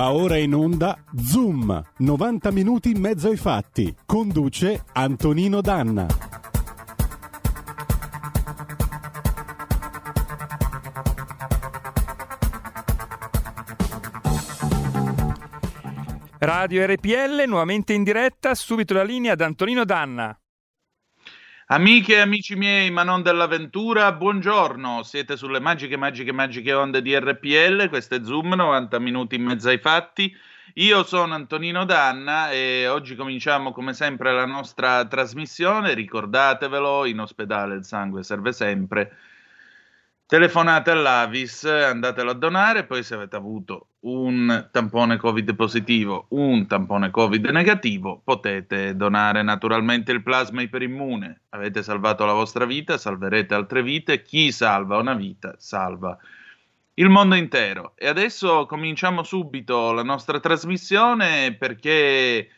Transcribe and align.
Va 0.00 0.14
ora 0.14 0.38
in 0.38 0.54
onda 0.54 0.96
Zoom, 1.14 1.78
90 1.98 2.50
minuti 2.52 2.90
in 2.90 3.00
mezzo 3.00 3.28
ai 3.28 3.36
fatti. 3.36 3.94
Conduce 4.06 4.82
Antonino 4.94 5.60
Danna. 5.60 6.06
Radio 16.38 16.86
RPL 16.86 17.44
nuovamente 17.46 17.92
in 17.92 18.02
diretta, 18.02 18.54
subito 18.54 18.94
la 18.94 19.02
linea 19.02 19.34
ad 19.34 19.42
Antonino 19.42 19.84
Danna. 19.84 20.34
Amiche 21.72 22.14
e 22.14 22.18
amici 22.18 22.56
miei, 22.56 22.90
ma 22.90 23.04
non 23.04 23.22
dell'avventura, 23.22 24.10
buongiorno. 24.10 25.04
Siete 25.04 25.36
sulle 25.36 25.60
magiche, 25.60 25.96
magiche, 25.96 26.32
magiche 26.32 26.72
onde 26.72 27.00
di 27.00 27.16
RPL. 27.16 27.88
Questo 27.88 28.16
è 28.16 28.24
Zoom, 28.24 28.54
90 28.54 28.98
minuti 28.98 29.36
in 29.36 29.44
mezzo 29.44 29.68
ai 29.68 29.78
fatti. 29.78 30.34
Io 30.74 31.04
sono 31.04 31.34
Antonino 31.34 31.84
Danna 31.84 32.50
e 32.50 32.88
oggi 32.88 33.14
cominciamo 33.14 33.70
come 33.70 33.94
sempre 33.94 34.32
la 34.32 34.46
nostra 34.46 35.06
trasmissione. 35.06 35.94
Ricordatevelo, 35.94 37.04
in 37.04 37.20
ospedale 37.20 37.76
il 37.76 37.84
sangue 37.84 38.24
serve 38.24 38.52
sempre 38.52 39.16
Telefonate 40.30 40.92
all'Avis, 40.92 41.64
andatelo 41.64 42.30
a 42.30 42.34
donare, 42.34 42.84
poi 42.84 43.02
se 43.02 43.14
avete 43.14 43.34
avuto 43.34 43.88
un 44.02 44.68
tampone 44.70 45.16
Covid 45.16 45.56
positivo, 45.56 46.26
un 46.28 46.68
tampone 46.68 47.10
Covid 47.10 47.46
negativo, 47.46 48.20
potete 48.22 48.94
donare 48.94 49.42
naturalmente 49.42 50.12
il 50.12 50.22
plasma 50.22 50.62
iperimmune. 50.62 51.40
Avete 51.48 51.82
salvato 51.82 52.24
la 52.24 52.32
vostra 52.32 52.64
vita, 52.64 52.96
salverete 52.96 53.54
altre 53.54 53.82
vite. 53.82 54.22
Chi 54.22 54.52
salva 54.52 54.98
una 54.98 55.14
vita 55.14 55.56
salva 55.58 56.16
il 56.94 57.08
mondo 57.08 57.34
intero. 57.34 57.94
E 57.96 58.06
adesso 58.06 58.66
cominciamo 58.66 59.24
subito 59.24 59.90
la 59.90 60.04
nostra 60.04 60.38
trasmissione 60.38 61.54
perché 61.54 62.48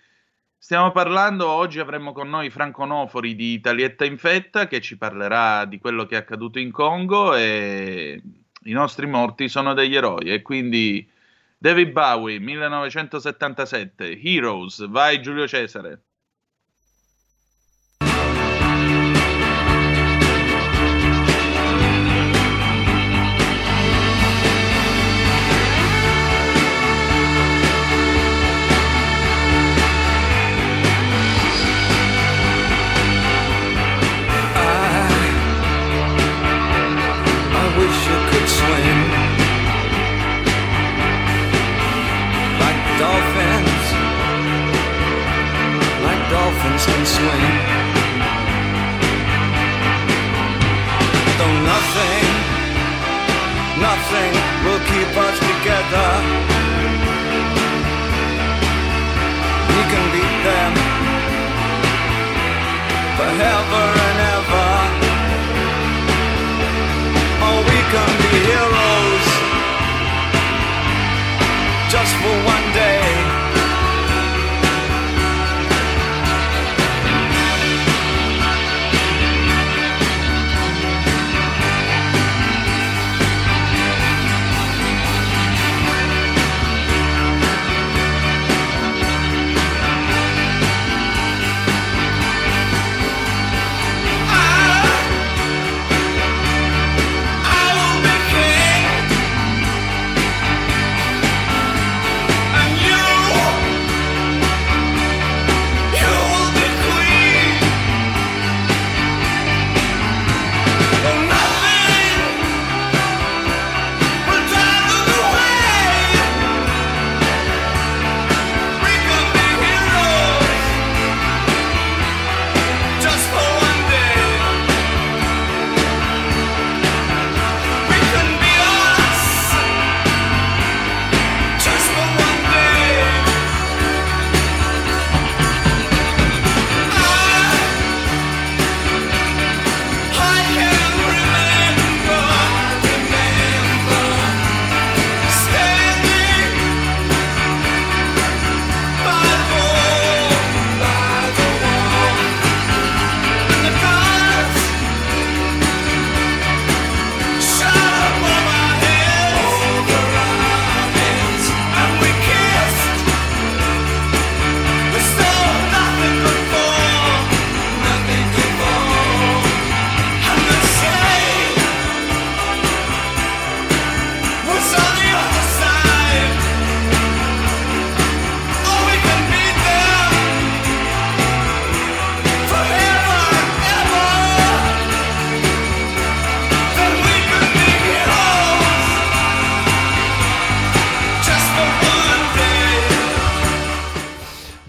Stiamo 0.64 0.92
parlando, 0.92 1.48
oggi 1.48 1.80
avremo 1.80 2.12
con 2.12 2.28
noi 2.28 2.48
Franco 2.48 2.84
Nofori 2.84 3.34
di 3.34 3.52
Italietta 3.52 4.04
Infetta 4.04 4.68
che 4.68 4.80
ci 4.80 4.96
parlerà 4.96 5.64
di 5.64 5.80
quello 5.80 6.06
che 6.06 6.14
è 6.14 6.18
accaduto 6.18 6.60
in 6.60 6.70
Congo 6.70 7.34
e 7.34 8.22
i 8.62 8.70
nostri 8.70 9.08
morti 9.08 9.48
sono 9.48 9.74
degli 9.74 9.96
eroi 9.96 10.32
e 10.32 10.40
quindi 10.40 11.10
David 11.58 11.90
Bowie 11.90 12.38
1977, 12.38 14.20
Heroes, 14.22 14.88
vai 14.88 15.20
Giulio 15.20 15.48
Cesare. 15.48 16.02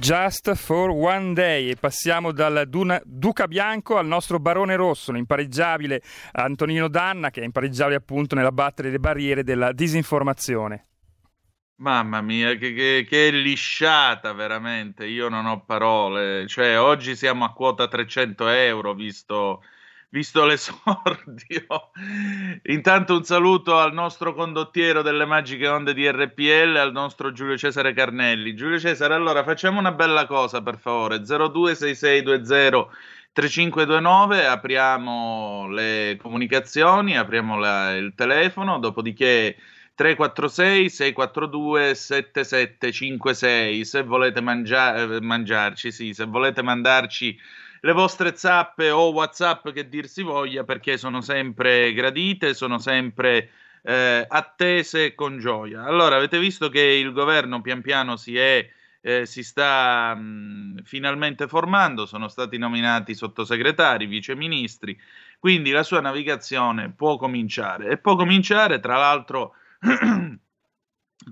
Just 0.04 0.54
for 0.56 0.90
One 0.90 1.32
Day. 1.32 1.70
E 1.70 1.76
passiamo 1.78 2.34
dal 2.34 2.66
Duna, 2.68 3.02
Duca 3.06 3.48
Bianco 3.48 3.96
al 3.96 4.06
nostro 4.06 4.38
Barone 4.38 4.76
Rosso, 4.76 5.14
l'impareggiabile 5.14 6.02
Antonino 6.34 6.90
Danna 6.90 7.30
che 7.30 7.40
è 7.40 7.46
impareggiabile 7.46 7.96
appunto 7.96 8.36
nell'abbattere 8.36 8.90
le 8.90 9.00
barriere 9.00 9.46
della 9.46 9.72
disinformazione. 9.72 10.88
Mamma 11.78 12.20
mia, 12.20 12.54
che, 12.56 12.74
che, 12.74 13.06
che, 13.08 13.30
lisciata 13.32 14.34
veramente, 14.34 15.06
io 15.06 15.30
non 15.30 15.46
ho 15.46 15.64
parole, 15.64 16.48
cioè 16.48 16.78
oggi 16.78 17.16
siamo 17.16 17.46
a 17.46 17.54
quota 17.54 17.88
300 17.88 18.48
euro 18.50 18.94
visto, 18.94 19.64
visto 20.14 20.46
l'esordio. 20.46 21.90
Intanto 22.66 23.18
un 23.18 23.24
saluto 23.24 23.80
al 23.80 23.94
nostro 23.94 24.36
condottiero 24.36 25.02
delle 25.02 25.26
magiche 25.26 25.68
onde 25.68 25.96
di 25.96 26.08
RPL, 26.08 26.76
al 26.78 26.92
nostro 26.92 27.32
Giulio 27.32 27.58
Cesare 27.58 27.94
Carnelli. 27.94 28.54
Giulio 28.54 28.80
Cesare, 28.80 29.16
allora 29.16 29.44
facciamo 29.44 29.80
una 29.80 29.92
bella 29.92 30.28
cosa 30.28 30.62
per 30.62 30.78
favore, 30.78 31.26
026620 31.26 32.88
3529, 33.34 34.46
apriamo 34.46 35.68
le 35.70 36.16
comunicazioni, 36.22 37.18
apriamo 37.18 37.58
la, 37.58 37.96
il 37.96 38.14
telefono, 38.14 38.78
dopodiché 38.78 39.58
346 39.96 40.90
642 40.92 41.96
7756 41.96 43.84
se 43.84 44.04
volete 44.04 44.42
mangia- 44.42 44.96
eh, 44.96 45.20
mangiarci, 45.22 45.92
sì, 45.92 46.14
se 46.14 46.26
volete 46.26 46.62
mandarci 46.62 47.36
le 47.86 47.92
vostre 47.92 48.36
zappe 48.36 48.92
o 48.92 49.12
whatsapp 49.12 49.70
che 49.72 49.90
dir 49.90 50.08
si 50.08 50.24
voglia 50.24 50.64
perché 50.64 50.98
sono 50.98 51.20
sempre 51.20 51.92
gradite, 51.94 52.54
sono 52.54 52.78
sempre 52.80 53.50
eh, 53.82 54.26
attese 54.26 55.14
con 55.16 55.38
gioia. 55.38 55.84
Allora, 55.84 56.16
avete 56.16 56.40
visto 56.40 56.70
che 56.70 56.82
il 56.82 57.12
governo 57.12 57.60
pian 57.60 57.82
piano 57.82 58.16
si 58.16 58.38
è 58.38 58.70
eh, 59.02 59.26
si 59.26 59.44
sta 59.44 60.16
mh, 60.16 60.84
finalmente 60.84 61.50
formando, 61.50 62.06
sono 62.06 62.30
stati 62.30 62.58
nominati 62.58 63.14
sottosegretari, 63.14 64.06
viceministri, 64.06 64.98
quindi 65.38 65.72
la 65.72 65.84
sua 65.84 66.00
navigazione 66.00 66.90
può 66.90 67.18
cominciare 67.18 67.90
e 67.90 67.98
può 67.98 68.16
cominciare 68.16 68.80
tra 68.80 68.96
l'altro 68.96 69.56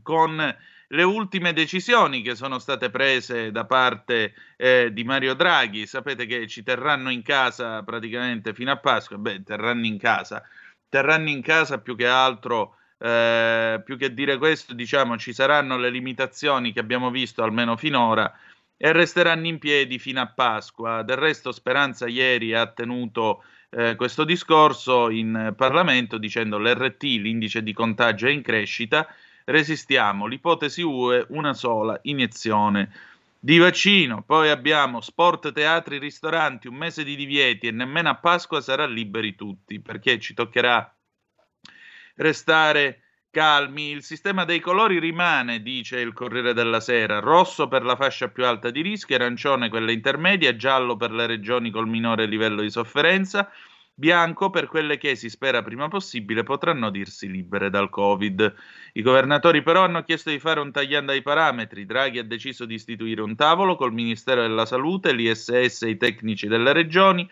con 0.04 0.56
le 0.92 1.04
ultime 1.04 1.54
decisioni 1.54 2.22
che 2.22 2.36
sono 2.36 2.60
state 2.60 2.90
prese 2.90 3.52
da 3.52 3.66
parte 3.66 4.34
eh, 4.58 4.90
di 4.92 5.04
Mario 5.04 5.34
Draghi. 5.34 5.86
Sapete 5.86 6.26
che 6.26 6.48
ci 6.48 6.64
terranno 6.64 7.10
in 7.10 7.22
casa 7.22 7.84
praticamente 7.84 8.54
fino 8.54 8.72
a 8.72 8.78
Pasqua. 8.78 9.18
Beh, 9.18 9.44
terranno 9.44 9.86
in 9.86 9.98
casa. 9.98 10.44
Terranno 10.90 11.30
in 11.30 11.42
casa 11.42 11.80
più 11.80 11.96
che 11.96 12.08
altro, 12.08 12.76
eh, 12.98 13.82
più 13.86 13.98
che 13.98 14.14
dire 14.14 14.38
questo, 14.38 14.74
diciamo, 14.74 15.18
ci 15.18 15.32
saranno 15.34 15.78
le 15.78 15.90
limitazioni 15.90 16.74
che 16.74 16.82
abbiamo 16.82 17.10
visto 17.10 17.42
almeno 17.44 17.78
finora 17.78 18.34
e 18.76 18.92
resteranno 18.92 19.48
in 19.48 19.60
piedi 19.60 19.98
fino 19.98 20.20
a 20.20 20.28
Pasqua. 20.28 21.04
Del 21.04 21.18
resto, 21.18 21.54
Speranza 21.54 22.08
ieri 22.08 22.54
ha 22.54 22.68
tenuto 22.68 23.44
eh, 23.70 23.96
questo 23.96 24.26
discorso 24.26 25.10
in 25.10 25.54
Parlamento 25.56 26.18
dicendo 26.18 26.58
l'RT, 26.58 27.04
l'indice 27.04 27.64
di 27.64 27.72
contagio 27.72 28.28
è 28.28 28.32
in 28.32 28.42
crescita, 28.42 29.08
resistiamo, 29.46 30.26
l'ipotesi 30.26 30.82
UE, 30.82 31.26
una 31.30 31.54
sola 31.54 32.00
iniezione 32.04 32.92
di 33.40 33.58
vaccino, 33.58 34.22
poi 34.22 34.50
abbiamo 34.50 35.02
sport, 35.02 35.52
teatri, 35.52 35.98
ristoranti, 35.98 36.68
un 36.68 36.76
mese 36.76 37.04
di 37.04 37.16
divieti 37.16 37.68
e 37.68 37.72
nemmeno 37.72 38.10
a 38.10 38.16
Pasqua 38.16 38.62
sarà 38.62 38.86
liberi 38.86 39.36
tutti, 39.36 39.80
perché 39.80 40.20
ci 40.20 40.36
toccherà 40.36 40.96
restare 42.18 43.02
calmi. 43.32 43.90
Il 43.90 44.04
sistema 44.04 44.46
dei 44.46 44.60
colori 44.60 45.00
rimane, 45.00 45.64
dice 45.64 46.00
il 46.00 46.14
Corriere 46.14 46.54
della 46.54 46.80
Sera, 46.80 47.20
rosso 47.20 47.68
per 47.68 47.84
la 47.84 47.96
fascia 47.96 48.28
più 48.28 48.46
alta 48.46 48.70
di 48.70 48.82
rischio, 48.82 49.16
arancione 49.16 49.70
quella 49.70 49.92
intermedia, 49.92 50.56
giallo 50.56 50.96
per 50.96 51.12
le 51.12 51.26
regioni 51.26 51.72
col 51.72 51.88
minore 51.88 52.28
livello 52.28 52.62
di 52.62 52.70
sofferenza, 52.70 53.50
bianco 53.94 54.50
per 54.50 54.68
quelle 54.68 54.98
che 54.98 55.16
si 55.16 55.30
spera 55.30 55.62
prima 55.62 55.88
possibile 55.88 56.44
potranno 56.44 56.90
dirsi 56.90 57.30
libere 57.30 57.70
dal 57.70 57.90
Covid. 57.90 58.54
I 58.94 59.02
governatori 59.02 59.62
però 59.62 59.84
hanno 59.84 60.04
chiesto 60.04 60.30
di 60.30 60.40
fare 60.40 60.60
un 60.60 60.72
tagliando 60.72 61.12
ai 61.12 61.22
parametri. 61.22 61.86
Draghi 61.86 62.20
ha 62.20 62.24
deciso 62.24 62.66
di 62.66 62.76
istituire 62.76 63.22
un 63.22 63.36
tavolo 63.36 63.76
col 63.76 63.94
Ministero 63.94 64.42
della 64.42 64.66
Salute, 64.66 65.14
l'ISS 65.14 65.84
e 65.84 65.90
i 65.90 65.98
tecnici 65.98 66.48
delle 66.48 66.74
regioni 66.74 67.30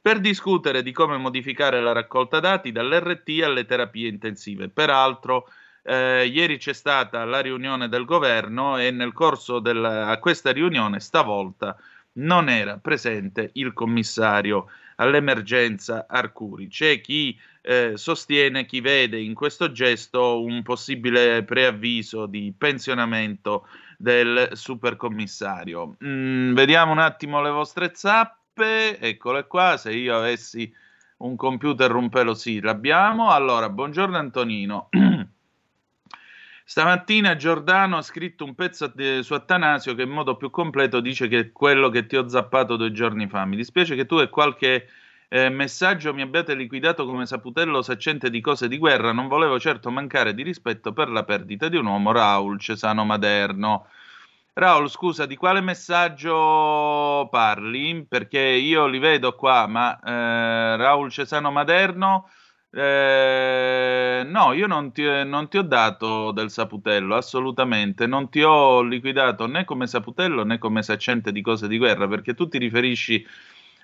per 0.00 0.18
discutere 0.18 0.82
di 0.82 0.92
come 0.92 1.18
modificare 1.18 1.80
la 1.80 1.92
raccolta 1.92 2.40
dati 2.40 2.72
dall'RT 2.72 3.42
alle 3.42 3.66
terapie 3.66 4.08
intensive. 4.08 4.68
Peraltro, 4.68 5.46
eh, 5.82 6.26
ieri 6.26 6.56
c'è 6.58 6.72
stata 6.72 7.24
la 7.24 7.40
riunione 7.40 7.88
del 7.88 8.04
governo 8.04 8.78
e 8.78 8.90
nel 8.90 9.12
corso 9.12 9.58
di 9.60 9.72
questa 10.20 10.52
riunione 10.52 11.00
stavolta 11.00 11.76
non 12.12 12.48
era 12.48 12.78
presente 12.78 13.50
il 13.54 13.72
commissario 13.72 14.66
all'emergenza 15.00 16.06
Arcuri. 16.08 16.68
C'è 16.68 17.00
chi 17.00 17.36
eh, 17.62 17.92
sostiene, 17.96 18.66
chi 18.66 18.80
vede 18.80 19.18
in 19.18 19.34
questo 19.34 19.72
gesto 19.72 20.42
un 20.42 20.62
possibile 20.62 21.42
preavviso 21.42 22.26
di 22.26 22.54
pensionamento 22.56 23.66
del 23.98 24.50
supercommissario. 24.52 25.96
Mm, 26.04 26.54
vediamo 26.54 26.92
un 26.92 26.98
attimo 26.98 27.42
le 27.42 27.50
vostre 27.50 27.92
zappe 27.94 28.98
eccole 28.98 29.46
qua, 29.46 29.76
se 29.76 29.92
io 29.92 30.16
avessi 30.16 30.72
un 31.18 31.36
computer 31.36 31.94
un 31.94 32.08
pelo 32.08 32.34
sì, 32.34 32.60
l'abbiamo. 32.60 33.30
Allora, 33.30 33.68
buongiorno 33.68 34.16
Antonino. 34.16 34.88
Stamattina 36.70 37.34
Giordano 37.34 37.96
ha 37.96 38.02
scritto 38.02 38.44
un 38.44 38.54
pezzo 38.54 38.92
su 39.22 39.34
Attanasio 39.34 39.96
che 39.96 40.02
in 40.02 40.10
modo 40.10 40.36
più 40.36 40.50
completo 40.50 41.00
dice 41.00 41.26
che 41.26 41.38
è 41.40 41.50
quello 41.50 41.88
che 41.88 42.06
ti 42.06 42.14
ho 42.14 42.28
zappato 42.28 42.76
due 42.76 42.92
giorni 42.92 43.26
fa. 43.26 43.44
Mi 43.44 43.56
dispiace 43.56 43.96
che 43.96 44.06
tu 44.06 44.20
e 44.20 44.28
qualche 44.28 44.86
eh, 45.26 45.48
messaggio 45.48 46.14
mi 46.14 46.22
abbiate 46.22 46.54
liquidato 46.54 47.06
come 47.06 47.26
saputello 47.26 47.82
saccente 47.82 48.30
di 48.30 48.40
cose 48.40 48.68
di 48.68 48.78
guerra. 48.78 49.10
Non 49.10 49.26
volevo 49.26 49.58
certo 49.58 49.90
mancare 49.90 50.32
di 50.32 50.44
rispetto 50.44 50.92
per 50.92 51.08
la 51.08 51.24
perdita 51.24 51.66
di 51.66 51.76
un 51.76 51.86
uomo, 51.86 52.12
Raul 52.12 52.60
Cesano 52.60 53.04
Maderno. 53.04 53.88
Raul, 54.52 54.88
scusa, 54.88 55.26
di 55.26 55.34
quale 55.34 55.60
messaggio 55.60 57.26
parli? 57.32 58.06
Perché 58.08 58.38
io 58.38 58.86
li 58.86 59.00
vedo 59.00 59.34
qua, 59.34 59.66
ma 59.66 59.98
eh, 59.98 60.76
Raul 60.76 61.10
Cesano 61.10 61.50
Maderno, 61.50 62.28
eh, 62.72 64.22
no, 64.26 64.52
io 64.52 64.66
non 64.66 64.92
ti, 64.92 65.02
non 65.02 65.48
ti, 65.48 65.58
ho 65.58 65.62
dato 65.62 66.30
del 66.30 66.50
saputello, 66.50 67.16
assolutamente, 67.16 68.06
non 68.06 68.28
ti 68.30 68.42
ho 68.42 68.82
liquidato 68.82 69.46
né 69.46 69.64
come 69.64 69.86
saputello 69.86 70.44
né 70.44 70.58
come 70.58 70.82
saccente 70.82 71.32
di 71.32 71.42
cose 71.42 71.66
di 71.66 71.78
guerra, 71.78 72.06
perché 72.06 72.34
tu 72.34 72.48
ti 72.48 72.58
riferisci 72.58 73.26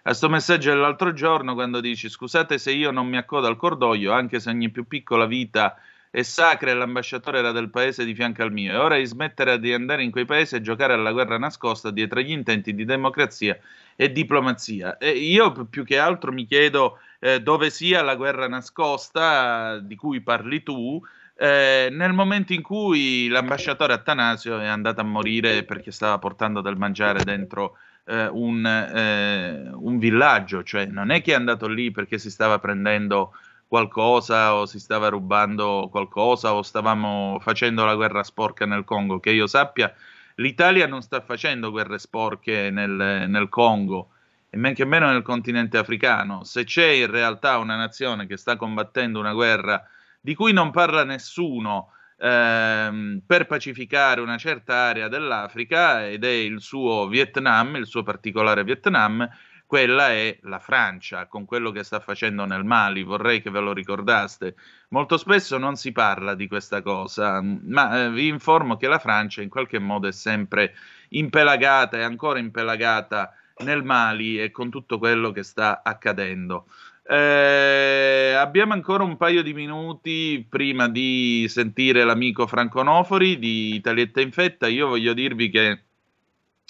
a 0.04 0.14
sto 0.14 0.28
messaggio 0.28 0.70
dell'altro 0.70 1.12
giorno 1.12 1.54
quando 1.54 1.80
dici 1.80 2.08
scusate 2.08 2.58
se 2.58 2.70
io 2.70 2.92
non 2.92 3.08
mi 3.08 3.16
accodo 3.16 3.48
al 3.48 3.56
cordoglio, 3.56 4.12
anche 4.12 4.38
se 4.38 4.50
ogni 4.50 4.70
più 4.70 4.86
piccola 4.86 5.26
vita 5.26 5.76
è 6.10 6.22
sacra 6.22 6.70
e 6.70 6.74
l'ambasciatore 6.74 7.38
era 7.38 7.50
del 7.50 7.70
paese 7.70 8.04
di 8.04 8.14
fianco 8.14 8.42
al 8.42 8.52
mio. 8.52 8.72
È 8.72 8.78
ora 8.78 8.96
di 8.96 9.04
smettere 9.04 9.58
di 9.58 9.72
andare 9.72 10.04
in 10.04 10.12
quei 10.12 10.24
paesi 10.24 10.54
e 10.54 10.62
giocare 10.62 10.92
alla 10.92 11.12
guerra 11.12 11.38
nascosta 11.38 11.90
dietro 11.90 12.20
agli 12.20 12.30
intenti 12.30 12.72
di 12.74 12.84
democrazia 12.84 13.58
e 13.96 14.12
diplomazia. 14.12 14.96
E 14.96 15.10
io 15.10 15.66
più 15.66 15.84
che 15.84 15.98
altro 15.98 16.32
mi 16.32 16.46
chiedo 16.46 17.00
eh, 17.20 17.40
dove 17.40 17.70
sia 17.70 18.02
la 18.02 18.14
guerra 18.14 18.48
nascosta 18.48 19.78
di 19.78 19.96
cui 19.96 20.20
parli 20.20 20.62
tu. 20.62 21.00
Eh, 21.38 21.88
nel 21.90 22.12
momento 22.12 22.54
in 22.54 22.62
cui 22.62 23.28
l'ambasciatore 23.28 23.92
Attanasio 23.92 24.58
è 24.58 24.66
andato 24.66 25.02
a 25.02 25.04
morire 25.04 25.64
perché 25.64 25.90
stava 25.90 26.18
portando 26.18 26.62
del 26.62 26.76
mangiare 26.76 27.24
dentro 27.24 27.76
eh, 28.06 28.26
un, 28.28 28.64
eh, 28.64 29.70
un, 29.72 29.98
villaggio, 29.98 30.62
cioè 30.62 30.86
non 30.86 31.10
è 31.10 31.20
che 31.20 31.32
è 31.32 31.34
andato 31.34 31.66
lì 31.68 31.90
perché 31.90 32.18
si 32.18 32.30
stava 32.30 32.58
prendendo 32.58 33.32
qualcosa 33.66 34.54
o 34.54 34.64
si 34.66 34.78
stava 34.78 35.08
rubando 35.08 35.88
qualcosa 35.90 36.54
o 36.54 36.62
stavamo 36.62 37.38
facendo 37.40 37.84
la 37.84 37.96
guerra 37.96 38.22
sporca 38.22 38.64
nel 38.64 38.84
Congo. 38.84 39.20
Che 39.20 39.30
io 39.30 39.46
sappia, 39.46 39.92
l'Italia 40.36 40.86
non 40.86 41.02
sta 41.02 41.20
facendo 41.20 41.70
guerre 41.70 41.98
sporche 41.98 42.70
nel, 42.70 43.26
nel 43.28 43.48
Congo 43.48 44.10
e 44.56 44.58
men 44.58 44.72
che 44.72 44.86
meno 44.86 45.10
nel 45.10 45.20
continente 45.20 45.76
africano. 45.76 46.42
Se 46.42 46.64
c'è 46.64 46.86
in 46.86 47.10
realtà 47.10 47.58
una 47.58 47.76
nazione 47.76 48.26
che 48.26 48.38
sta 48.38 48.56
combattendo 48.56 49.20
una 49.20 49.34
guerra 49.34 49.86
di 50.18 50.34
cui 50.34 50.54
non 50.54 50.70
parla 50.70 51.04
nessuno 51.04 51.92
ehm, 52.18 53.20
per 53.26 53.46
pacificare 53.46 54.22
una 54.22 54.38
certa 54.38 54.74
area 54.74 55.08
dell'Africa 55.08 56.08
ed 56.08 56.24
è 56.24 56.30
il 56.30 56.62
suo 56.62 57.06
Vietnam, 57.06 57.76
il 57.76 57.86
suo 57.86 58.02
particolare 58.02 58.64
Vietnam, 58.64 59.28
quella 59.66 60.08
è 60.10 60.38
la 60.42 60.58
Francia, 60.58 61.26
con 61.26 61.44
quello 61.44 61.70
che 61.70 61.82
sta 61.82 62.00
facendo 62.00 62.46
nel 62.46 62.64
Mali, 62.64 63.02
vorrei 63.02 63.42
che 63.42 63.50
ve 63.50 63.60
lo 63.60 63.74
ricordaste. 63.74 64.54
Molto 64.88 65.18
spesso 65.18 65.58
non 65.58 65.76
si 65.76 65.92
parla 65.92 66.34
di 66.34 66.48
questa 66.48 66.80
cosa, 66.80 67.42
ma 67.42 68.04
eh, 68.04 68.10
vi 68.10 68.28
informo 68.28 68.76
che 68.78 68.88
la 68.88 69.00
Francia 69.00 69.42
in 69.42 69.50
qualche 69.50 69.80
modo 69.80 70.08
è 70.08 70.12
sempre 70.12 70.74
impelagata 71.10 71.98
e 71.98 72.02
ancora 72.02 72.38
impelagata 72.38 73.34
nel 73.58 73.82
Mali 73.84 74.40
e 74.40 74.50
con 74.50 74.70
tutto 74.70 74.98
quello 74.98 75.30
che 75.32 75.42
sta 75.42 75.82
accadendo. 75.82 76.66
Eh, 77.08 78.34
abbiamo 78.36 78.72
ancora 78.72 79.04
un 79.04 79.16
paio 79.16 79.42
di 79.42 79.54
minuti 79.54 80.44
prima 80.48 80.88
di 80.88 81.46
sentire 81.48 82.02
l'amico 82.04 82.46
Franco 82.48 82.82
Nofori 82.82 83.38
di 83.38 83.74
Italietta 83.74 84.20
Infetta. 84.20 84.66
Io 84.66 84.88
voglio 84.88 85.12
dirvi 85.12 85.48
che 85.48 85.82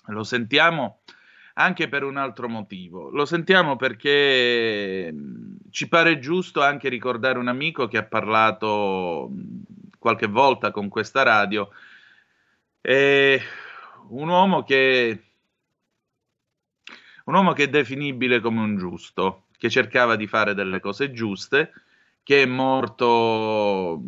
Lo 0.08 0.22
sentiamo 0.22 1.00
anche 1.54 1.88
per 1.88 2.04
un 2.04 2.16
altro 2.16 2.48
motivo. 2.48 3.10
Lo 3.10 3.24
sentiamo 3.24 3.76
perché 3.76 5.12
ci 5.70 5.88
pare 5.88 6.18
giusto 6.18 6.62
anche 6.62 6.88
ricordare 6.88 7.38
un 7.38 7.48
amico 7.48 7.88
che 7.88 7.98
ha 7.98 8.04
parlato 8.04 9.30
qualche 9.98 10.26
volta 10.26 10.70
con 10.70 10.88
questa 10.88 11.22
radio, 11.22 11.68
è 12.80 13.40
un 14.10 14.28
uomo 14.28 14.62
che 14.62 15.25
un 17.26 17.34
uomo 17.34 17.52
che 17.52 17.64
è 17.64 17.68
definibile 17.68 18.40
come 18.40 18.60
un 18.60 18.76
giusto, 18.76 19.44
che 19.56 19.70
cercava 19.70 20.16
di 20.16 20.26
fare 20.26 20.54
delle 20.54 20.80
cose 20.80 21.12
giuste, 21.12 21.72
che 22.22 22.42
è 22.42 22.46
morto 22.46 24.02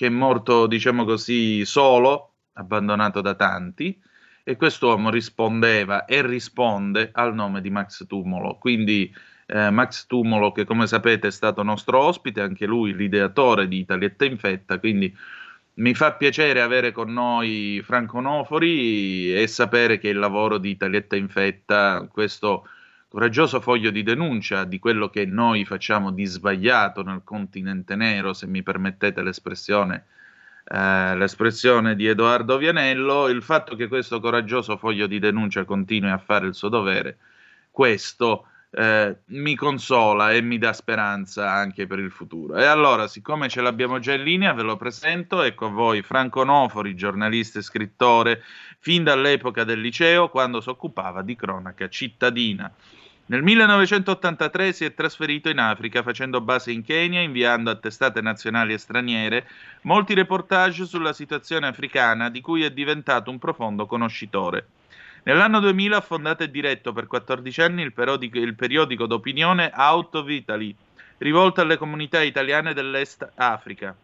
che 0.00 0.06
è 0.06 0.08
morto, 0.08 0.66
diciamo 0.66 1.04
così, 1.04 1.66
solo, 1.66 2.36
abbandonato 2.54 3.20
da 3.20 3.34
tanti, 3.34 4.00
e 4.42 4.56
quest'uomo 4.56 5.10
rispondeva 5.10 6.06
e 6.06 6.26
risponde 6.26 7.10
al 7.12 7.34
nome 7.34 7.60
di 7.60 7.68
Max 7.68 8.06
Tumolo. 8.06 8.56
Quindi 8.56 9.14
eh, 9.44 9.68
Max 9.68 10.06
Tumolo, 10.06 10.52
che 10.52 10.64
come 10.64 10.86
sapete 10.86 11.28
è 11.28 11.30
stato 11.30 11.62
nostro 11.62 11.98
ospite, 12.02 12.40
anche 12.40 12.64
lui 12.64 12.94
l'ideatore 12.94 13.68
di 13.68 13.76
Italietta 13.76 14.24
Infetta, 14.24 14.78
quindi 14.78 15.14
mi 15.80 15.94
fa 15.94 16.12
piacere 16.12 16.60
avere 16.60 16.92
con 16.92 17.10
noi 17.10 17.80
Franco 17.82 18.20
Nofori 18.20 19.34
e 19.34 19.46
sapere 19.46 19.98
che 19.98 20.08
il 20.08 20.18
lavoro 20.18 20.58
di 20.58 20.68
Italietta 20.68 21.16
Infetta, 21.16 22.06
questo 22.10 22.68
coraggioso 23.08 23.60
foglio 23.60 23.90
di 23.90 24.02
denuncia 24.02 24.64
di 24.64 24.78
quello 24.78 25.08
che 25.08 25.24
noi 25.24 25.64
facciamo 25.64 26.12
di 26.12 26.26
sbagliato 26.26 27.02
nel 27.02 27.22
continente 27.24 27.96
nero, 27.96 28.34
se 28.34 28.46
mi 28.46 28.62
permettete 28.62 29.22
l'espressione, 29.22 30.04
eh, 30.66 31.16
l'espressione 31.16 31.96
di 31.96 32.06
Edoardo 32.06 32.58
Vianello, 32.58 33.28
il 33.28 33.42
fatto 33.42 33.74
che 33.74 33.88
questo 33.88 34.20
coraggioso 34.20 34.76
foglio 34.76 35.06
di 35.06 35.18
denuncia 35.18 35.64
continui 35.64 36.10
a 36.10 36.18
fare 36.18 36.46
il 36.46 36.54
suo 36.54 36.68
dovere, 36.68 37.16
questo 37.70 38.48
eh, 38.72 39.16
mi 39.26 39.56
consola 39.56 40.32
e 40.32 40.40
mi 40.40 40.58
dà 40.58 40.72
speranza 40.72 41.50
anche 41.50 41.86
per 41.86 41.98
il 41.98 42.10
futuro. 42.10 42.56
E 42.56 42.64
allora, 42.64 43.08
siccome 43.08 43.48
ce 43.48 43.60
l'abbiamo 43.60 43.98
già 43.98 44.12
in 44.12 44.22
linea, 44.22 44.52
ve 44.52 44.62
lo 44.62 44.76
presento, 44.76 45.42
ecco 45.42 45.66
a 45.66 45.70
voi 45.70 46.02
Franco 46.02 46.44
Nofori, 46.44 46.94
giornalista 46.94 47.58
e 47.58 47.62
scrittore, 47.62 48.42
fin 48.78 49.02
dall'epoca 49.02 49.64
del 49.64 49.80
liceo, 49.80 50.28
quando 50.28 50.60
si 50.60 50.68
occupava 50.68 51.22
di 51.22 51.34
cronaca 51.34 51.88
cittadina. 51.88 52.72
Nel 53.26 53.42
1983 53.42 54.72
si 54.72 54.84
è 54.84 54.92
trasferito 54.92 55.48
in 55.48 55.58
Africa 55.58 56.02
facendo 56.02 56.40
base 56.40 56.72
in 56.72 56.82
Kenya, 56.82 57.20
inviando 57.20 57.70
a 57.70 57.76
testate 57.76 58.20
nazionali 58.20 58.72
e 58.72 58.78
straniere 58.78 59.48
molti 59.82 60.14
reportage 60.14 60.84
sulla 60.84 61.12
situazione 61.12 61.68
africana 61.68 62.28
di 62.28 62.40
cui 62.40 62.64
è 62.64 62.72
diventato 62.72 63.30
un 63.30 63.38
profondo 63.38 63.86
conoscitore. 63.86 64.66
Nell'anno 65.22 65.60
2000 65.60 65.96
ha 65.96 66.00
fondato 66.00 66.42
e 66.42 66.50
diretto 66.50 66.92
per 66.92 67.06
14 67.06 67.60
anni 67.60 67.82
il 67.82 67.92
periodico, 67.92 68.38
il 68.38 68.54
periodico 68.54 69.06
d'opinione 69.06 69.70
Out 69.74 70.14
of 70.14 70.28
Italy, 70.28 70.74
rivolto 71.18 71.60
alle 71.60 71.76
comunità 71.76 72.22
italiane 72.22 72.72
dell'Est 72.72 73.30
Africa. 73.34 73.94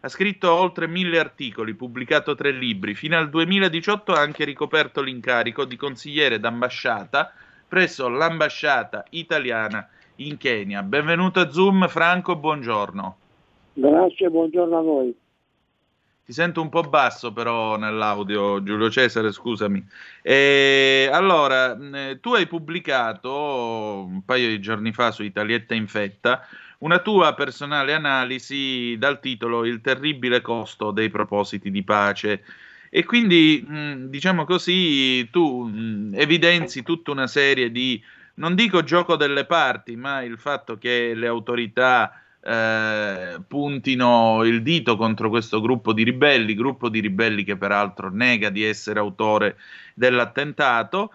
Ha 0.00 0.08
scritto 0.08 0.52
oltre 0.52 0.86
mille 0.86 1.18
articoli, 1.18 1.74
pubblicato 1.74 2.34
tre 2.34 2.50
libri. 2.50 2.94
Fino 2.94 3.16
al 3.16 3.30
2018 3.30 4.12
ha 4.12 4.20
anche 4.20 4.44
ricoperto 4.44 5.00
l'incarico 5.00 5.64
di 5.64 5.76
consigliere 5.76 6.38
d'ambasciata 6.40 7.32
presso 7.66 8.08
l'ambasciata 8.08 9.04
italiana 9.10 9.88
in 10.16 10.36
Kenya. 10.36 10.82
Benvenuto 10.82 11.40
a 11.40 11.50
Zoom, 11.50 11.88
Franco, 11.88 12.36
buongiorno. 12.36 13.16
Grazie, 13.72 14.28
buongiorno 14.28 14.78
a 14.78 14.82
voi. 14.82 15.16
Ti 16.24 16.32
sento 16.32 16.62
un 16.62 16.70
po' 16.70 16.82
basso 16.82 17.34
però 17.34 17.76
nell'audio, 17.76 18.62
Giulio 18.62 18.90
Cesare, 18.90 19.30
scusami. 19.30 19.86
E, 20.22 21.10
allora, 21.12 21.76
tu 22.18 22.32
hai 22.32 22.46
pubblicato 22.46 24.06
un 24.08 24.24
paio 24.24 24.48
di 24.48 24.58
giorni 24.58 24.92
fa 24.92 25.10
su 25.10 25.22
Italietta 25.22 25.74
Infetta 25.74 26.46
una 26.78 26.98
tua 27.00 27.34
personale 27.34 27.92
analisi 27.92 28.96
dal 28.98 29.20
titolo 29.20 29.66
Il 29.66 29.80
terribile 29.82 30.40
costo 30.40 30.90
dei 30.92 31.10
propositi 31.10 31.70
di 31.70 31.82
pace. 31.82 32.42
E 32.88 33.04
quindi, 33.04 33.62
diciamo 34.08 34.44
così, 34.44 35.28
tu 35.30 35.70
evidenzi 36.14 36.82
tutta 36.82 37.10
una 37.10 37.26
serie 37.26 37.70
di, 37.70 38.02
non 38.36 38.54
dico 38.54 38.82
gioco 38.82 39.16
delle 39.16 39.44
parti, 39.44 39.96
ma 39.96 40.22
il 40.22 40.38
fatto 40.38 40.78
che 40.78 41.12
le 41.14 41.26
autorità 41.26 42.18
eh, 42.44 43.40
puntino 43.48 44.44
il 44.44 44.62
dito 44.62 44.96
contro 44.96 45.30
questo 45.30 45.60
gruppo 45.60 45.92
di 45.94 46.02
ribelli, 46.02 46.54
gruppo 46.54 46.90
di 46.90 47.00
ribelli 47.00 47.42
che 47.42 47.56
peraltro 47.56 48.10
nega 48.10 48.50
di 48.50 48.62
essere 48.62 48.98
autore 48.98 49.56
dell'attentato. 49.94 51.10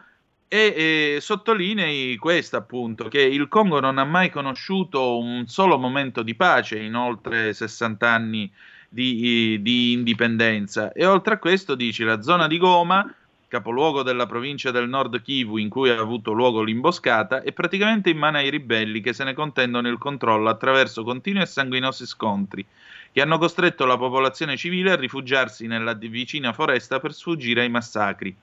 E, 0.52 0.74
e 1.16 1.18
sottolinei 1.22 2.16
questo 2.18 2.58
appunto 2.58 3.08
che 3.08 3.22
il 3.22 3.48
Congo 3.48 3.80
non 3.80 4.00
ha 4.00 4.04
mai 4.04 4.32
conosciuto 4.32 5.20
un 5.20 5.46
solo 5.46 5.78
momento 5.78 6.24
di 6.24 6.34
pace 6.34 6.80
in 6.80 6.96
oltre 6.96 7.54
60 7.54 8.10
anni 8.10 8.52
di, 8.90 9.60
di 9.62 9.92
indipendenza 9.92 10.92
e 10.92 11.06
oltre 11.06 11.36
a 11.36 11.38
questo 11.38 11.76
dici 11.76 12.04
la 12.04 12.24
zona 12.24 12.48
di 12.48 12.58
Goma 12.58 13.14
capoluogo 13.50 14.04
della 14.04 14.28
provincia 14.28 14.72
del 14.72 14.88
Nord 14.88 15.22
Kivu 15.22 15.58
in 15.58 15.68
cui 15.68 15.90
ha 15.90 16.00
avuto 16.00 16.32
luogo 16.32 16.62
l'imboscata, 16.62 17.42
è 17.42 17.52
praticamente 17.52 18.10
in 18.10 18.18
mano 18.18 18.38
ai 18.38 18.50
ribelli 18.50 19.02
che 19.02 19.12
se 19.12 19.26
ne 19.26 19.34
contendono 19.34 19.90
il 19.90 19.98
controllo 19.98 20.48
attraverso 20.48 21.04
continui 21.04 21.42
e 21.42 21.48
sanguinosi 21.48 22.06
scontri, 22.06 22.66
che 23.12 23.22
hanno 23.22 23.38
costretto 23.38 23.86
la 23.86 23.98
popolazione 23.98 24.56
civile 24.56 24.92
a 24.92 24.96
rifugiarsi 24.96 25.68
nella 25.68 25.94
vicina 25.94 26.54
foresta 26.54 27.00
per 27.00 27.14
sfuggire 27.14 27.62
ai 27.62 27.70
massacri. 27.70 28.34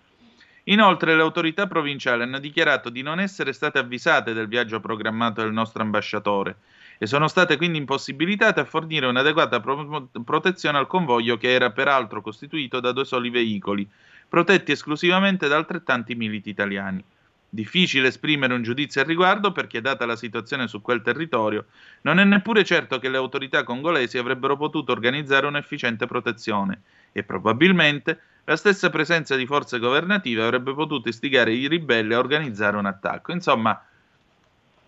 Inoltre 0.65 1.15
le 1.15 1.23
autorità 1.23 1.69
provinciali 1.69 2.23
hanno 2.23 2.41
dichiarato 2.41 2.91
di 2.91 3.01
non 3.01 3.21
essere 3.21 3.53
state 3.53 3.79
avvisate 3.79 4.33
del 4.33 4.49
viaggio 4.49 4.81
programmato 4.81 5.41
del 5.41 5.53
nostro 5.53 5.83
ambasciatore 5.83 6.57
e 6.99 7.07
sono 7.07 7.29
state 7.29 7.57
quindi 7.57 7.79
impossibilitate 7.79 8.61
a 8.61 8.65
fornire 8.65 9.07
un'adeguata 9.07 9.61
pro- 9.61 10.09
protezione 10.25 10.79
al 10.79 10.87
convoglio 10.87 11.37
che 11.37 11.53
era 11.53 11.71
peraltro 11.71 12.21
costituito 12.23 12.81
da 12.81 12.91
due 12.91 13.05
soli 13.05 13.31
veicoli, 13.31 13.89
protetti 14.28 14.73
esclusivamente 14.73 15.49
da 15.49 15.56
altrettanti 15.56 16.14
militi 16.14 16.50
italiani. 16.50 17.02
Difficile 17.49 18.09
esprimere 18.09 18.54
un 18.54 18.62
giudizio 18.62 19.00
al 19.00 19.06
riguardo 19.06 19.52
perché, 19.52 19.80
data 19.80 20.04
la 20.04 20.16
situazione 20.16 20.68
su 20.68 20.83
quel 20.83 21.00
territorio, 21.00 21.66
non 22.02 22.18
è 22.18 22.25
neppure 22.25 22.64
certo 22.64 22.99
che 22.99 23.09
le 23.09 23.16
autorità 23.16 23.62
congolesi 23.62 24.18
avrebbero 24.18 24.56
potuto 24.56 24.92
organizzare 24.92 25.47
un'efficiente 25.47 26.06
protezione 26.06 26.83
e 27.12 27.23
probabilmente 27.23 28.21
la 28.45 28.56
stessa 28.56 28.90
presenza 28.90 29.37
di 29.37 29.47
forze 29.47 29.78
governative 29.78 30.42
avrebbe 30.42 30.75
potuto 30.75 31.09
istigare 31.09 31.52
i 31.52 31.66
ribelli 31.66 32.14
a 32.14 32.18
organizzare 32.18 32.76
un 32.76 32.87
attacco. 32.87 33.33
Insomma, 33.33 33.80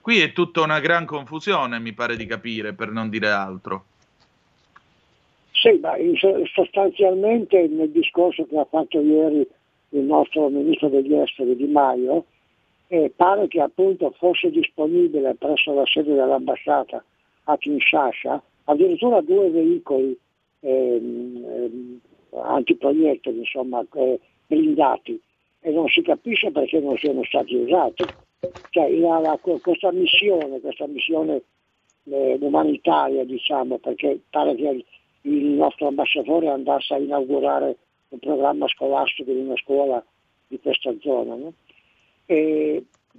qui 0.01 0.21
è 0.21 0.33
tutta 0.33 0.61
una 0.61 0.79
gran 0.79 1.07
confusione, 1.07 1.79
mi 1.79 1.93
pare 1.93 2.17
di 2.17 2.27
capire, 2.27 2.73
per 2.73 2.91
non 2.91 3.09
dire 3.09 3.31
altro. 3.31 3.87
Sì, 5.61 5.79
ma 5.81 5.95
sostanzialmente 6.55 7.67
nel 7.67 7.91
discorso 7.91 8.47
che 8.47 8.59
ha 8.59 8.65
fatto 8.65 9.01
ieri 9.01 9.47
il 9.91 10.03
nostro 10.03 10.49
ministro 10.49 10.89
degli 10.89 11.15
esteri 11.15 11.57
Di 11.57 11.67
Maio, 11.67 12.27
eh, 12.89 13.13
pare 13.15 13.49
che 13.49 13.61
appunto 13.61 14.15
fosse 14.19 14.51
disponibile 14.51 15.35
presso 15.35 15.75
la 15.75 15.85
sede 15.87 16.15
dell'ambasciata 16.15 17.03
a 17.45 17.57
Kinshasa 17.57 18.43
addirittura 18.65 19.21
due 19.21 19.51
veicoli 19.51 20.17
ehm, 20.61 21.45
ehm, 21.45 22.01
antiproiettili, 22.31 23.39
insomma, 23.39 23.85
eh, 23.95 24.21
blindati 24.47 25.21
e 25.61 25.71
non 25.71 25.89
si 25.89 26.03
capisce 26.03 26.51
perché 26.51 26.79
non 26.79 26.97
siano 26.97 27.25
stati 27.25 27.57
usati. 27.57 28.05
Cioè, 28.71 28.91
la, 28.99 29.19
la, 29.19 29.39
questa 29.39 29.91
missione, 29.91 30.61
questa 30.61 30.87
missione 30.87 31.43
eh, 32.05 32.37
umanitaria, 32.41 33.25
diciamo, 33.25 33.79
perché 33.79 34.21
pare 34.31 34.55
che 34.55 34.85
il 35.23 35.47
nostro 35.47 35.89
ambasciatore 35.89 36.49
andasse 36.49 36.95
a 36.95 36.99
inaugurare 36.99 37.77
un 38.11 38.19
programma 38.19 38.67
scolastico 38.69 39.31
in 39.31 39.47
una 39.47 39.57
scuola 39.57 40.05
di 40.47 40.59
questa 40.61 40.95
zona. 41.01 41.35
No? 41.35 41.53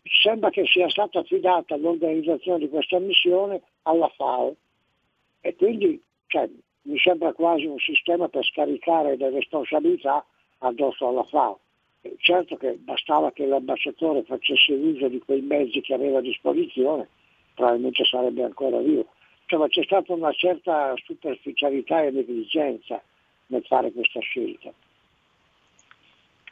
sembra 0.03 0.50
che 0.50 0.65
sia 0.65 0.88
stata 0.89 1.20
affidata 1.20 1.75
l'organizzazione 1.75 2.60
di 2.60 2.70
questa 2.70 3.00
missione 3.00 3.62
alla 3.84 4.08
FAO 4.15 4.56
e 5.41 5.56
quindi 5.56 6.01
cioè, 6.27 6.48
mi 6.84 6.98
sembra 7.00 7.34
quasi 7.34 7.65
un 7.65 7.79
sistema 7.79 8.29
per 8.29 8.46
scaricare 8.46 9.18
le 9.18 9.29
responsabilità 9.32 10.24
addosso 10.60 11.08
alla 11.08 11.24
FAO. 11.24 11.60
Certo 12.18 12.56
che 12.56 12.74
bastava 12.75 13.32
che 13.32 13.46
l'ambasciatore 13.46 14.24
facesse 14.24 14.74
uso 14.74 15.08
di 15.08 15.20
quei 15.20 15.41
mezzi 15.41 15.82
che 15.82 15.94
aveva 15.94 16.20
a 16.20 16.22
disposizione, 16.22 17.10
probabilmente 17.56 18.06
sarebbe 18.06 18.44
ancora 18.44 18.77
vivo 18.79 19.08
insomma 19.50 19.68
c'è 19.68 19.84
stata 19.84 20.13
una 20.13 20.32
certa 20.32 20.94
superficialità 21.03 22.03
e 22.03 22.12
negligenza 22.12 23.01
nel 23.48 23.63
fare 23.65 23.91
questa 23.91 24.20
scelta. 24.20 24.72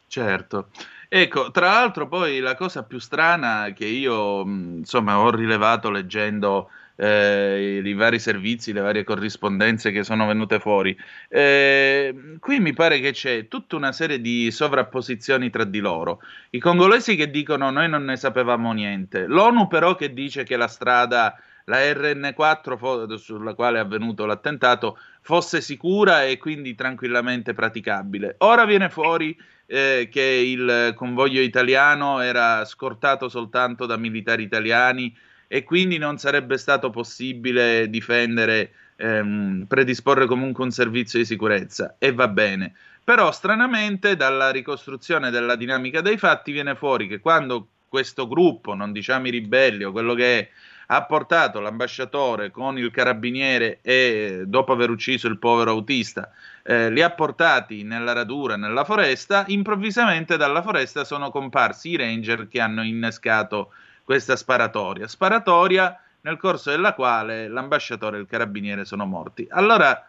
Certo. 0.07 0.69
Ecco, 1.07 1.51
tra 1.51 1.67
l'altro 1.67 2.07
poi 2.07 2.39
la 2.39 2.55
cosa 2.55 2.83
più 2.83 2.97
strana 2.97 3.71
che 3.73 3.85
io 3.85 4.41
insomma 4.41 5.19
ho 5.19 5.29
rilevato 5.29 5.91
leggendo 5.91 6.69
eh, 6.95 7.81
i 7.83 7.93
vari 7.93 8.17
servizi, 8.17 8.73
le 8.73 8.81
varie 8.81 9.03
corrispondenze 9.03 9.91
che 9.91 10.03
sono 10.03 10.25
venute 10.25 10.59
fuori. 10.59 10.97
Eh, 11.29 12.37
qui 12.39 12.59
mi 12.59 12.73
pare 12.73 12.99
che 12.99 13.11
c'è 13.11 13.47
tutta 13.47 13.75
una 13.75 13.91
serie 13.91 14.19
di 14.19 14.49
sovrapposizioni 14.49 15.49
tra 15.49 15.65
di 15.65 15.79
loro. 15.79 16.21
I 16.49 16.59
congolesi 16.59 17.15
che 17.15 17.29
dicono 17.29 17.69
noi 17.69 17.87
non 17.87 18.03
ne 18.05 18.17
sapevamo 18.17 18.71
niente, 18.73 19.27
l'ONU 19.27 19.67
però 19.67 19.95
che 19.95 20.13
dice 20.13 20.43
che 20.43 20.57
la 20.57 20.67
strada 20.67 21.39
la 21.69 21.79
RN4 21.79 23.15
sulla 23.15 23.53
quale 23.53 23.77
è 23.77 23.81
avvenuto 23.81 24.25
l'attentato 24.25 24.97
fosse 25.21 25.61
sicura 25.61 26.23
e 26.23 26.37
quindi 26.37 26.75
tranquillamente 26.75 27.53
praticabile. 27.53 28.35
Ora 28.39 28.65
viene 28.65 28.89
fuori 28.89 29.37
eh, 29.65 30.07
che 30.09 30.21
il 30.21 30.93
convoglio 30.95 31.41
italiano 31.41 32.21
era 32.21 32.63
scortato 32.63 33.27
soltanto 33.27 33.85
da 33.85 33.97
militari 33.97 34.43
italiani 34.43 35.15
e 35.47 35.63
quindi 35.63 35.97
non 35.97 36.17
sarebbe 36.17 36.57
stato 36.57 36.89
possibile 36.89 37.89
difendere, 37.89 38.71
ehm, 38.95 39.65
predisporre 39.67 40.25
comunque 40.25 40.63
un 40.63 40.71
servizio 40.71 41.19
di 41.19 41.25
sicurezza 41.25 41.95
e 41.99 42.13
va 42.13 42.29
bene. 42.29 42.75
Però 43.03 43.31
stranamente 43.31 44.15
dalla 44.15 44.51
ricostruzione 44.51 45.31
della 45.31 45.55
dinamica 45.55 45.99
dei 45.99 46.17
fatti 46.17 46.53
viene 46.53 46.75
fuori 46.75 47.07
che 47.07 47.19
quando 47.19 47.69
questo 47.89 48.27
gruppo, 48.27 48.73
non 48.73 48.91
diciamo 48.91 49.27
i 49.27 49.31
ribelli 49.31 49.83
o 49.83 49.91
quello 49.91 50.13
che 50.13 50.39
è, 50.39 50.49
ha 50.87 51.03
portato 51.03 51.59
l'ambasciatore 51.59 52.51
con 52.51 52.77
il 52.77 52.91
carabiniere 52.91 53.79
e 53.81 54.43
dopo 54.45 54.71
aver 54.71 54.89
ucciso 54.89 55.27
il 55.27 55.37
povero 55.37 55.71
autista, 55.71 56.31
eh, 56.63 56.89
li 56.89 57.01
ha 57.01 57.09
portati 57.11 57.83
nella 57.83 58.13
radura, 58.13 58.55
nella 58.55 58.83
foresta, 58.83 59.43
improvvisamente 59.47 60.37
dalla 60.37 60.61
foresta 60.61 61.03
sono 61.03 61.29
comparsi 61.29 61.89
i 61.89 61.97
ranger 61.97 62.47
che 62.47 62.61
hanno 62.61 62.83
innescato 62.83 63.71
questa 64.03 64.35
sparatoria. 64.35 65.07
Sparatoria 65.07 65.99
nel 66.21 66.37
corso 66.37 66.69
della 66.69 66.93
quale 66.93 67.47
l'ambasciatore 67.47 68.17
e 68.17 68.21
il 68.21 68.27
carabiniere 68.27 68.85
sono 68.85 69.05
morti. 69.05 69.45
Allora, 69.49 70.07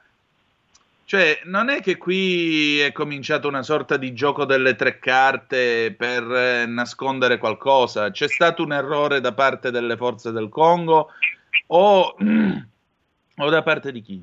cioè, 1.09 1.41
non 1.45 1.71
è 1.71 1.81
che 1.81 1.97
qui 1.97 2.81
è 2.81 2.93
cominciato 2.93 3.49
una 3.49 3.63
sorta 3.63 3.97
di 3.97 4.13
gioco 4.13 4.45
delle 4.45 4.75
tre 4.75 4.99
carte 4.99 5.95
per 5.97 6.23
eh, 6.31 6.67
nascondere 6.67 7.39
qualcosa. 7.39 8.11
C'è 8.11 8.29
stato 8.29 8.63
un 8.63 8.75
errore 8.75 9.23
da 9.23 9.33
parte 9.33 9.71
delle 9.71 9.97
forze 9.97 10.33
del 10.33 10.51
Congo 10.51 11.09
o, 11.69 12.15
o 13.39 13.49
da 13.49 13.63
parte 13.63 13.91
di 13.91 14.03
chi? 14.03 14.23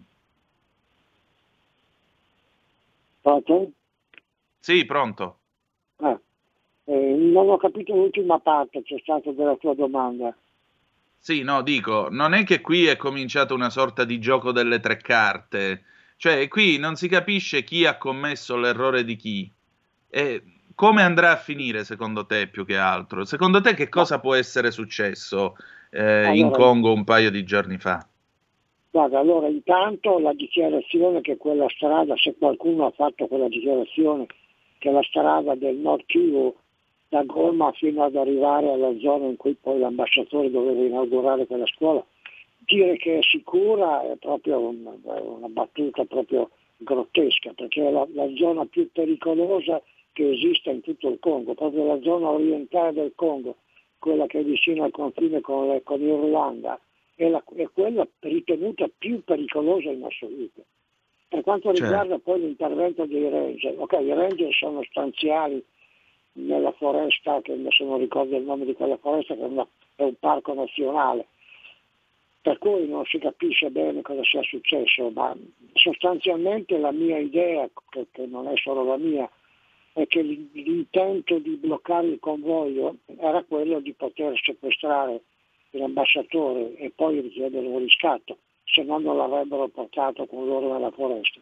Pronto? 3.20 3.72
Sì, 4.60 4.86
pronto. 4.86 5.40
Ah. 5.96 6.20
Eh, 6.84 7.16
non 7.16 7.50
ho 7.50 7.58
capito 7.58 7.96
l'ultima 7.96 8.38
parte, 8.38 8.84
c'è 8.84 9.00
stata 9.02 9.32
della 9.32 9.56
tua 9.56 9.74
domanda. 9.74 10.38
Sì, 11.18 11.42
no, 11.42 11.64
dico, 11.64 12.10
non 12.12 12.36
è 12.36 12.44
che 12.44 12.62
qui 12.62 12.86
è 12.86 12.96
cominciato 12.96 13.56
una 13.56 13.72
sorta 13.72 14.04
di 14.04 14.20
gioco 14.20 14.52
delle 14.52 14.80
tre 14.80 14.98
carte, 14.98 15.86
cioè 16.18 16.48
qui 16.48 16.78
non 16.78 16.96
si 16.96 17.08
capisce 17.08 17.64
chi 17.64 17.86
ha 17.86 17.98
commesso 17.98 18.58
l'errore 18.58 19.04
di 19.04 19.16
chi. 19.16 19.52
E 20.10 20.42
come 20.76 21.02
andrà 21.02 21.32
a 21.32 21.38
finire 21.38 21.84
secondo 21.84 22.26
te 22.26 22.48
più 22.48 22.66
che 22.66 22.78
altro? 22.78 23.26
Secondo 23.26 23.62
te 23.62 23.74
che 23.74 23.90
cosa 23.90 24.20
può 24.20 24.36
essere 24.36 24.72
successo 24.72 25.56
eh, 25.92 26.02
allora, 26.02 26.34
in 26.34 26.52
Congo 26.52 26.94
un 26.94 27.04
paio 27.04 27.32
di 27.32 27.44
giorni 27.44 27.78
fa? 27.78 28.06
Guarda, 28.92 29.20
allora 29.20 29.48
intanto 29.48 30.20
la 30.20 30.34
dichiarazione 30.34 31.22
che 31.22 31.38
quella 31.38 31.68
strada, 31.70 32.16
se 32.18 32.36
qualcuno 32.38 32.86
ha 32.86 32.92
fatto 32.92 33.28
quella 33.28 33.50
dichiarazione, 33.50 34.26
che 34.78 34.92
la 34.92 35.04
strada 35.04 35.56
del 35.56 35.76
Nord 35.76 36.06
Kivu 36.06 36.56
da 37.10 37.24
Goma 37.24 37.72
fino 37.74 38.04
ad 38.04 38.16
arrivare 38.16 38.72
alla 38.72 38.98
zona 39.00 39.26
in 39.26 39.36
cui 39.36 39.56
poi 39.56 39.80
l'ambasciatore 39.80 40.50
doveva 40.50 40.82
inaugurare 40.82 41.46
quella 41.46 41.66
scuola. 41.68 42.06
Dire 42.66 42.98
che 42.98 43.20
è 43.20 43.22
sicura 43.22 44.02
è 44.02 44.16
proprio 44.18 44.60
una, 44.60 44.94
una 45.04 45.48
battuta 45.48 46.04
proprio 46.06 46.50
grottesca, 46.78 47.54
perché 47.54 47.88
è 47.88 47.92
la, 47.92 48.08
la, 48.14 48.28
zona 48.36 48.66
più 48.66 48.90
pericolosa 48.92 49.82
che 50.12 50.32
esiste 50.32 50.72
in 50.72 50.82
tutto 50.82 51.10
il 51.10 51.20
Congo, 51.20 51.54
proprio 51.54 51.86
la 51.86 52.02
zona 52.02 52.30
orientale 52.30 52.94
del 52.94 53.14
Congo, 53.16 53.58
quella 54.00 54.26
che 54.28 54.40
è 54.40 54.44
vicino 54.44 54.84
al 54.84 54.92
confine 54.92 55.42
con, 55.42 55.68
le, 55.68 55.84
con 55.84 56.02
il 56.02 56.14
Ruanda, 56.14 56.80
è, 57.16 57.28
la, 57.28 57.44
è, 57.56 57.70
quella 57.74 58.08
ritenuta 58.20 58.90
più 58.98 59.24
pericolosa 59.24 59.90
in 59.90 60.04
assoluto. 60.04 60.64
Per 61.28 61.42
quanto 61.44 61.74
certo. 61.74 61.84
riguarda 61.84 62.20
poi 62.20 62.40
l'intervento 62.42 63.06
dei 63.06 63.30
ranger, 63.30 63.76
ok, 63.78 63.94
i 64.02 64.14
ranger 64.14 64.54
sono 64.54 64.84
stanziali 64.84 65.64
nella 66.34 66.72
foresta, 66.74 67.42
che 67.42 67.54
adesso 67.54 67.84
non 67.84 68.00
ricordo 68.00 68.36
il 68.36 68.44
nome 68.44 68.66
di 68.66 68.74
quella 68.74 68.98
foresta, 68.98 69.36
che 69.36 69.42
è, 69.42 69.46
una, 69.46 69.68
è 69.96 70.04
un 70.04 70.16
parco 70.20 70.54
nazionale, 70.54 71.28
per 72.46 72.60
cui 72.60 72.88
non 72.88 73.04
si 73.06 73.18
capisce 73.18 73.72
bene 73.72 74.04
cosa 74.04 74.24
sia 74.24 74.44
successo, 74.44 75.10
ma 75.10 75.36
sostanzialmente 75.74 76.78
la 76.78 76.92
mia 76.92 77.18
idea, 77.18 77.68
che, 77.90 78.06
non 78.28 78.48
è 78.48 78.54
solo 78.58 78.84
la 78.84 78.98
mia, 78.98 79.28
è 79.94 80.06
che 80.06 80.22
l'intento 80.22 81.40
di 81.40 81.56
bloccare 81.56 82.06
il 82.06 82.20
convoglio 82.20 82.98
era 83.18 83.42
quello 83.42 83.80
di 83.80 83.94
poter 83.94 84.40
sequestrare 84.40 85.24
l'ambasciatore 85.72 86.76
e 86.76 86.92
poi 86.96 87.22
richiedere 87.22 87.66
un 87.66 87.80
riscatto, 87.80 88.38
se 88.66 88.84
no 88.84 89.00
non 89.00 89.18
l'avrebbero 89.18 89.68
portato 89.70 90.28
con 90.28 90.46
loro 90.46 90.72
nella 90.72 90.92
foresta. 90.92 91.40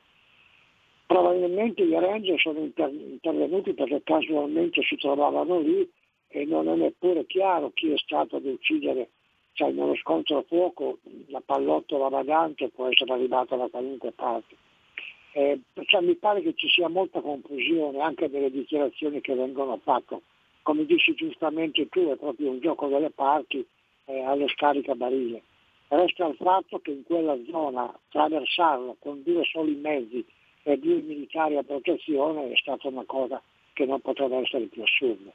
Probabilmente 1.05 1.83
i 1.83 1.99
ranger 1.99 2.39
sono 2.39 2.59
inter- 2.59 2.93
intervenuti 2.93 3.73
perché 3.73 4.03
casualmente 4.03 4.81
si 4.83 4.95
trovavano 4.95 5.59
lì 5.59 5.85
e 6.29 6.45
non 6.45 6.69
è 6.69 6.75
neppure 6.75 7.25
chiaro 7.25 7.71
chi 7.73 7.91
è 7.91 7.97
stato 7.97 8.37
ad 8.37 8.45
uccidere, 8.45 9.09
cioè 9.53 9.71
nello 9.71 9.95
scontro 9.95 10.39
a 10.39 10.43
fuoco 10.43 10.97
la 11.27 11.41
pallottola 11.43 12.09
vagante 12.09 12.69
può 12.69 12.87
essere 12.87 13.13
arrivata 13.13 13.55
da 13.55 13.67
qualunque 13.69 14.11
parte. 14.11 14.55
Eh, 15.35 15.59
cioè, 15.85 16.01
mi 16.01 16.15
pare 16.15 16.41
che 16.41 16.53
ci 16.53 16.67
sia 16.69 16.87
molta 16.89 17.19
confusione 17.21 17.99
anche 18.01 18.27
nelle 18.27 18.51
dichiarazioni 18.51 19.21
che 19.21 19.33
vengono 19.33 19.79
fatte. 19.83 20.21
Come 20.61 20.85
dici 20.85 21.13
giustamente 21.13 21.87
tu, 21.89 22.09
è 22.09 22.15
proprio 22.15 22.51
un 22.51 22.59
gioco 22.59 22.87
delle 22.87 23.09
parti 23.09 23.65
eh, 24.05 24.21
allo 24.21 24.47
scaricabarile. 24.47 25.41
Resta 25.87 26.27
il 26.27 26.35
fatto 26.35 26.79
che 26.79 26.91
in 26.91 27.03
quella 27.03 27.37
zona 27.49 27.85
attraversarla 27.85 28.95
con 28.99 29.21
due 29.23 29.43
soli 29.43 29.75
mezzi 29.75 30.25
e 30.63 30.77
due 30.77 31.01
militari 31.01 31.57
a 31.57 31.63
protezione 31.63 32.51
è 32.51 32.55
stata 32.55 32.87
una 32.87 33.03
cosa 33.05 33.41
che 33.73 33.85
non 33.85 33.99
poteva 34.01 34.37
essere 34.37 34.65
più 34.65 34.81
assurda. 34.81 35.31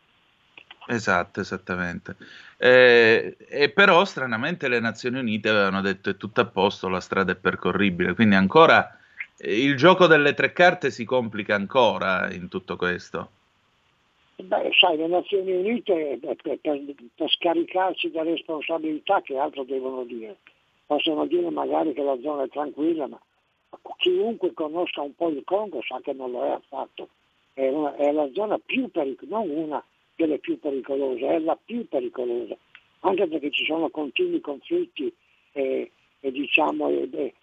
Esatto, 0.90 1.40
esattamente. 1.40 2.16
Eh, 2.56 3.36
e 3.46 3.68
però 3.68 4.06
stranamente 4.06 4.68
le 4.68 4.80
Nazioni 4.80 5.18
Unite 5.18 5.50
avevano 5.50 5.82
detto 5.82 6.08
è 6.08 6.16
tutto 6.16 6.40
a 6.40 6.46
posto, 6.46 6.88
la 6.88 7.00
strada 7.00 7.32
è 7.32 7.36
percorribile, 7.36 8.14
quindi 8.14 8.36
ancora 8.36 8.98
eh, 9.36 9.62
il 9.62 9.76
gioco 9.76 10.06
delle 10.06 10.32
tre 10.32 10.54
carte 10.54 10.90
si 10.90 11.04
complica 11.04 11.54
ancora 11.54 12.32
in 12.32 12.48
tutto 12.48 12.76
questo. 12.76 13.30
Beh, 14.36 14.70
sai, 14.78 14.96
le 14.96 15.08
Nazioni 15.08 15.52
Unite 15.52 16.18
per, 16.22 16.36
per, 16.42 16.58
per 17.14 17.30
scaricarsi 17.30 18.10
da 18.10 18.22
responsabilità 18.22 19.20
che 19.20 19.36
altro 19.36 19.64
devono 19.64 20.04
dire? 20.04 20.36
Possono 20.86 21.26
dire 21.26 21.50
magari 21.50 21.92
che 21.92 22.02
la 22.02 22.16
zona 22.22 22.44
è 22.44 22.48
tranquilla, 22.48 23.06
ma 23.08 23.20
chiunque 23.98 24.54
conosca 24.54 25.02
un 25.02 25.14
po' 25.14 25.28
il 25.28 25.42
Congo 25.44 25.82
sa 25.82 26.00
che 26.02 26.14
non 26.14 26.30
lo 26.30 26.46
è 26.46 26.50
affatto. 26.50 27.08
È, 27.52 27.68
una, 27.68 27.94
è 27.96 28.10
la 28.10 28.30
zona 28.32 28.58
più 28.58 28.90
pericolosa, 28.90 29.44
non 29.44 29.50
una 29.50 29.84
delle 30.18 30.38
più 30.40 30.58
pericolose, 30.58 31.28
è 31.28 31.38
la 31.38 31.56
più 31.56 31.86
pericolosa, 31.86 32.56
anche 33.00 33.28
perché 33.28 33.52
ci 33.52 33.64
sono 33.64 33.88
continui 33.88 34.40
conflitti 34.40 35.14
e, 35.52 35.92
e 36.18 36.32
diciamo 36.32 36.88
e, 36.88 37.08
le, 37.08 37.34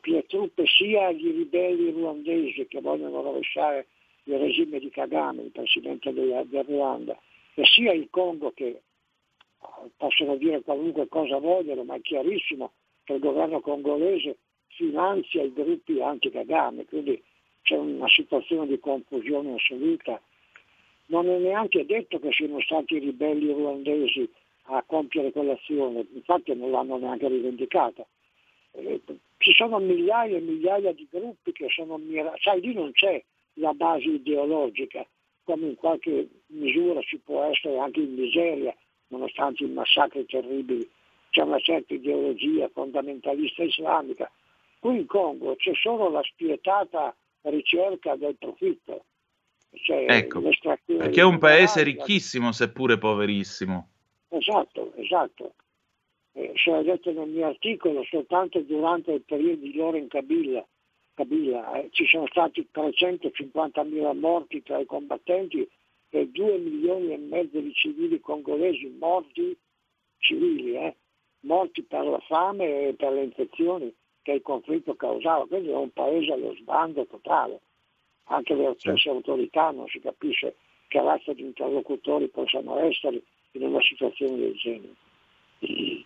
le 0.00 0.26
truppe 0.26 0.64
sia 0.66 1.12
gli 1.12 1.30
ribelli 1.30 1.90
ruandesi 1.90 2.66
che 2.66 2.80
vogliono 2.80 3.20
rovesciare 3.20 3.88
il 4.24 4.38
regime 4.38 4.78
di 4.78 4.88
Kagame, 4.88 5.42
il 5.42 5.50
presidente 5.50 6.14
del, 6.14 6.46
del 6.46 6.64
Ruanda, 6.64 7.18
e 7.54 7.62
sia 7.66 7.92
il 7.92 8.08
Congo 8.08 8.52
che 8.52 8.80
possono 9.98 10.36
dire 10.36 10.62
qualunque 10.62 11.08
cosa 11.08 11.36
vogliono, 11.36 11.84
ma 11.84 11.96
è 11.96 12.00
chiarissimo 12.00 12.72
che 13.04 13.12
il 13.12 13.20
governo 13.20 13.60
congolese 13.60 14.38
finanzia 14.68 15.42
i 15.42 15.52
gruppi 15.52 16.00
anti-Kagame, 16.00 16.86
quindi 16.86 17.22
c'è 17.60 17.76
una 17.76 18.08
situazione 18.08 18.66
di 18.66 18.78
confusione 18.78 19.52
assoluta. 19.52 20.18
Non 21.12 21.28
è 21.28 21.36
neanche 21.36 21.84
detto 21.84 22.18
che 22.18 22.32
siano 22.32 22.58
stati 22.60 22.94
i 22.94 22.98
ribelli 22.98 23.52
ruandesi 23.52 24.26
a 24.66 24.82
compiere 24.86 25.30
quell'azione, 25.30 26.06
infatti 26.14 26.54
non 26.54 26.70
l'hanno 26.70 26.96
neanche 26.96 27.28
rivendicata. 27.28 28.02
Eh, 28.72 29.00
ci 29.36 29.52
sono 29.52 29.78
migliaia 29.78 30.38
e 30.38 30.40
migliaia 30.40 30.92
di 30.92 31.06
gruppi 31.10 31.52
che 31.52 31.68
sono 31.68 31.98
mirati, 31.98 32.40
sai 32.40 32.60
lì 32.62 32.72
non 32.72 32.92
c'è 32.92 33.22
la 33.54 33.74
base 33.74 34.08
ideologica, 34.08 35.06
come 35.44 35.66
in 35.66 35.74
qualche 35.74 36.28
misura 36.46 37.02
ci 37.02 37.18
può 37.18 37.42
essere 37.42 37.78
anche 37.78 38.00
in 38.00 38.14
Nigeria, 38.14 38.74
nonostante 39.08 39.64
i 39.64 39.68
massacri 39.68 40.24
terribili, 40.24 40.88
c'è 41.28 41.42
una 41.42 41.58
certa 41.58 41.92
ideologia 41.92 42.70
fondamentalista 42.72 43.62
islamica, 43.62 44.30
Qui 44.82 44.96
in 44.96 45.06
Congo 45.06 45.54
c'è 45.54 45.70
solo 45.74 46.10
la 46.10 46.22
spietata 46.24 47.14
ricerca 47.42 48.16
del 48.16 48.34
profitto. 48.36 49.04
Cioè, 49.74 50.06
ecco, 50.08 50.42
perché 50.86 51.20
è 51.20 51.24
un 51.24 51.38
paese 51.38 51.82
ricchissimo 51.82 52.52
seppure 52.52 52.98
poverissimo. 52.98 53.88
Esatto, 54.28 54.92
esatto. 54.96 55.54
Eh, 56.32 56.52
se 56.56 56.70
ho 56.70 56.82
detto 56.82 57.12
nel 57.12 57.28
mio 57.28 57.46
articolo, 57.46 58.02
soltanto 58.04 58.60
durante 58.60 59.12
il 59.12 59.22
periodo 59.22 59.62
di 59.62 59.74
Loren 59.74 60.08
Kabila, 60.08 60.66
Kabila 61.14 61.74
eh, 61.74 61.88
ci 61.90 62.06
sono 62.06 62.26
stati 62.28 62.66
350.000 62.72 64.18
morti 64.18 64.62
tra 64.62 64.78
i 64.78 64.86
combattenti 64.86 65.68
e 66.08 66.28
2 66.28 66.58
milioni 66.58 67.12
e 67.12 67.18
mezzo 67.18 67.58
di 67.58 67.72
civili 67.72 68.20
congolesi 68.20 68.94
morti, 68.98 69.56
civili, 70.18 70.76
eh, 70.76 70.96
morti 71.40 71.82
per 71.82 72.04
la 72.04 72.20
fame 72.20 72.88
e 72.88 72.94
per 72.94 73.12
le 73.12 73.24
infezioni 73.24 73.94
che 74.22 74.32
il 74.32 74.42
conflitto 74.42 74.94
causava. 74.94 75.46
Quindi 75.46 75.70
è 75.70 75.76
un 75.76 75.90
paese 75.90 76.32
allo 76.32 76.54
sbando 76.54 77.06
totale. 77.06 77.60
Anche 78.32 78.54
le 78.54 78.74
stesse 78.78 79.10
autorità 79.10 79.70
non 79.72 79.86
si 79.88 80.00
capisce 80.00 80.54
che 80.88 81.00
razza 81.02 81.34
di 81.34 81.42
interlocutori 81.42 82.28
possano 82.28 82.78
essere 82.78 83.20
in 83.52 83.64
una 83.64 83.80
situazione 83.82 84.38
del 84.38 84.54
genere. 84.54 86.04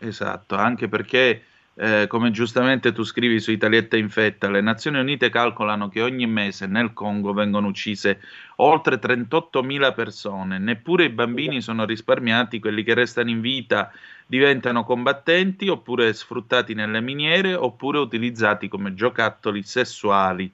Esatto, 0.00 0.56
anche 0.56 0.88
perché 0.88 1.42
eh, 1.74 2.06
come 2.08 2.32
giustamente 2.32 2.92
tu 2.92 3.04
scrivi 3.04 3.38
su 3.38 3.52
Italietta 3.52 3.96
Infetta, 3.96 4.50
le 4.50 4.60
Nazioni 4.60 4.98
Unite 4.98 5.30
calcolano 5.30 5.88
che 5.88 6.02
ogni 6.02 6.26
mese 6.26 6.66
nel 6.66 6.92
Congo 6.92 7.32
vengono 7.32 7.68
uccise 7.68 8.20
oltre 8.56 8.96
38.000 8.96 9.94
persone, 9.94 10.58
neppure 10.58 11.04
i 11.04 11.10
bambini 11.10 11.60
sono 11.60 11.84
risparmiati, 11.84 12.58
quelli 12.58 12.82
che 12.82 12.94
restano 12.94 13.30
in 13.30 13.40
vita 13.40 13.92
diventano 14.26 14.82
combattenti 14.82 15.68
oppure 15.68 16.12
sfruttati 16.12 16.74
nelle 16.74 17.00
miniere 17.00 17.54
oppure 17.54 17.98
utilizzati 17.98 18.66
come 18.66 18.94
giocattoli 18.94 19.62
sessuali. 19.62 20.52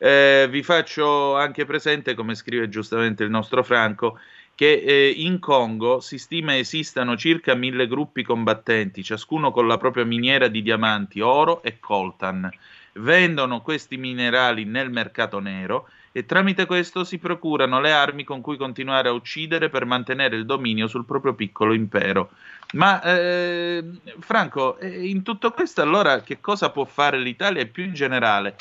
Eh, 0.00 0.46
vi 0.48 0.62
faccio 0.62 1.36
anche 1.36 1.64
presente, 1.64 2.14
come 2.14 2.36
scrive 2.36 2.68
giustamente 2.68 3.24
il 3.24 3.30
nostro 3.30 3.64
Franco, 3.64 4.18
che 4.54 4.74
eh, 4.74 5.12
in 5.16 5.40
Congo 5.40 6.00
si 6.00 6.18
stima 6.18 6.56
esistano 6.56 7.16
circa 7.16 7.54
mille 7.54 7.88
gruppi 7.88 8.22
combattenti, 8.22 9.02
ciascuno 9.02 9.50
con 9.50 9.66
la 9.66 9.76
propria 9.76 10.04
miniera 10.04 10.48
di 10.48 10.62
diamanti, 10.62 11.20
oro 11.20 11.62
e 11.62 11.78
coltan. 11.80 12.48
Vendono 12.94 13.60
questi 13.60 13.96
minerali 13.96 14.64
nel 14.64 14.90
mercato 14.90 15.40
nero 15.40 15.88
e 16.10 16.26
tramite 16.26 16.66
questo 16.66 17.04
si 17.04 17.18
procurano 17.18 17.80
le 17.80 17.92
armi 17.92 18.24
con 18.24 18.40
cui 18.40 18.56
continuare 18.56 19.08
a 19.08 19.12
uccidere 19.12 19.68
per 19.68 19.84
mantenere 19.84 20.36
il 20.36 20.46
dominio 20.46 20.88
sul 20.88 21.04
proprio 21.04 21.34
piccolo 21.34 21.74
impero. 21.74 22.30
Ma 22.72 23.00
eh, 23.02 23.84
Franco, 24.18 24.78
eh, 24.78 25.06
in 25.06 25.22
tutto 25.22 25.52
questo 25.52 25.82
allora 25.82 26.22
che 26.22 26.40
cosa 26.40 26.70
può 26.70 26.84
fare 26.84 27.18
l'Italia 27.18 27.62
e 27.62 27.66
più 27.66 27.84
in 27.84 27.94
generale 27.94 28.56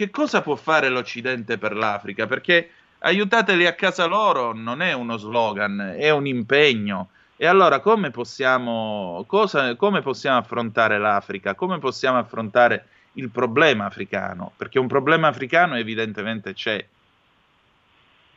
che 0.00 0.08
cosa 0.08 0.40
può 0.40 0.56
fare 0.56 0.88
l'Occidente 0.88 1.58
per 1.58 1.76
l'Africa? 1.76 2.26
Perché 2.26 2.70
aiutateli 3.00 3.66
a 3.66 3.74
casa 3.74 4.06
loro 4.06 4.54
non 4.54 4.80
è 4.80 4.94
uno 4.94 5.18
slogan, 5.18 5.94
è 5.98 6.08
un 6.08 6.26
impegno. 6.26 7.10
E 7.36 7.44
allora 7.44 7.80
come 7.80 8.10
possiamo, 8.10 9.22
cosa, 9.26 9.76
come 9.76 10.00
possiamo 10.00 10.38
affrontare 10.38 10.96
l'Africa? 10.96 11.54
Come 11.54 11.78
possiamo 11.78 12.16
affrontare 12.16 12.86
il 13.14 13.28
problema 13.28 13.84
africano? 13.84 14.52
Perché 14.56 14.78
un 14.78 14.86
problema 14.86 15.28
africano 15.28 15.76
evidentemente 15.76 16.54
c'è. 16.54 16.82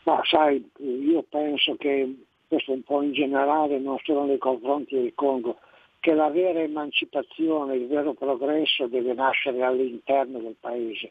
Ma 0.04 0.20
sai, 0.26 0.70
io 0.80 1.24
penso 1.30 1.78
che 1.78 2.14
questo 2.46 2.74
un 2.74 2.84
po' 2.84 3.02
in 3.04 3.14
generale, 3.14 3.80
non 3.80 3.98
solo 4.04 4.26
nei 4.26 4.38
confronti 4.38 4.96
del 4.96 5.14
Congo, 5.16 5.60
che 6.02 6.14
la 6.14 6.28
vera 6.28 6.60
emancipazione, 6.60 7.76
il 7.76 7.88
vero 7.88 8.12
progresso 8.12 8.88
deve 8.88 9.14
nascere 9.14 9.64
all'interno 9.64 10.40
del 10.40 10.58
paese 10.60 11.10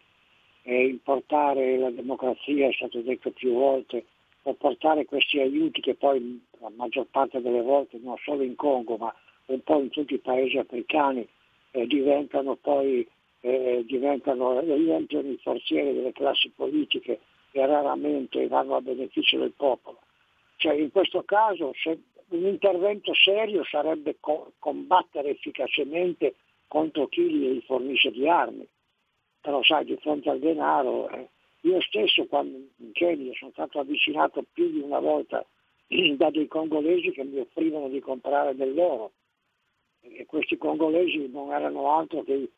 e 0.63 0.87
importare 0.87 1.77
la 1.77 1.91
democrazia, 1.91 2.69
è 2.69 2.73
stato 2.73 3.01
detto 3.01 3.31
più 3.31 3.53
volte, 3.53 4.05
o 4.45 4.55
portare 4.55 5.05
questi 5.05 5.39
aiuti 5.41 5.81
che 5.81 5.95
poi 5.95 6.41
la 6.61 6.71
maggior 6.75 7.07
parte 7.11 7.41
delle 7.41 7.63
volte 7.63 7.99
non 8.03 8.17
solo 8.25 8.43
in 8.43 8.57
Congo 8.57 8.97
ma 8.97 9.15
un 9.47 9.61
po' 9.61 9.79
in 9.79 9.91
tutti 9.91 10.15
i 10.15 10.19
paesi 10.19 10.59
africani 10.59 11.27
eh, 11.71 11.87
diventano 11.87 12.57
poi 12.57 13.07
eh, 13.41 13.85
diventano, 13.87 14.61
diventano 14.63 15.29
i 15.29 15.39
forzieri 15.43 15.95
delle 15.95 16.13
classi 16.13 16.51
politiche 16.51 17.21
e 17.53 17.67
raramente 17.67 18.47
vanno 18.49 18.77
a 18.77 18.81
beneficio 18.81 19.39
del 19.39 19.53
popolo. 19.53 19.99
Cioè 20.57 20.75
in 20.75 20.91
questo 20.91 21.23
caso 21.25 21.73
un 22.29 22.47
intervento 22.47 23.13
serio 23.15 23.65
sarebbe 23.65 24.17
co- 24.21 24.53
combattere 24.59 25.31
efficacemente 25.31 26.35
contro 26.69 27.09
chi 27.09 27.23
gli 27.23 27.61
fornisce 27.67 28.11
di 28.11 28.29
armi 28.29 28.67
però 29.43 29.63
sai 29.63 29.85
di 29.85 29.97
fronte 29.97 30.31
al 30.31 30.39
denaro, 30.39 31.11
eh, 31.11 31.29
io 31.63 31.81
stesso 31.83 32.25
quando 32.27 32.57
in 32.77 32.93
Kenya 32.93 33.33
sono 33.35 33.51
stato 33.51 33.81
avvicinato 33.81 34.45
più 34.53 34.71
di 34.71 34.79
una 34.79 35.01
volta 35.01 35.45
da 36.17 36.31
dei 36.31 36.47
congolesi 36.47 37.11
che 37.11 37.25
mi 37.25 37.39
offrivano 37.41 37.89
di 37.89 38.01
comprare 38.01 38.55
dell'oro 38.55 39.13
e 40.01 40.25
questi 40.27 40.57
congolesi 40.57 41.29
non 41.31 41.53
erano 41.53 41.93
altro 41.93 42.23
che 42.23 42.51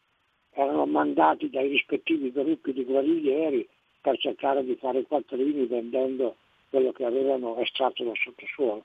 erano 0.52 0.86
mandati 0.86 1.50
dai 1.50 1.68
rispettivi 1.68 2.30
gruppi 2.30 2.72
di 2.72 2.84
guerriglieri 2.84 3.68
per 4.00 4.18
cercare 4.18 4.64
di 4.64 4.76
fare 4.76 5.00
i 5.00 5.06
quattrini 5.06 5.66
vendendo 5.66 6.36
quello 6.70 6.92
che 6.92 7.04
avevano 7.04 7.56
estratto 7.58 8.04
dal 8.04 8.16
sottosuolo. 8.16 8.84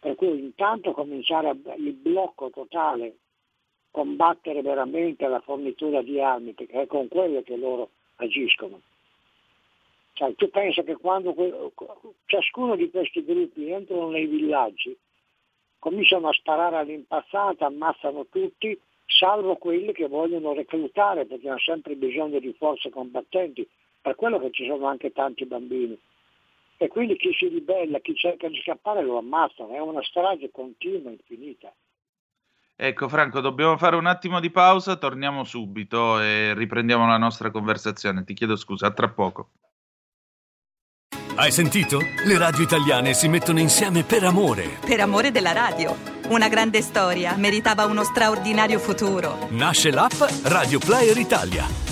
Per 0.00 0.14
cui 0.16 0.38
intanto 0.38 0.92
cominciare 0.92 1.50
il 1.76 1.92
blocco 1.92 2.50
totale 2.50 3.18
combattere 3.92 4.62
veramente 4.62 5.28
la 5.28 5.40
fornitura 5.40 6.02
di 6.02 6.20
armi, 6.20 6.52
perché 6.54 6.82
è 6.82 6.86
con 6.88 7.06
quelle 7.06 7.44
che 7.44 7.56
loro 7.56 7.90
agiscono. 8.16 8.80
Cioè, 10.14 10.34
tu 10.34 10.50
pensi 10.50 10.82
che 10.82 10.96
quando 10.96 11.34
ciascuno 12.26 12.74
di 12.74 12.90
questi 12.90 13.24
gruppi 13.24 13.70
entrano 13.70 14.08
nei 14.10 14.26
villaggi, 14.26 14.96
cominciano 15.78 16.28
a 16.28 16.32
sparare 16.32 16.76
all'impazzata, 16.76 17.66
ammazzano 17.66 18.26
tutti, 18.30 18.78
salvo 19.06 19.56
quelli 19.56 19.92
che 19.92 20.08
vogliono 20.08 20.54
reclutare, 20.54 21.26
perché 21.26 21.48
hanno 21.48 21.58
sempre 21.58 21.94
bisogno 21.94 22.38
di 22.38 22.52
forze 22.54 22.90
combattenti, 22.90 23.68
per 24.00 24.14
quello 24.16 24.38
che 24.38 24.50
ci 24.50 24.66
sono 24.66 24.86
anche 24.86 25.12
tanti 25.12 25.44
bambini. 25.44 25.98
E 26.78 26.88
quindi 26.88 27.16
chi 27.16 27.32
si 27.32 27.46
ribella, 27.48 28.00
chi 28.00 28.14
cerca 28.14 28.48
di 28.48 28.60
scappare 28.60 29.02
lo 29.02 29.18
ammazzano, 29.18 29.74
è 29.74 29.80
una 29.80 30.02
strage 30.02 30.50
continua, 30.50 31.10
infinita. 31.10 31.72
Ecco 32.74 33.08
Franco, 33.08 33.40
dobbiamo 33.40 33.76
fare 33.76 33.96
un 33.96 34.06
attimo 34.06 34.40
di 34.40 34.50
pausa, 34.50 34.96
torniamo 34.96 35.44
subito 35.44 36.20
e 36.20 36.52
riprendiamo 36.54 37.06
la 37.06 37.18
nostra 37.18 37.50
conversazione. 37.50 38.24
Ti 38.24 38.34
chiedo 38.34 38.56
scusa, 38.56 38.88
a 38.88 38.90
tra 38.90 39.08
poco. 39.08 39.50
Hai 41.34 41.50
sentito? 41.50 41.98
Le 41.98 42.38
radio 42.38 42.62
italiane 42.62 43.14
si 43.14 43.28
mettono 43.28 43.58
insieme 43.58 44.02
per 44.02 44.24
amore. 44.24 44.78
Per 44.84 45.00
amore 45.00 45.30
della 45.30 45.52
radio. 45.52 45.96
Una 46.28 46.48
grande 46.48 46.82
storia 46.82 47.36
meritava 47.36 47.84
uno 47.86 48.04
straordinario 48.04 48.78
futuro. 48.78 49.48
Nasce 49.50 49.90
l'app 49.90 50.20
Radio 50.44 50.78
Player 50.78 51.16
Italia 51.16 51.91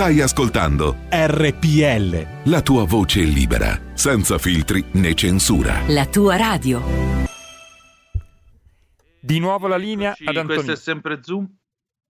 Stai 0.00 0.22
ascoltando 0.22 0.96
RPL. 1.10 2.50
La 2.50 2.62
tua 2.62 2.86
voce 2.86 3.20
libera, 3.20 3.78
senza 3.92 4.38
filtri 4.38 4.82
né 4.94 5.12
censura. 5.12 5.82
La 5.88 6.06
tua 6.06 6.38
radio. 6.38 6.80
Di 9.20 9.38
nuovo 9.38 9.68
la 9.68 9.76
linea 9.76 10.12
ad 10.12 10.36
Antonino. 10.38 10.54
Questo 10.54 10.72
è 10.72 10.76
sempre 10.76 11.22
Zoom? 11.22 11.46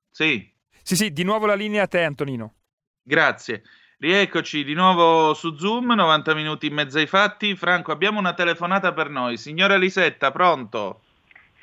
Sì. 0.08 0.54
Sì, 0.84 0.94
sì, 0.94 1.12
di 1.12 1.24
nuovo 1.24 1.46
la 1.46 1.56
linea 1.56 1.82
a 1.82 1.86
te 1.88 2.04
Antonino. 2.04 2.54
Grazie. 3.02 3.64
Rieccoci 3.98 4.62
di 4.62 4.74
nuovo 4.74 5.34
su 5.34 5.56
Zoom, 5.56 5.92
90 5.92 6.32
minuti 6.36 6.68
in 6.68 6.74
mezzo 6.74 6.98
ai 6.98 7.08
fatti. 7.08 7.56
Franco, 7.56 7.90
abbiamo 7.90 8.20
una 8.20 8.34
telefonata 8.34 8.92
per 8.92 9.08
noi. 9.08 9.36
Signora 9.36 9.76
Lisetta, 9.76 10.30
pronto? 10.30 11.00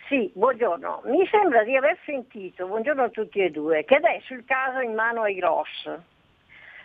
Sì, 0.10 0.30
buongiorno. 0.36 1.04
Mi 1.06 1.26
sembra 1.32 1.64
di 1.64 1.78
aver 1.78 1.98
sentito, 2.06 2.68
buongiorno 2.68 3.04
a 3.04 3.10
tutti 3.12 3.40
e 3.40 3.50
due, 3.50 3.86
che 3.86 3.96
adesso 3.96 4.34
il 4.34 4.44
caso 4.46 4.80
è 4.80 4.84
in 4.84 4.94
mano 4.94 5.22
ai 5.22 5.36
Gross. 5.36 6.16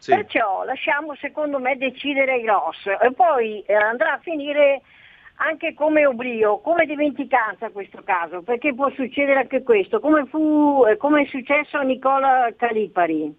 Sì. 0.03 0.11
Perciò 0.11 0.65
lasciamo 0.65 1.15
secondo 1.15 1.61
me 1.61 1.77
decidere 1.77 2.39
i 2.39 2.45
Ross 2.45 2.87
e 2.87 3.13
poi 3.13 3.63
eh, 3.63 3.73
andrà 3.73 4.15
a 4.15 4.19
finire 4.19 4.83
anche 5.37 5.75
come 5.75 6.05
oblio, 6.07 6.59
come 6.59 6.87
dimenticanza 6.87 7.71
questo 7.71 8.03
caso, 8.03 8.43
perché 8.43 8.75
può 8.75 8.91
succedere 8.91 9.39
anche 9.39 9.63
questo, 9.63 10.01
come, 10.01 10.27
fu, 10.27 10.85
eh, 10.89 10.97
come 10.97 11.23
è 11.23 11.27
successo 11.27 11.77
a 11.77 11.83
Nicola 11.83 12.53
Calipari. 12.57 13.33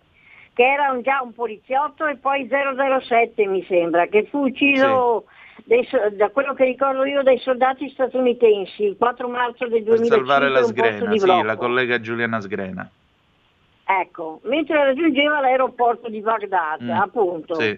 che 0.54 0.64
era 0.64 0.98
già 1.02 1.22
un 1.22 1.34
poliziotto 1.34 2.06
e 2.06 2.16
poi 2.16 2.48
007 2.48 3.46
mi 3.46 3.66
sembra, 3.68 4.06
che 4.06 4.26
fu 4.30 4.46
ucciso 4.46 5.26
sì. 5.58 5.64
dei, 5.66 6.16
da 6.16 6.30
quello 6.30 6.54
che 6.54 6.64
ricordo 6.64 7.04
io 7.04 7.24
dai 7.24 7.40
soldati 7.40 7.90
statunitensi 7.90 8.84
il 8.84 8.96
4 8.98 9.28
marzo 9.28 9.68
del 9.68 9.84
2005 9.84 10.08
per 10.08 10.18
salvare 10.18 10.50
la 10.50 10.64
Sgrena, 10.64 11.12
sì, 11.12 11.44
la 11.44 11.58
collega 11.58 12.00
Giuliana 12.00 12.40
Sgrena. 12.40 12.90
Ecco, 13.86 14.40
mentre 14.44 14.84
raggiungeva 14.84 15.42
l'aeroporto 15.42 16.10
di 16.10 16.22
Baghdad, 16.22 16.84
mm, 16.84 16.90
appunto. 16.90 17.56
Sì. 17.56 17.78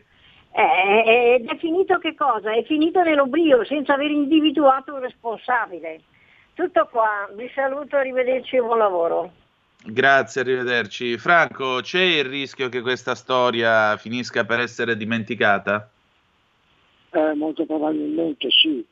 Eh, 0.57 1.35
ed 1.35 1.49
è 1.49 1.57
finito 1.57 1.97
che 1.97 2.15
cosa? 2.15 2.53
È 2.53 2.63
finito 2.63 3.01
nell'oblio 3.01 3.65
senza 3.65 3.93
aver 3.95 4.11
individuato 4.11 4.93
un 4.93 5.01
responsabile. 5.01 6.01
Tutto 6.53 6.87
qua, 6.89 7.29
vi 7.33 7.49
saluto, 7.53 7.97
arrivederci 7.97 8.55
e 8.55 8.61
buon 8.61 8.77
lavoro. 8.77 9.31
Grazie, 9.83 10.41
arrivederci. 10.41 11.17
Franco, 11.17 11.81
c'è 11.81 12.01
il 12.01 12.23
rischio 12.23 12.69
che 12.69 12.81
questa 12.81 13.13
storia 13.13 13.97
finisca 13.97 14.45
per 14.45 14.59
essere 14.59 14.95
dimenticata? 14.95 15.89
Eh, 17.11 17.33
molto 17.33 17.65
probabilmente 17.65 18.49
sì, 18.49 18.85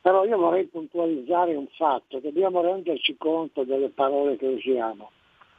però 0.00 0.24
io 0.24 0.36
vorrei 0.36 0.64
puntualizzare 0.64 1.54
un 1.54 1.66
fatto, 1.76 2.18
dobbiamo 2.18 2.60
renderci 2.60 3.16
conto 3.16 3.64
delle 3.64 3.88
parole 3.88 4.36
che 4.36 4.46
usiamo. 4.46 5.10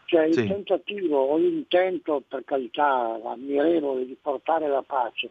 Cioè 0.06 0.26
il 0.26 0.34
sì. 0.34 0.48
tentativo 0.48 1.18
o 1.18 1.38
l'intento, 1.38 2.22
per 2.28 2.44
carità, 2.44 3.20
ammirevole 3.24 4.06
di 4.06 4.18
portare 4.22 4.68
la 4.68 4.82
pace, 4.82 5.30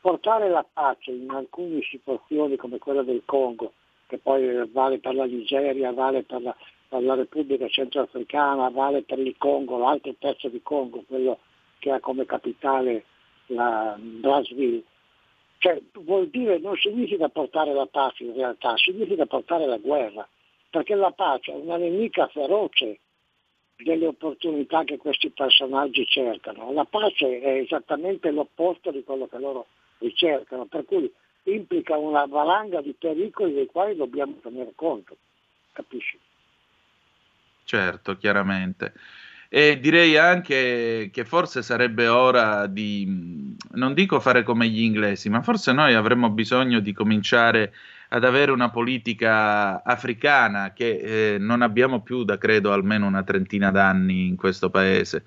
portare 0.00 0.48
la 0.48 0.64
pace 0.70 1.12
in 1.12 1.30
alcune 1.30 1.80
situazioni 1.82 2.56
come 2.56 2.78
quella 2.78 3.02
del 3.02 3.22
Congo, 3.24 3.72
che 4.06 4.18
poi 4.18 4.68
vale 4.70 4.98
per 4.98 5.14
la 5.14 5.24
Nigeria, 5.24 5.92
vale 5.92 6.22
per 6.24 6.42
la, 6.42 6.54
per 6.88 7.02
la 7.02 7.14
Repubblica 7.14 7.68
Centroafricana, 7.68 8.70
vale 8.70 9.02
per 9.02 9.18
il 9.18 9.34
Congo, 9.38 9.78
l'altro 9.78 10.14
pezzo 10.18 10.48
di 10.48 10.60
Congo, 10.62 11.04
quello 11.06 11.38
che 11.78 11.90
ha 11.92 12.00
come 12.00 12.24
capitale 12.24 13.04
la 13.46 13.96
Brazzaville. 13.98 14.82
Cioè, 15.58 15.80
vuol 15.92 16.28
dire 16.28 16.58
non 16.58 16.76
significa 16.76 17.28
portare 17.28 17.72
la 17.72 17.86
pace 17.86 18.24
in 18.24 18.34
realtà, 18.34 18.76
significa 18.76 19.26
portare 19.26 19.66
la 19.66 19.78
guerra, 19.78 20.26
perché 20.70 20.94
la 20.94 21.10
pace 21.10 21.52
è 21.52 21.56
una 21.56 21.76
nemica 21.76 22.28
feroce 22.28 22.98
delle 23.82 24.06
opportunità 24.06 24.84
che 24.84 24.96
questi 24.96 25.30
personaggi 25.30 26.04
cercano. 26.06 26.72
La 26.72 26.84
pace 26.84 27.40
è 27.40 27.60
esattamente 27.60 28.30
l'opposto 28.30 28.90
di 28.90 29.04
quello 29.04 29.28
che 29.28 29.38
loro 29.38 29.66
ricercano, 29.98 30.64
per 30.66 30.84
cui 30.84 31.10
implica 31.44 31.96
una 31.96 32.26
valanga 32.26 32.80
di 32.80 32.94
pericoli 32.98 33.54
dei 33.54 33.66
quali 33.66 33.96
dobbiamo 33.96 34.38
tenere 34.42 34.72
conto, 34.74 35.16
capisci? 35.72 36.18
Certo, 37.64 38.16
chiaramente. 38.16 38.92
E 39.50 39.78
direi 39.78 40.16
anche 40.18 41.08
che 41.10 41.24
forse 41.24 41.62
sarebbe 41.62 42.06
ora 42.06 42.66
di, 42.66 43.54
non 43.72 43.94
dico 43.94 44.20
fare 44.20 44.42
come 44.42 44.68
gli 44.68 44.82
inglesi, 44.82 45.30
ma 45.30 45.40
forse 45.40 45.72
noi 45.72 45.94
avremmo 45.94 46.28
bisogno 46.30 46.80
di 46.80 46.92
cominciare 46.92 47.72
ad 48.08 48.24
avere 48.24 48.52
una 48.52 48.70
politica 48.70 49.82
africana 49.82 50.72
che 50.72 51.34
eh, 51.34 51.38
non 51.38 51.62
abbiamo 51.62 52.00
più 52.00 52.24
da 52.24 52.38
credo 52.38 52.72
almeno 52.72 53.06
una 53.06 53.22
trentina 53.22 53.70
d'anni 53.70 54.26
in 54.26 54.36
questo 54.36 54.70
paese. 54.70 55.24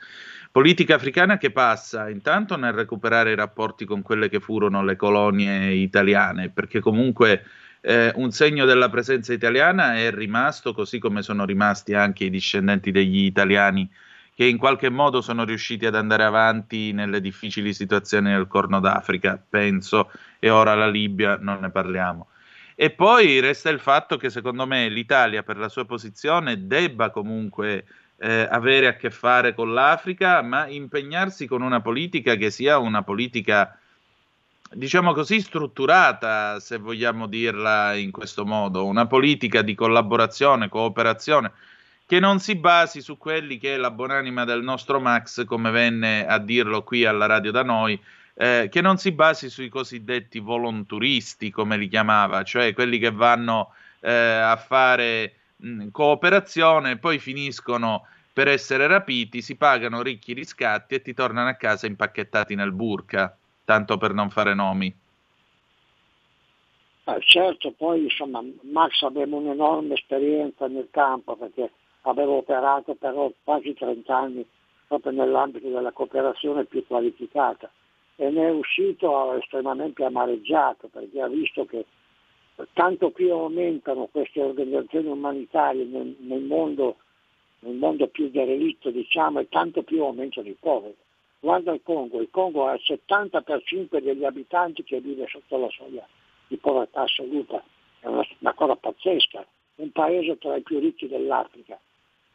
Politica 0.51 0.95
africana 0.95 1.37
che 1.37 1.51
passa 1.51 2.09
intanto 2.09 2.57
nel 2.57 2.73
recuperare 2.73 3.31
i 3.31 3.35
rapporti 3.35 3.85
con 3.85 4.01
quelle 4.01 4.29
che 4.29 4.39
furono 4.39 4.83
le 4.83 4.95
colonie 4.95 5.71
italiane, 5.73 6.49
perché 6.49 6.79
comunque 6.81 7.45
eh, 7.81 8.11
un 8.15 8.31
segno 8.31 8.65
della 8.65 8.89
presenza 8.89 9.31
italiana 9.31 9.95
è 9.95 10.11
rimasto, 10.11 10.73
così 10.73 10.99
come 10.99 11.21
sono 11.21 11.45
rimasti 11.45 11.93
anche 11.93 12.25
i 12.25 12.29
discendenti 12.29 12.91
degli 12.91 13.23
italiani 13.23 13.89
che 14.33 14.45
in 14.45 14.57
qualche 14.57 14.89
modo 14.89 15.21
sono 15.21 15.43
riusciti 15.43 15.85
ad 15.85 15.95
andare 15.95 16.23
avanti 16.23 16.93
nelle 16.93 17.21
difficili 17.21 17.73
situazioni 17.73 18.31
del 18.31 18.47
Corno 18.47 18.79
d'Africa, 18.79 19.41
penso, 19.47 20.09
e 20.39 20.49
ora 20.49 20.73
la 20.73 20.89
Libia 20.89 21.37
non 21.39 21.59
ne 21.59 21.69
parliamo. 21.69 22.27
E 22.81 22.89
poi 22.89 23.39
resta 23.41 23.69
il 23.69 23.79
fatto 23.79 24.17
che 24.17 24.31
secondo 24.31 24.65
me 24.65 24.89
l'Italia 24.89 25.43
per 25.43 25.55
la 25.55 25.69
sua 25.69 25.85
posizione 25.85 26.65
debba 26.65 27.11
comunque 27.11 27.85
eh, 28.17 28.47
avere 28.49 28.87
a 28.87 28.95
che 28.95 29.11
fare 29.11 29.53
con 29.53 29.71
l'Africa, 29.71 30.41
ma 30.41 30.65
impegnarsi 30.65 31.45
con 31.45 31.61
una 31.61 31.79
politica 31.79 32.33
che 32.33 32.49
sia 32.49 32.79
una 32.79 33.03
politica, 33.03 33.77
diciamo 34.71 35.13
così, 35.13 35.41
strutturata, 35.41 36.59
se 36.59 36.79
vogliamo 36.79 37.27
dirla 37.27 37.93
in 37.93 38.09
questo 38.09 38.47
modo, 38.47 38.87
una 38.87 39.05
politica 39.05 39.61
di 39.61 39.75
collaborazione, 39.75 40.67
cooperazione, 40.67 41.51
che 42.07 42.19
non 42.19 42.39
si 42.39 42.55
basi 42.55 43.01
su 43.01 43.15
quelli 43.15 43.59
che 43.59 43.75
è 43.75 43.77
la 43.77 43.91
buonanima 43.91 44.43
del 44.43 44.63
nostro 44.63 44.99
Max, 44.99 45.45
come 45.45 45.69
venne 45.69 46.25
a 46.25 46.39
dirlo 46.39 46.81
qui 46.81 47.05
alla 47.05 47.27
radio 47.27 47.51
da 47.51 47.61
noi, 47.61 48.01
eh, 48.33 48.67
che 48.71 48.81
non 48.81 48.97
si 48.97 49.11
basi 49.11 49.49
sui 49.49 49.69
cosiddetti 49.69 50.39
volonturisti, 50.39 51.51
come 51.51 51.77
li 51.77 51.87
chiamava, 51.87 52.43
cioè 52.43 52.73
quelli 52.73 52.97
che 52.97 53.11
vanno 53.11 53.73
eh, 53.99 54.11
a 54.11 54.55
fare 54.55 55.35
mh, 55.57 55.89
cooperazione, 55.89 56.97
poi 56.97 57.19
finiscono 57.19 58.07
per 58.33 58.47
essere 58.47 58.87
rapiti, 58.87 59.41
si 59.41 59.55
pagano 59.55 60.01
ricchi 60.01 60.33
riscatti 60.33 60.95
e 60.95 61.01
ti 61.01 61.13
tornano 61.13 61.49
a 61.49 61.55
casa 61.55 61.87
impacchettati 61.87 62.55
nel 62.55 62.71
burka, 62.71 63.35
tanto 63.65 63.97
per 63.97 64.13
non 64.13 64.29
fare 64.29 64.53
nomi. 64.53 64.95
Eh, 67.03 67.21
certo, 67.21 67.71
poi 67.71 68.03
insomma 68.03 68.41
Max 68.61 69.01
abbiamo 69.01 69.37
un'enorme 69.37 69.95
esperienza 69.95 70.67
nel 70.67 70.87
campo 70.91 71.35
perché 71.35 71.71
avevo 72.01 72.37
operato 72.37 72.95
per 72.95 73.13
quasi 73.43 73.73
30 73.73 74.15
anni 74.15 74.45
proprio 74.87 75.11
nell'ambito 75.11 75.67
della 75.69 75.91
cooperazione 75.91 76.65
più 76.65 76.85
qualificata 76.85 77.69
e 78.21 78.29
ne 78.29 78.49
è 78.49 78.51
uscito 78.51 79.33
estremamente 79.33 80.03
amareggiato 80.03 80.89
perché 80.89 81.21
ha 81.21 81.27
visto 81.27 81.65
che 81.65 81.85
tanto 82.73 83.09
più 83.09 83.31
aumentano 83.31 84.09
queste 84.11 84.43
organizzazioni 84.43 85.07
umanitarie 85.07 85.85
nel, 85.85 86.15
nel, 86.19 86.43
mondo, 86.43 86.97
nel 87.61 87.73
mondo, 87.73 88.07
più 88.09 88.29
derelitto 88.29 88.91
diciamo, 88.91 89.39
e 89.39 89.49
tanto 89.49 89.81
più 89.81 90.03
aumentano 90.03 90.47
i 90.47 90.55
poveri. 90.59 90.95
Guarda 91.39 91.73
il 91.73 91.81
Congo, 91.81 92.21
il 92.21 92.27
Congo 92.29 92.67
ha 92.67 92.75
il 92.75 92.81
70% 92.85 93.99
degli 93.99 94.23
abitanti 94.23 94.83
che 94.83 94.99
vive 94.99 95.25
sotto 95.27 95.57
la 95.57 95.69
soglia 95.71 96.07
di 96.47 96.57
povertà 96.57 97.01
assoluta, 97.01 97.63
è 98.01 98.05
una, 98.05 98.23
una 98.37 98.53
cosa 98.53 98.75
pazzesca, 98.75 99.43
un 99.77 99.91
paese 99.91 100.37
tra 100.37 100.55
i 100.57 100.61
più 100.61 100.77
ricchi 100.77 101.07
dell'Africa, 101.07 101.79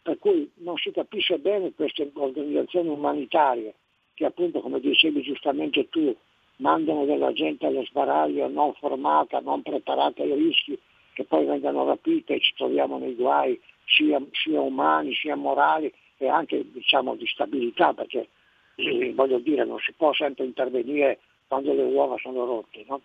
per 0.02 0.18
cui 0.18 0.50
non 0.56 0.76
si 0.78 0.90
capisce 0.90 1.38
bene 1.38 1.72
queste 1.74 2.10
organizzazioni 2.12 2.88
umanitarie 2.88 3.72
che 4.16 4.24
appunto 4.24 4.60
come 4.60 4.80
dicevi 4.80 5.20
giustamente 5.20 5.88
tu 5.90 6.14
mandano 6.56 7.04
della 7.04 7.32
gente 7.32 7.66
allo 7.66 7.84
sbaraglio 7.84 8.48
non 8.48 8.72
formata, 8.74 9.40
non 9.40 9.60
preparata 9.60 10.22
ai 10.22 10.32
rischi, 10.32 10.76
che 11.12 11.24
poi 11.24 11.44
vengano 11.44 11.84
rapite 11.84 12.34
e 12.34 12.40
ci 12.40 12.54
troviamo 12.56 12.98
nei 12.98 13.14
guai 13.14 13.60
sia, 13.84 14.20
sia 14.32 14.60
umani, 14.60 15.14
sia 15.14 15.36
morali 15.36 15.92
e 16.16 16.28
anche 16.28 16.64
diciamo, 16.72 17.14
di 17.14 17.26
stabilità, 17.26 17.92
perché 17.92 18.28
eh, 18.76 19.12
voglio 19.14 19.38
dire 19.38 19.64
non 19.64 19.78
si 19.80 19.92
può 19.92 20.14
sempre 20.14 20.46
intervenire 20.46 21.20
quando 21.46 21.74
le 21.74 21.82
uova 21.82 22.16
sono 22.18 22.46
rotte. 22.46 22.84
No? 22.88 23.00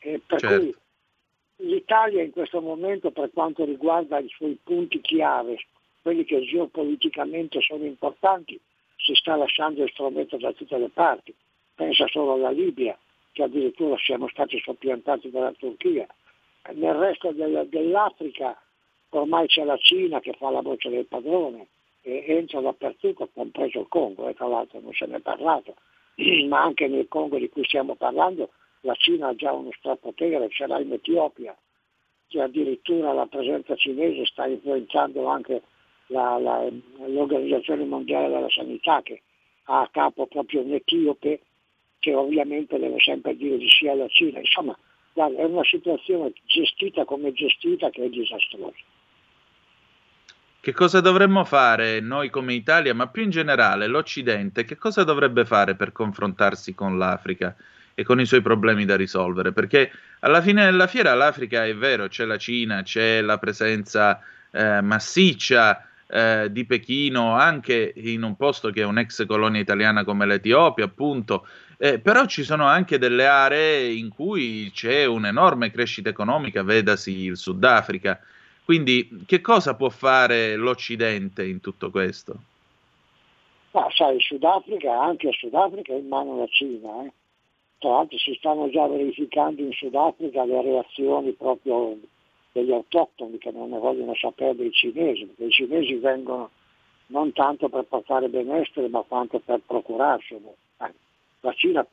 per 0.00 0.40
certo. 0.40 0.58
cui 0.58 0.74
l'Italia 1.68 2.22
in 2.22 2.32
questo 2.32 2.60
momento 2.60 3.10
per 3.10 3.30
quanto 3.32 3.64
riguarda 3.64 4.18
i 4.18 4.28
suoi 4.28 4.58
punti 4.62 5.00
chiave, 5.00 5.56
quelli 6.02 6.24
che 6.24 6.42
geopoliticamente 6.42 7.60
sono 7.60 7.84
importanti, 7.84 8.60
si 9.02 9.14
sta 9.14 9.36
lasciando 9.36 9.86
strumento 9.88 10.36
da 10.36 10.52
tutte 10.52 10.78
le 10.78 10.88
parti 10.88 11.34
pensa 11.74 12.06
solo 12.08 12.34
alla 12.34 12.50
Libia, 12.50 12.96
che 13.32 13.42
addirittura 13.42 13.96
siamo 13.98 14.28
stati 14.28 14.60
soppiantati 14.60 15.30
dalla 15.30 15.52
Turchia. 15.52 16.06
Nel 16.74 16.94
resto 16.94 17.32
del, 17.32 17.66
dell'Africa 17.68 18.56
ormai 19.10 19.46
c'è 19.46 19.64
la 19.64 19.76
Cina 19.78 20.20
che 20.20 20.32
fa 20.34 20.50
la 20.50 20.62
voce 20.62 20.88
del 20.90 21.06
padrone 21.06 21.68
e 22.02 22.24
entra 22.28 22.60
dappertutto, 22.60 23.28
compreso 23.32 23.80
il 23.80 23.88
Congo, 23.88 24.28
e 24.28 24.34
tra 24.34 24.46
l'altro 24.46 24.80
non 24.80 24.92
se 24.92 25.06
ne 25.06 25.16
è 25.16 25.20
parlato, 25.20 25.74
ma 26.48 26.62
anche 26.62 26.86
nel 26.88 27.08
Congo 27.08 27.38
di 27.38 27.48
cui 27.48 27.64
stiamo 27.64 27.94
parlando 27.94 28.50
la 28.80 28.94
Cina 28.94 29.28
ha 29.28 29.34
già 29.34 29.52
uno 29.52 29.70
strapotere, 29.72 30.48
ce 30.50 30.66
l'ha 30.66 30.80
in 30.80 30.92
Etiopia, 30.92 31.56
che 32.28 32.40
addirittura 32.40 33.12
la 33.12 33.26
presenza 33.26 33.76
cinese 33.76 34.24
sta 34.26 34.46
influenzando 34.46 35.26
anche 35.26 35.62
la, 36.12 36.38
la, 36.38 36.68
l'Organizzazione 37.08 37.84
Mondiale 37.84 38.28
della 38.28 38.50
Sanità 38.50 39.00
che 39.02 39.22
ha 39.64 39.80
a 39.80 39.88
capo 39.90 40.26
proprio 40.26 40.60
un 40.60 40.72
etiope 40.74 41.40
che 41.98 42.14
ovviamente 42.14 42.78
deve 42.78 42.98
sempre 42.98 43.36
dire 43.36 43.56
di 43.56 43.68
sì 43.68 43.88
alla 43.88 44.08
Cina. 44.08 44.38
Insomma, 44.40 44.76
guarda, 45.12 45.40
è 45.40 45.44
una 45.44 45.64
situazione 45.64 46.32
gestita 46.44 47.04
come 47.04 47.32
gestita 47.32 47.90
che 47.90 48.04
è 48.04 48.08
disastrosa. 48.08 48.74
Che 50.60 50.72
cosa 50.72 51.00
dovremmo 51.00 51.44
fare 51.44 52.00
noi 52.00 52.30
come 52.30 52.54
Italia, 52.54 52.94
ma 52.94 53.08
più 53.08 53.22
in 53.22 53.30
generale 53.30 53.88
l'Occidente, 53.88 54.64
che 54.64 54.76
cosa 54.76 55.02
dovrebbe 55.02 55.44
fare 55.44 55.74
per 55.74 55.90
confrontarsi 55.90 56.74
con 56.74 56.98
l'Africa 56.98 57.56
e 57.94 58.04
con 58.04 58.20
i 58.20 58.26
suoi 58.26 58.42
problemi 58.42 58.84
da 58.84 58.94
risolvere? 58.94 59.52
Perché 59.52 59.90
alla 60.20 60.40
fine 60.40 60.64
della 60.64 60.86
fiera 60.86 61.14
l'Africa 61.14 61.64
è 61.64 61.74
vero, 61.74 62.06
c'è 62.06 62.24
la 62.24 62.38
Cina, 62.38 62.82
c'è 62.82 63.20
la 63.22 63.38
presenza 63.38 64.20
eh, 64.52 64.80
massiccia 64.80 65.88
eh, 66.12 66.52
di 66.52 66.66
Pechino, 66.66 67.32
anche 67.32 67.94
in 67.96 68.22
un 68.22 68.36
posto 68.36 68.70
che 68.70 68.82
è 68.82 68.84
un'ex 68.84 69.24
colonia 69.24 69.60
italiana 69.60 70.04
come 70.04 70.26
l'Etiopia, 70.26 70.84
appunto. 70.84 71.46
Eh, 71.78 71.98
però 71.98 72.26
ci 72.26 72.42
sono 72.42 72.66
anche 72.66 72.98
delle 72.98 73.26
aree 73.26 73.92
in 73.92 74.10
cui 74.10 74.70
c'è 74.74 75.06
un'enorme 75.06 75.70
crescita 75.70 76.10
economica, 76.10 76.62
vedasi 76.62 77.24
il 77.24 77.36
Sudafrica. 77.38 78.20
Quindi 78.64 79.24
che 79.26 79.40
cosa 79.40 79.74
può 79.74 79.88
fare 79.88 80.54
l'Occidente 80.56 81.44
in 81.44 81.60
tutto 81.60 81.90
questo? 81.90 82.34
Ma 83.72 83.88
sai, 83.90 84.20
Sudafrica, 84.20 85.00
anche 85.00 85.28
il 85.28 85.34
Sudafrica 85.34 85.94
è 85.94 85.96
in 85.96 86.08
mano 86.08 86.34
alla 86.34 86.46
Cina. 86.48 87.04
Eh? 87.04 87.12
Tra 87.78 87.90
l'altro 87.90 88.18
si 88.18 88.34
stanno 88.38 88.68
già 88.70 88.86
verificando 88.86 89.62
in 89.62 89.72
Sudafrica 89.72 90.44
le 90.44 90.62
reazioni 90.62 91.32
proprio 91.32 91.96
degli 92.52 92.72
autoctoni 92.72 93.38
che 93.38 93.50
non 93.50 93.70
ne 93.70 93.78
vogliono 93.78 94.14
sapere 94.14 94.54
dei 94.54 94.70
cinesi, 94.72 95.24
perché 95.24 95.44
i 95.44 95.50
cinesi 95.50 95.94
vengono 95.94 96.50
non 97.06 97.32
tanto 97.32 97.68
per 97.68 97.84
portare 97.84 98.28
benessere 98.28 98.88
ma 98.88 99.00
quanto 99.00 99.40
per 99.40 99.60
procurarselo. 99.66 100.56
Eh, 100.78 100.92
la 101.40 101.52
Cina 101.54 101.86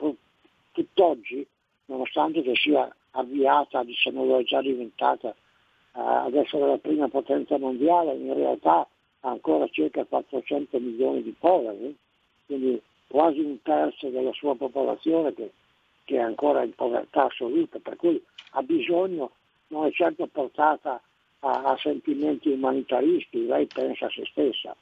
tutt'oggi, 0.72 1.46
nonostante 1.86 2.42
che 2.42 2.56
sia 2.56 2.94
avviata, 3.12 3.84
lo 4.12 4.38
è 4.38 4.44
già 4.44 4.62
diventata, 4.62 5.30
eh, 5.30 5.36
ad 5.94 6.36
essere 6.36 6.68
la 6.68 6.78
prima 6.78 7.08
potenza 7.08 7.58
mondiale, 7.58 8.14
in 8.14 8.34
realtà 8.34 8.88
ha 9.22 9.30
ancora 9.30 9.68
circa 9.70 10.06
400 10.06 10.80
milioni 10.80 11.24
di 11.24 11.34
poveri, 11.38 11.96
quindi 12.46 12.82
quasi 13.08 13.40
un 13.40 13.62
terzo 13.62 14.10
della 14.10 14.32
sua 14.34 14.56
popolazione 14.56 15.34
che, 15.34 15.52
che 16.04 16.16
è 16.16 16.22
ancora 16.22 16.64
in 16.64 16.74
povertà 16.76 17.26
assoluta, 17.26 17.80
per 17.80 17.96
cui 17.96 18.22
ha 18.52 18.62
bisogno 18.62 19.32
non 19.70 19.86
è 19.86 19.92
certo 19.92 20.28
portata 20.28 21.02
a, 21.40 21.64
a 21.64 21.78
sentimenti 21.78 22.50
umanitaristi, 22.50 23.46
lei 23.46 23.66
pensa 23.66 24.06
a 24.06 24.10
se 24.10 24.26
stessa. 24.26 24.76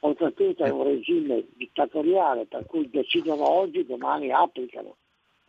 Oltretutto 0.00 0.64
è 0.64 0.70
un 0.70 0.84
regime 0.84 1.44
dittatoriale 1.56 2.44
per 2.44 2.66
cui 2.66 2.90
decidono 2.90 3.48
oggi, 3.48 3.86
domani 3.86 4.30
applicano. 4.30 4.96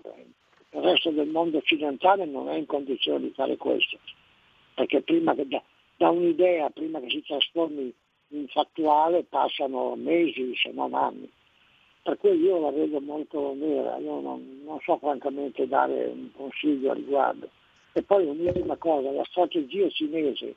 Il 0.04 0.82
resto 0.82 1.12
del 1.12 1.28
mondo 1.28 1.58
occidentale 1.58 2.26
non 2.26 2.50
è 2.50 2.56
in 2.56 2.66
condizione 2.66 3.20
di 3.20 3.34
fare 3.34 3.58
questo, 3.58 3.98
perché 4.74 5.02
prima 5.02 5.34
che 5.36 5.48
da, 5.48 5.62
da 5.98 6.10
un'idea, 6.10 6.70
prima 6.70 7.00
che 7.00 7.10
si 7.10 7.24
trasformi 7.24 7.94
in 8.30 8.48
fattuale, 8.48 9.24
passano 9.24 9.96
mesi 9.96 10.56
se 10.56 10.72
non 10.72 10.94
anni. 10.94 11.30
Per 12.02 12.18
cui 12.18 12.40
io 12.40 12.60
la 12.60 12.72
vedo 12.72 13.02
molto 13.02 13.54
nera, 13.56 13.98
io 13.98 14.20
non, 14.20 14.62
non 14.64 14.80
so 14.82 14.98
francamente 14.98 15.68
dare 15.68 16.06
un 16.06 16.30
consiglio 16.34 16.92
a 16.92 16.94
riguardo. 16.94 17.50
E 17.98 18.04
poi 18.04 18.26
un'ultima 18.26 18.76
cosa, 18.76 19.10
la 19.10 19.24
strategia 19.24 19.90
cinese 19.90 20.56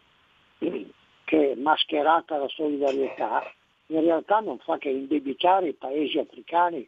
che 1.25 1.55
mascherata 1.57 2.37
la 2.37 2.49
solidarietà 2.49 3.49
in 3.87 4.01
realtà 4.01 4.41
non 4.41 4.59
fa 4.59 4.77
che 4.77 4.89
indebitare 4.89 5.69
i 5.69 5.75
paesi 5.75 6.19
africani 6.19 6.85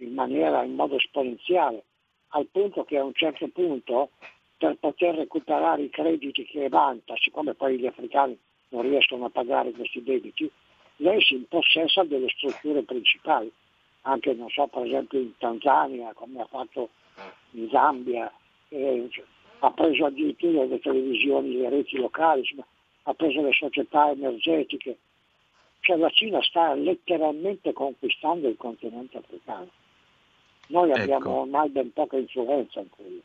in 0.00 0.12
maniera 0.12 0.62
in 0.64 0.74
modo 0.74 0.96
esponenziale, 0.96 1.84
al 2.28 2.46
punto 2.52 2.84
che 2.84 2.98
a 2.98 3.04
un 3.04 3.14
certo 3.14 3.48
punto 3.48 4.10
per 4.58 4.76
poter 4.76 5.14
recuperare 5.14 5.84
i 5.84 5.90
crediti 5.90 6.44
che 6.44 6.68
vanta, 6.68 7.14
siccome 7.16 7.54
poi 7.54 7.78
gli 7.78 7.86
africani 7.86 8.38
non 8.68 8.82
riescono 8.82 9.24
a 9.24 9.30
pagare 9.30 9.70
questi 9.70 10.02
debiti, 10.02 10.50
lei 10.96 11.22
si 11.22 11.36
impossessa 11.36 12.04
delle 12.04 12.28
strutture 12.28 12.82
principali, 12.82 13.50
anche 14.02 14.34
non 14.34 14.50
so, 14.50 14.66
per 14.66 14.84
esempio 14.84 15.20
in 15.20 15.38
Tanzania, 15.38 16.12
come 16.12 16.42
ha 16.42 16.46
fatto 16.46 16.90
in 17.52 17.66
Zambia, 17.70 18.30
eh, 18.68 19.08
ha 19.60 19.70
preso 19.70 20.06
addirittura 20.06 20.64
le 20.64 20.80
televisioni, 20.80 21.56
le 21.56 21.68
reti 21.68 21.96
locali, 21.96 22.42
ha 23.02 23.14
preso 23.14 23.42
le 23.42 23.52
società 23.52 24.10
energetiche. 24.10 24.96
Cioè 25.80 25.96
la 25.96 26.10
Cina 26.10 26.42
sta 26.42 26.74
letteralmente 26.74 27.72
conquistando 27.72 28.48
il 28.48 28.56
continente 28.56 29.18
africano. 29.18 29.68
Noi 30.68 30.90
ecco. 30.90 31.00
abbiamo 31.00 31.30
ormai 31.40 31.68
ben 31.68 31.92
poca 31.92 32.16
influenza 32.16 32.80
in 32.80 32.88
quello. 32.90 33.20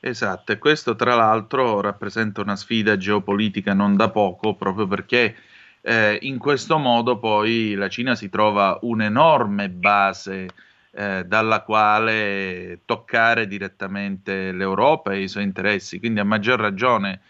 Esatto, 0.00 0.52
e 0.52 0.58
questo 0.58 0.94
tra 0.94 1.14
l'altro 1.14 1.80
rappresenta 1.80 2.42
una 2.42 2.56
sfida 2.56 2.96
geopolitica 2.96 3.72
non 3.72 3.96
da 3.96 4.10
poco, 4.10 4.54
proprio 4.54 4.86
perché 4.86 5.34
eh, 5.80 6.18
in 6.20 6.38
questo 6.38 6.78
modo 6.78 7.18
poi 7.18 7.74
la 7.74 7.88
Cina 7.88 8.14
si 8.14 8.28
trova 8.28 8.78
un'enorme 8.82 9.70
base 9.70 10.48
eh, 10.96 11.24
dalla 11.24 11.62
quale 11.62 12.80
toccare 12.84 13.46
direttamente 13.46 14.52
l'Europa 14.52 15.12
e 15.12 15.22
i 15.22 15.28
suoi 15.28 15.42
interessi. 15.42 15.98
Quindi 15.98 16.20
a 16.20 16.24
maggior 16.24 16.60
ragione 16.60 17.20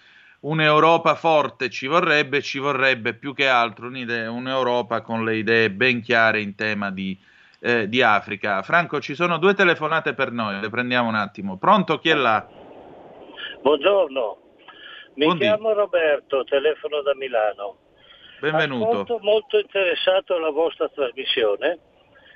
un'Europa 0.41 1.15
forte 1.15 1.71
ci 1.71 1.87
vorrebbe, 1.87 2.43
ci 2.43 2.59
vorrebbe 2.59 3.15
più 3.15 3.35
che 3.35 3.49
altro 3.49 3.87
un'Europa 3.87 5.01
con 5.01 5.25
le 5.25 5.37
idee 5.37 5.71
ben 5.71 6.03
chiare 6.03 6.41
in 6.41 6.55
tema 6.55 6.91
di, 6.91 7.19
eh, 7.61 7.89
di, 7.89 8.03
Africa. 8.03 8.63
Franco, 8.63 9.01
ci 9.01 9.15
sono 9.15 9.39
due 9.39 9.55
telefonate 9.55 10.13
per 10.13 10.31
noi, 10.31 10.61
le 10.61 10.69
prendiamo 10.69 11.09
un 11.09 11.15
attimo. 11.15 11.57
Pronto, 11.57 11.99
chi 11.99 12.11
è 12.11 12.15
là? 12.15 12.47
Buongiorno, 13.63 14.39
mi 15.15 15.25
Buondì. 15.25 15.45
chiamo 15.45 15.73
Roberto, 15.73 16.45
telefono 16.45 17.01
da 17.01 17.15
Milano. 17.15 17.77
Benvenuto. 18.41 18.91
Ascolto 18.91 19.19
molto 19.23 19.59
interessato 19.59 20.35
alla 20.35 20.51
vostra 20.51 20.87
trasmissione 20.91 21.79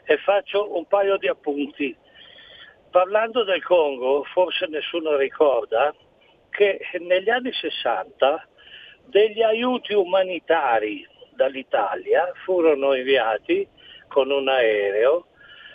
e 0.08 0.16
faccio 0.16 0.74
un 0.74 0.86
paio 0.86 1.18
di 1.18 1.28
appunti. 1.28 1.94
Parlando 2.90 3.44
del 3.44 3.62
Congo, 3.62 4.24
forse 4.32 4.66
nessuno 4.66 5.16
ricorda 5.16 5.94
che 6.48 6.80
negli 7.00 7.28
anni 7.28 7.52
60 7.52 8.48
degli 9.04 9.42
aiuti 9.42 9.92
umanitari 9.92 11.06
dall'Italia 11.32 12.32
furono 12.44 12.94
inviati 12.94 13.68
con 14.08 14.30
un 14.30 14.48
aereo 14.48 15.26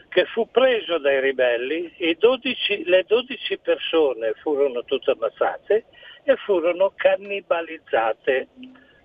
che 0.09 0.25
fu 0.25 0.49
preso 0.49 0.97
dai 0.97 1.21
ribelli, 1.21 1.93
12, 2.17 2.85
le 2.85 3.03
12 3.07 3.59
persone 3.59 4.33
furono 4.41 4.83
tutte 4.83 5.11
ammazzate 5.11 5.85
e 6.23 6.35
furono 6.37 6.91
cannibalizzate 6.95 8.47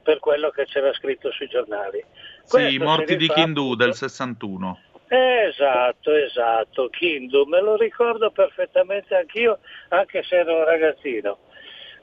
per 0.03 0.21
quello 0.21 0.49
che 0.49 0.65
c'era 0.65 0.91
scritto 0.95 1.31
sui 1.33 1.49
giornali. 1.49 2.03
Sì, 2.45 2.73
i 2.73 2.79
morti 2.79 3.17
di 3.17 3.29
Kindu 3.29 3.75
del 3.75 3.95
61. 3.95 4.81
Esatto, 5.11 6.15
esatto, 6.15 6.91
Kindu, 6.91 7.45
me 7.47 7.63
lo 7.63 7.77
ricordo 7.77 8.31
perfettamente 8.31 9.15
anch'io, 9.17 9.59
anche 9.89 10.23
se 10.23 10.37
ero 10.37 10.59
un 10.59 10.65
ragazzino. 10.65 11.39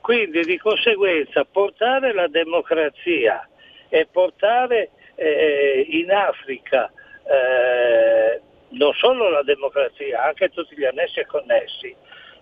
Quindi 0.01 0.41
di 0.41 0.57
conseguenza 0.57 1.45
portare 1.45 2.13
la 2.13 2.27
democrazia 2.27 3.47
e 3.89 4.07
portare 4.11 4.89
eh, 5.15 5.85
in 5.89 6.11
Africa 6.11 6.91
eh, 7.27 8.41
non 8.69 8.93
solo 8.93 9.29
la 9.29 9.43
democrazia, 9.43 10.23
anche 10.23 10.49
tutti 10.49 10.75
gli 10.75 10.85
annessi 10.85 11.19
e 11.19 11.25
connessi, 11.27 11.95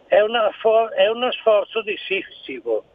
è, 0.07 0.19
for- 0.59 0.91
è 0.91 1.07
uno 1.09 1.31
sforzo 1.33 1.81
di 1.81 1.97
Sissifo 1.97 2.85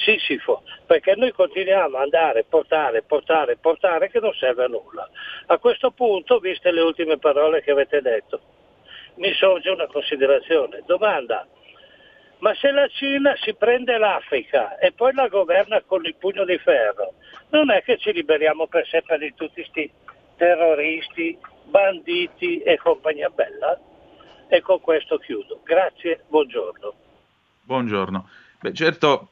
Sisifo, 0.00 0.62
perché 0.86 1.14
noi 1.14 1.32
continuiamo 1.32 1.96
ad 1.96 2.02
andare, 2.02 2.44
portare, 2.44 3.02
portare, 3.02 3.56
portare, 3.56 4.10
che 4.10 4.20
non 4.20 4.32
serve 4.34 4.64
a 4.64 4.68
nulla. 4.68 5.08
A 5.46 5.58
questo 5.58 5.90
punto, 5.90 6.38
viste 6.38 6.70
le 6.72 6.80
ultime 6.80 7.18
parole 7.18 7.62
che 7.62 7.70
avete 7.70 8.00
detto, 8.00 8.40
mi 9.16 9.32
sorge 9.34 9.70
una 9.70 9.86
considerazione. 9.86 10.82
Domanda, 10.86 11.46
ma 12.38 12.54
se 12.54 12.70
la 12.70 12.88
Cina 12.88 13.34
si 13.36 13.54
prende 13.54 13.98
l'Africa 13.98 14.78
e 14.78 14.92
poi 14.92 15.12
la 15.12 15.28
governa 15.28 15.82
con 15.82 16.04
il 16.06 16.14
pugno 16.14 16.44
di 16.44 16.58
ferro, 16.58 17.14
non 17.50 17.70
è 17.70 17.82
che 17.82 17.98
ci 17.98 18.12
liberiamo 18.12 18.66
per 18.66 18.86
sempre 18.86 19.18
di 19.18 19.34
tutti 19.34 19.60
questi 19.60 19.90
terroristi, 20.36 21.38
banditi 21.64 22.60
e 22.62 22.78
compagnia 22.78 23.28
bella? 23.28 23.78
E 24.48 24.62
con 24.62 24.80
questo 24.80 25.18
chiudo. 25.18 25.60
Grazie, 25.62 26.24
buongiorno. 26.26 26.94
Buongiorno. 27.62 28.28
Beh, 28.60 28.72
certo, 28.72 29.28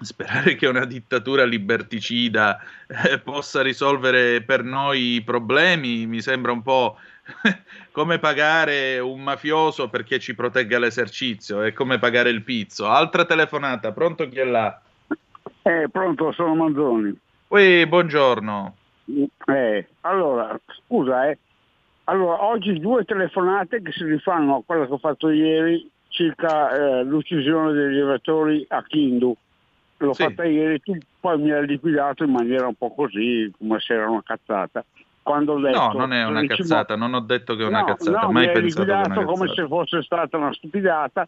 sperare 0.00 0.54
che 0.54 0.66
una 0.66 0.84
dittatura 0.84 1.44
liberticida 1.44 2.58
eh, 2.86 3.18
possa 3.18 3.62
risolvere 3.62 4.42
per 4.42 4.62
noi 4.62 5.14
i 5.14 5.22
problemi 5.22 6.06
mi 6.06 6.20
sembra 6.20 6.52
un 6.52 6.62
po' 6.62 6.96
come 7.92 8.18
pagare 8.18 8.98
un 8.98 9.20
mafioso 9.20 9.88
perché 9.88 10.18
ci 10.18 10.34
protegga 10.34 10.78
l'esercizio, 10.78 11.62
è 11.62 11.72
come 11.72 11.98
pagare 11.98 12.30
il 12.30 12.42
pizzo. 12.42 12.86
Altra 12.86 13.24
telefonata, 13.24 13.92
pronto 13.92 14.28
chi 14.28 14.38
è 14.38 14.44
là? 14.44 14.80
Eh, 15.62 15.88
pronto, 15.90 16.32
sono 16.32 16.54
Manzoni. 16.54 17.16
Ui, 17.48 17.86
buongiorno. 17.86 18.76
Eh, 19.46 19.86
allora, 20.02 20.58
scusa, 20.86 21.28
eh. 21.28 21.38
Allora, 22.04 22.42
oggi 22.44 22.78
due 22.80 23.04
telefonate 23.04 23.82
che 23.82 23.92
si 23.92 24.04
rifanno 24.04 24.56
a 24.56 24.62
quello 24.64 24.86
che 24.86 24.92
ho 24.92 24.98
fatto 24.98 25.30
ieri 25.30 25.88
circa 26.08 26.70
eh, 26.70 27.04
l'uccisione 27.04 27.72
degli 27.72 27.98
elettori 27.98 28.64
a 28.68 28.82
Kindu 28.82 29.36
l'ho 30.04 30.14
sì. 30.14 30.22
fatta 30.22 30.44
ieri, 30.44 30.80
tu 30.80 30.96
poi 31.20 31.38
mi 31.38 31.52
hai 31.52 31.66
liquidato 31.66 32.24
in 32.24 32.30
maniera 32.30 32.66
un 32.66 32.74
po' 32.74 32.92
così, 32.94 33.52
come 33.56 33.78
se 33.80 33.94
era 33.94 34.08
una 34.08 34.22
cazzata. 34.22 34.84
Quando 35.22 35.52
ho 35.52 35.60
detto, 35.60 35.78
no, 35.78 35.92
non 35.92 36.12
è 36.12 36.24
una 36.24 36.44
cazzata, 36.46 36.96
non 36.96 37.14
ho 37.14 37.20
detto 37.20 37.54
che 37.54 37.62
è 37.62 37.66
una 37.66 37.80
no, 37.80 37.86
cazzata, 37.86 38.20
no, 38.22 38.32
mai 38.32 38.46
mi 38.46 38.52
hai 38.52 38.62
liquidato 38.62 39.22
come 39.24 39.48
se 39.48 39.66
fosse 39.66 40.02
stata 40.02 40.36
una 40.36 40.52
stupidata 40.52 41.26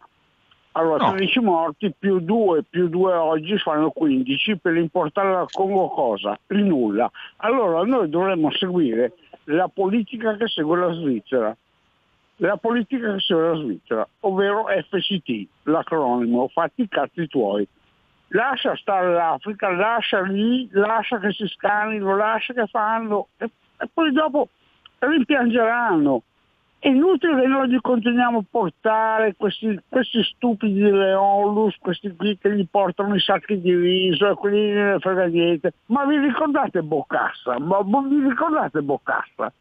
Allora, 0.71 1.05
No. 1.05 1.11
13 1.11 1.39
morti 1.39 1.93
più 1.97 2.19
2 2.19 2.63
più 2.63 2.89
2 2.89 3.13
oggi 3.13 3.57
fanno 3.59 3.91
15 3.91 4.57
per 4.57 4.75
importare 4.75 5.35
al 5.35 5.51
Congo 5.51 5.89
cosa? 5.89 6.37
Il 6.47 6.63
nulla. 6.63 7.09
Allora 7.37 7.83
noi 7.83 8.09
dovremmo 8.09 8.51
seguire 8.51 9.13
la 9.45 9.69
politica 9.71 10.35
che 10.35 10.47
segue 10.47 10.77
la 10.77 10.91
Svizzera. 10.93 11.55
La 12.37 12.57
politica 12.57 13.13
che 13.13 13.19
segue 13.19 13.49
la 13.49 13.55
Svizzera, 13.55 14.07
ovvero 14.21 14.65
FCT, 14.65 15.47
l'acronimo, 15.63 16.47
fatti 16.47 16.81
i 16.81 16.87
cazzi 16.89 17.27
tuoi. 17.27 17.67
Lascia 18.33 18.75
stare 18.77 19.13
l'Africa, 19.13 19.69
lascia 19.69 20.21
lì, 20.21 20.67
lascia 20.71 21.19
che 21.19 21.31
si 21.31 21.47
scanino, 21.47 22.15
lascia 22.15 22.53
che 22.53 22.65
fanno 22.67 23.27
e, 23.37 23.49
e 23.77 23.89
poi 23.93 24.11
dopo 24.11 24.49
rimpiangeranno. 24.99 26.23
È 26.79 26.87
inutile 26.89 27.41
che 27.41 27.47
noi 27.47 27.69
gli 27.69 27.79
continuiamo 27.79 28.39
a 28.39 28.43
portare 28.49 29.35
questi, 29.37 29.79
questi 29.87 30.21
stupidi 30.23 30.81
leonlus, 30.81 31.77
questi 31.79 32.13
qui 32.15 32.37
che 32.37 32.53
gli 32.55 32.65
portano 32.69 33.15
i 33.15 33.21
sacchi 33.21 33.61
di 33.61 33.73
riso 33.73 34.29
e 34.29 34.33
quelli 34.33 34.71
ne 34.71 34.97
frega 34.99 35.25
niente. 35.27 35.73
Ma 35.85 36.05
vi 36.05 36.17
ricordate 36.17 36.81
Boccassa? 36.81 37.57
Ma 37.59 37.81
vi 37.81 38.27
ricordate 38.27 38.81
Boccassa? 38.81 39.53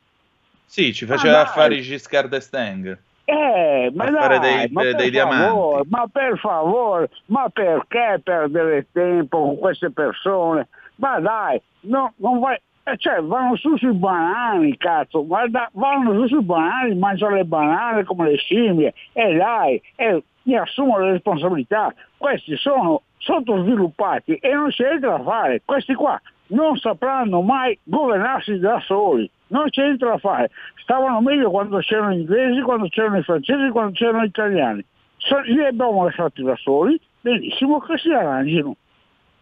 Sì, 0.65 0.95
ci 0.95 1.05
faceva 1.05 1.41
Ah, 1.41 1.43
affari 1.43 1.81
Giscard 1.83 2.31
d'Estaing. 2.31 2.99
Eh, 3.25 3.91
ma 3.95 4.11
dai, 4.11 4.39
dei- 4.41 4.69
ma 4.73 4.83
per 4.83 4.95
dei 4.97 5.11
diamanti. 5.11 5.45
favore, 5.47 5.83
ma 5.89 6.07
per 6.11 6.39
favore, 6.39 7.11
ma 7.27 7.49
perché 7.49 8.21
perdere 8.23 8.87
tempo 8.93 9.41
con 9.43 9.59
queste 9.59 9.91
persone? 9.91 10.69
Ma 10.97 11.21
dai, 11.21 11.61
no, 11.83 12.13
non 12.17 12.41
vai, 12.41 12.59
eh, 12.85 12.97
cioè 12.97 13.21
vanno 13.23 13.57
su 13.57 13.77
sui 13.77 13.93
banani, 13.93 14.77
cazzo, 14.77 15.25
guarda, 15.25 15.71
vanno 15.75 16.13
su 16.21 16.27
sui 16.35 16.43
banani, 16.43 16.97
mangiano 16.97 17.37
le 17.37 17.45
banane 17.45 18.05
come 18.05 18.31
le 18.31 18.37
scimmie, 18.37 18.93
e 19.13 19.35
dai, 19.37 19.81
e 19.95 20.23
mi 20.43 20.57
assumo 20.57 20.99
le 20.99 21.13
responsabilità, 21.13 21.95
questi 22.17 22.57
sono 22.57 23.03
sottosviluppati 23.19 24.35
e 24.35 24.53
non 24.53 24.69
c'è 24.71 24.89
niente 24.89 25.07
da 25.07 25.23
fare, 25.23 25.63
questi 25.65 25.95
qua 25.95 26.21
non 26.49 26.77
sapranno 26.77 27.41
mai 27.41 27.79
governarsi 27.85 28.59
da 28.59 28.81
soli, 28.81 29.31
non 29.53 29.69
c'è 29.69 29.85
niente 29.85 30.05
da 30.05 30.19
fare. 30.19 30.51
Stavano 30.83 31.21
meglio 31.21 31.51
quando 31.51 31.79
c'erano 31.79 32.13
gli 32.13 32.21
inglesi, 32.21 32.61
quando 32.63 32.89
c'erano 32.89 33.19
i 33.19 33.23
francesi, 33.23 33.71
quando 33.71 33.93
c'erano 33.93 34.25
gli 34.25 34.29
italiani. 34.29 34.85
So- 35.19 35.41
li 35.41 35.65
abbiamo 35.65 36.05
lasciati 36.05 36.43
da 36.43 36.57
soli, 36.57 36.99
benissimo 37.21 37.79
che 37.81 37.99
si 37.99 38.11
arrangino. 38.11 38.75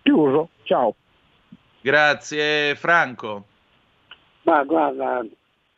Chiuso, 0.03 0.51
ciao. 0.65 0.95
Grazie 1.81 2.75
Franco. 2.75 3.45
Ma 4.43 4.63
guarda, 4.65 5.25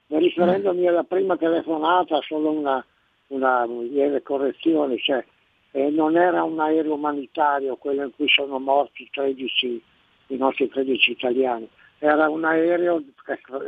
riferendomi 0.08 0.86
alla 0.86 1.04
prima 1.04 1.36
telefonata, 1.36 2.20
solo 2.22 2.50
una, 2.50 2.84
una 3.28 3.64
lieve 3.66 4.22
correzione, 4.22 4.98
cioè 4.98 5.24
eh, 5.72 5.90
non 5.90 6.16
era 6.16 6.42
un 6.42 6.58
aereo 6.58 6.94
umanitario 6.94 7.76
quello 7.76 8.04
in 8.04 8.10
cui 8.14 8.28
sono 8.28 8.58
morti 8.58 9.08
13, 9.10 9.82
i 10.28 10.36
nostri 10.36 10.68
13 10.68 11.10
italiani, 11.10 11.68
era 12.04 12.28
un 12.28 12.44
aereo, 12.44 13.00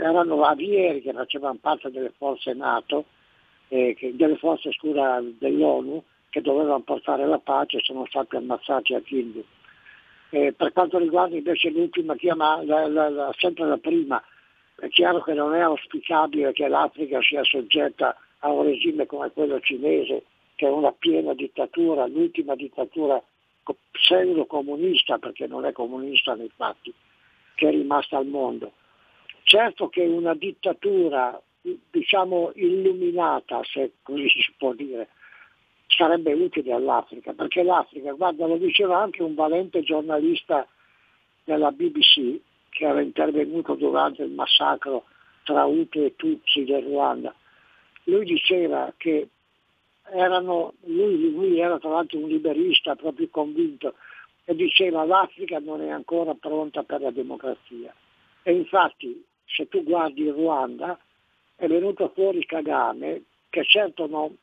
erano 0.01 0.43
avieri 0.43 1.01
che 1.03 1.13
facevano 1.13 1.57
parte 1.61 1.89
delle 1.93 2.13
forze 2.17 2.53
NATO, 2.53 3.05
eh, 3.69 3.95
che- 3.97 4.17
delle 4.17 4.37
forze 4.37 4.73
scusa 4.73 5.23
dell'ONU, 5.23 6.03
che 6.31 6.41
dovevano 6.41 6.81
portare 6.81 7.27
la 7.27 7.39
pace 7.39 7.77
e 7.77 7.83
sono 7.85 8.05
stati 8.07 8.35
ammazzati 8.35 8.93
a 8.95 9.01
Kindu. 9.01 9.45
Eh, 10.31 10.53
per 10.53 10.73
quanto 10.73 10.99
riguarda 10.99 11.37
invece 11.37 11.71
l'ultima 11.71 12.17
chiamata, 12.17 12.89
la- 12.89 13.09
la- 13.09 13.35
sempre 13.39 13.67
la 13.67 13.77
prima, 13.79 14.21
è 14.81 14.89
chiaro 14.89 15.23
che 15.23 15.33
non 15.33 15.55
è 15.55 15.61
auspicabile 15.61 16.53
che 16.53 16.67
l'Africa 16.67 17.23
sia 17.23 17.45
soggetta 17.45 18.17
a 18.41 18.51
un 18.51 18.65
regime 18.65 19.07
come 19.07 19.31
quello 19.31 19.61
cinese, 19.61 20.25
che 20.57 20.67
è 20.67 20.71
una 20.71 20.91
piena 20.91 21.35
dittatura, 21.35 22.09
l'ultima 22.09 22.57
dittatura 22.57 23.23
co- 23.63 23.77
pseudo-comunista, 23.93 25.19
perché 25.19 25.47
non 25.47 25.65
è 25.67 25.71
comunista 25.71 26.35
nei 26.35 26.51
fatti, 26.57 26.93
che 27.55 27.69
è 27.69 27.71
rimasta 27.71 28.17
al 28.17 28.27
mondo. 28.27 28.73
Certo 29.43 29.89
che 29.89 30.03
una 30.03 30.35
dittatura, 30.35 31.41
diciamo, 31.91 32.53
illuminata, 32.55 33.61
se 33.65 33.93
così 34.03 34.29
si 34.29 34.53
può 34.57 34.73
dire, 34.73 35.09
sarebbe 35.87 36.33
utile 36.33 36.73
all'Africa, 36.73 37.33
perché 37.33 37.63
l'Africa, 37.63 38.13
guarda, 38.13 38.47
lo 38.47 38.57
diceva 38.57 38.99
anche 38.99 39.23
un 39.23 39.35
valente 39.35 39.83
giornalista 39.83 40.67
della 41.45 41.71
BBC 41.71 42.41
che 42.71 42.85
era 42.87 43.01
intervenuto 43.01 43.75
durante 43.75 44.23
il 44.23 44.31
massacro 44.31 45.05
tra 45.45 45.65
Hutu 45.65 46.01
e 46.01 46.17
Tutsi 46.17 46.65
del 46.65 46.83
Ruanda. 46.83 47.35
Lui 48.05 48.25
diceva 48.25 48.93
che 48.97 49.29
erano, 50.11 50.75
lui, 50.85 51.31
lui 51.31 51.61
era 51.61 51.79
tra 51.79 51.91
l'altro 51.91 52.19
un 52.19 52.29
liberista 52.29 52.97
proprio 52.97 53.29
convinto 53.31 53.95
e 54.45 54.55
diceva 54.55 55.05
l'Africa 55.05 55.59
non 55.59 55.81
è 55.81 55.89
ancora 55.89 56.35
pronta 56.35 56.83
per 56.83 57.01
la 57.01 57.11
democrazia. 57.11 57.95
E 58.43 58.53
infatti 58.53 59.25
se 59.47 59.69
tu 59.69 59.83
guardi 59.83 60.23
il 60.23 60.33
Ruanda 60.33 60.99
è 61.57 61.67
venuto 61.67 62.11
fuori 62.15 62.45
Kagame 62.45 63.23
che 63.49 63.65
certo 63.65 64.07
non, 64.07 64.37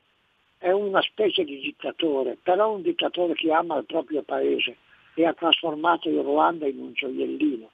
è 0.58 0.72
una 0.72 1.02
specie 1.02 1.44
di 1.44 1.60
dittatore, 1.60 2.38
però 2.42 2.74
un 2.74 2.82
dittatore 2.82 3.34
che 3.34 3.52
ama 3.52 3.78
il 3.78 3.86
proprio 3.86 4.22
paese 4.22 4.78
e 5.16 5.26
ha 5.26 5.34
trasformato 5.34 6.08
il 6.08 6.22
Ruanda 6.22 6.68
in 6.68 6.80
un 6.80 6.94
gioiellino, 6.94 7.70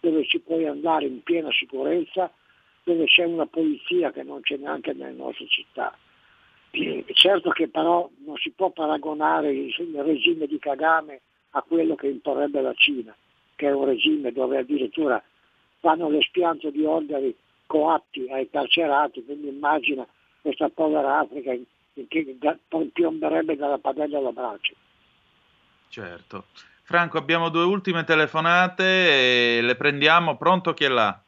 dove 0.00 0.26
ci 0.26 0.40
puoi 0.40 0.66
andare 0.66 1.06
in 1.06 1.22
piena 1.22 1.50
sicurezza, 1.52 2.30
dove 2.82 3.06
c'è 3.06 3.24
una 3.24 3.46
polizia 3.46 4.12
che 4.12 4.22
non 4.22 4.42
c'è 4.42 4.56
neanche 4.56 4.92
nelle 4.92 5.12
nostre 5.12 5.46
città. 5.48 5.96
Eh, 6.72 7.04
Certo 7.12 7.50
che 7.50 7.68
però 7.68 8.10
non 8.24 8.36
si 8.36 8.50
può 8.50 8.70
paragonare 8.70 9.52
il 9.52 9.72
regime 10.02 10.46
di 10.46 10.58
Kagame 10.58 11.22
a 11.56 11.62
quello 11.62 11.94
che 11.94 12.08
imporrebbe 12.08 12.60
la 12.60 12.74
Cina, 12.74 13.14
che 13.54 13.68
è 13.68 13.72
un 13.72 13.84
regime 13.84 14.32
dove 14.32 14.58
addirittura 14.58 15.22
fanno 15.80 16.08
l'espianto 16.08 16.70
di 16.70 16.84
ordini 16.84 17.34
coatti 17.66 18.28
ai 18.30 18.48
carcerati, 18.50 19.24
quindi 19.24 19.48
immagina 19.48 20.06
questa 20.40 20.68
povera 20.68 21.18
Africa 21.18 21.52
che 22.08 22.38
piomberebbe 22.92 23.56
dalla 23.56 23.78
padella 23.78 24.18
alla 24.18 24.32
brace. 24.32 24.74
Certo. 25.88 26.46
Franco, 26.82 27.18
abbiamo 27.18 27.48
due 27.48 27.64
ultime 27.64 28.04
telefonate 28.04 29.58
e 29.58 29.62
le 29.62 29.76
prendiamo. 29.76 30.36
Pronto 30.36 30.74
chi 30.74 30.84
è 30.84 30.88
là? 30.88 31.18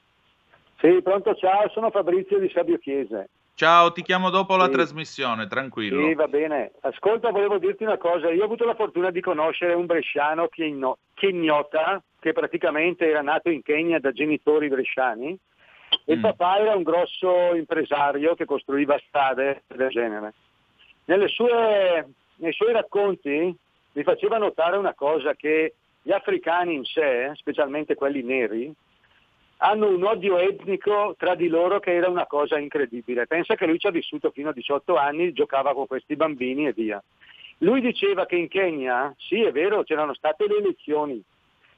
Sì, 0.81 1.01
pronto, 1.03 1.35
ciao, 1.37 1.68
sono 1.70 1.91
Fabrizio 1.91 2.39
di 2.39 2.51
Sabio 2.53 2.79
Chiese. 2.79 3.29
Ciao, 3.57 3.90
ti 3.90 4.02
chiamo 4.02 4.28
dopo 4.28 4.54
la 4.57 4.66
Sì. 4.66 4.72
trasmissione, 4.72 5.46
tranquillo. 5.46 6.07
Sì, 6.07 6.12
va 6.12 6.28
bene. 6.28 6.72
Ascolta, 6.82 7.30
volevo 7.30 7.57
dirti 7.57 7.84
una 7.84 7.96
cosa. 7.96 8.30
Io 8.30 8.42
ho 8.42 8.44
avuto 8.44 8.66
la 8.66 8.74
fortuna 8.74 9.11
di 9.11 9.22
conoscere 9.22 9.72
un 9.72 9.86
bresciano 9.86 10.48
Chiegnota, 11.14 12.02
che 12.20 12.34
praticamente 12.34 13.09
era 13.09 13.22
nato 13.22 13.48
in 13.48 13.62
Kenya 13.62 13.98
da 13.98 14.12
genitori 14.12 14.68
bresciani. 14.68 15.38
E 16.04 16.12
il 16.12 16.20
papà 16.20 16.59
era 16.59 16.74
un 16.76 16.82
grosso 16.82 17.54
impresario 17.54 18.34
che 18.34 18.44
costruiva 18.44 19.00
strade 19.09 19.62
del 19.68 19.88
genere. 19.88 20.34
Nelle 21.07 21.28
sue- 21.28 22.07
nei 22.36 22.52
suoi 22.52 22.74
racconti 22.74 23.57
mi 23.92 24.02
faceva 24.02 24.36
notare 24.36 24.76
una 24.76 24.92
cosa, 24.92 25.32
che 25.32 25.76
gli 26.02 26.12
africani 26.12 26.74
in 26.74 26.84
sé, 26.84 27.30
specialmente 27.36 27.94
quelli 27.94 28.22
neri, 28.22 28.70
hanno 29.59 29.88
un 29.88 30.04
odio 30.04 30.38
etnico 30.38 31.14
tra 31.18 31.34
di 31.34 31.48
loro 31.48 31.80
che 31.80 31.94
era 31.94 32.09
una 32.09 32.26
cosa 32.26 32.59
incredibile. 32.59 33.26
Pensa 33.26 33.54
che 33.54 33.66
lui 33.66 33.78
ci 33.78 33.86
ha 33.86 33.90
vissuto 33.90 34.30
fino 34.30 34.50
a 34.50 34.52
18 34.52 34.96
anni, 34.96 35.32
giocava 35.32 35.72
con 35.72 35.86
questi 35.86 36.16
bambini 36.16 36.66
e 36.66 36.72
via. 36.72 37.02
Lui 37.59 37.80
diceva 37.80 38.26
che 38.26 38.36
in 38.36 38.48
Kenya, 38.48 39.14
sì 39.16 39.42
è 39.42 39.50
vero, 39.50 39.82
c'erano 39.82 40.12
state 40.14 40.46
le 40.46 40.59
elezioni 40.59 41.22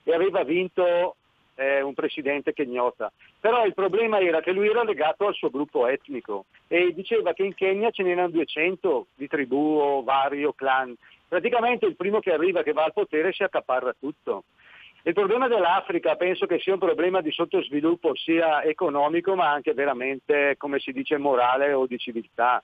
e 0.03 0.13
aveva 0.13 0.43
vinto 0.43 1.15
eh, 1.55 1.81
un 1.83 1.95
presidente 1.95 2.53
kenyota, 2.53 3.13
però 3.39 3.65
il 3.65 3.75
problema 3.75 4.19
era 4.19 4.41
che 4.41 4.53
lui 4.53 4.69
era 4.69 4.83
legato 4.83 5.27
al 5.27 5.35
suo 5.35 5.51
gruppo 5.51 5.87
etnico 5.87 6.47
e 6.67 6.93
diceva 6.95 7.33
che 7.33 7.45
in 7.45 7.55
Kenya 7.55 7.91
ce 7.91 8.03
n'erano 8.03 8.31
200 8.31 9.07
di 9.15 9.29
tribù 9.29 9.79
o 9.81 10.03
vari 10.03 10.45
o 10.45 10.53
clan. 10.53 10.95
Praticamente 11.29 11.87
il 11.87 11.95
primo 11.97 12.21
che 12.21 12.33
arriva, 12.33 12.63
che 12.63 12.73
va 12.73 12.85
al 12.85 12.93
potere, 12.93 13.33
si 13.33 13.43
accaparra 13.43 13.95
tutto. 13.99 14.45
Il 15.03 15.15
problema 15.15 15.49
dell'Africa 15.49 16.17
penso 16.17 16.47
che 16.47 16.59
sia 16.59 16.73
un 16.73 16.81
problema 16.81 17.21
di 17.21 17.31
sottosviluppo 17.31 18.15
sia 18.17 18.63
economico 18.65 19.35
ma 19.35 19.51
anche 19.51 19.73
veramente, 19.73 20.57
come 20.59 20.81
si 20.81 20.93
dice, 20.93 21.17
morale 21.19 21.73
o 21.73 21.87
di 21.87 21.99
civiltà. 21.99 22.63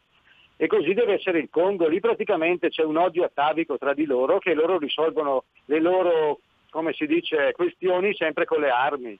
E 0.56 0.66
così 0.66 0.94
deve 0.94 1.14
essere 1.14 1.38
il 1.38 1.48
Congo. 1.50 1.88
Lì 1.88 2.00
praticamente 2.00 2.70
c'è 2.70 2.82
un 2.82 2.96
odio 2.96 3.24
atavico 3.24 3.78
tra 3.78 3.94
di 3.94 4.04
loro 4.04 4.38
che 4.38 4.54
loro 4.54 4.78
risolvono 4.78 5.44
le 5.66 5.80
loro, 5.80 6.40
come 6.70 6.92
si 6.92 7.06
dice, 7.06 7.52
questioni 7.52 8.14
sempre 8.14 8.44
con 8.44 8.60
le 8.60 8.70
armi. 8.70 9.18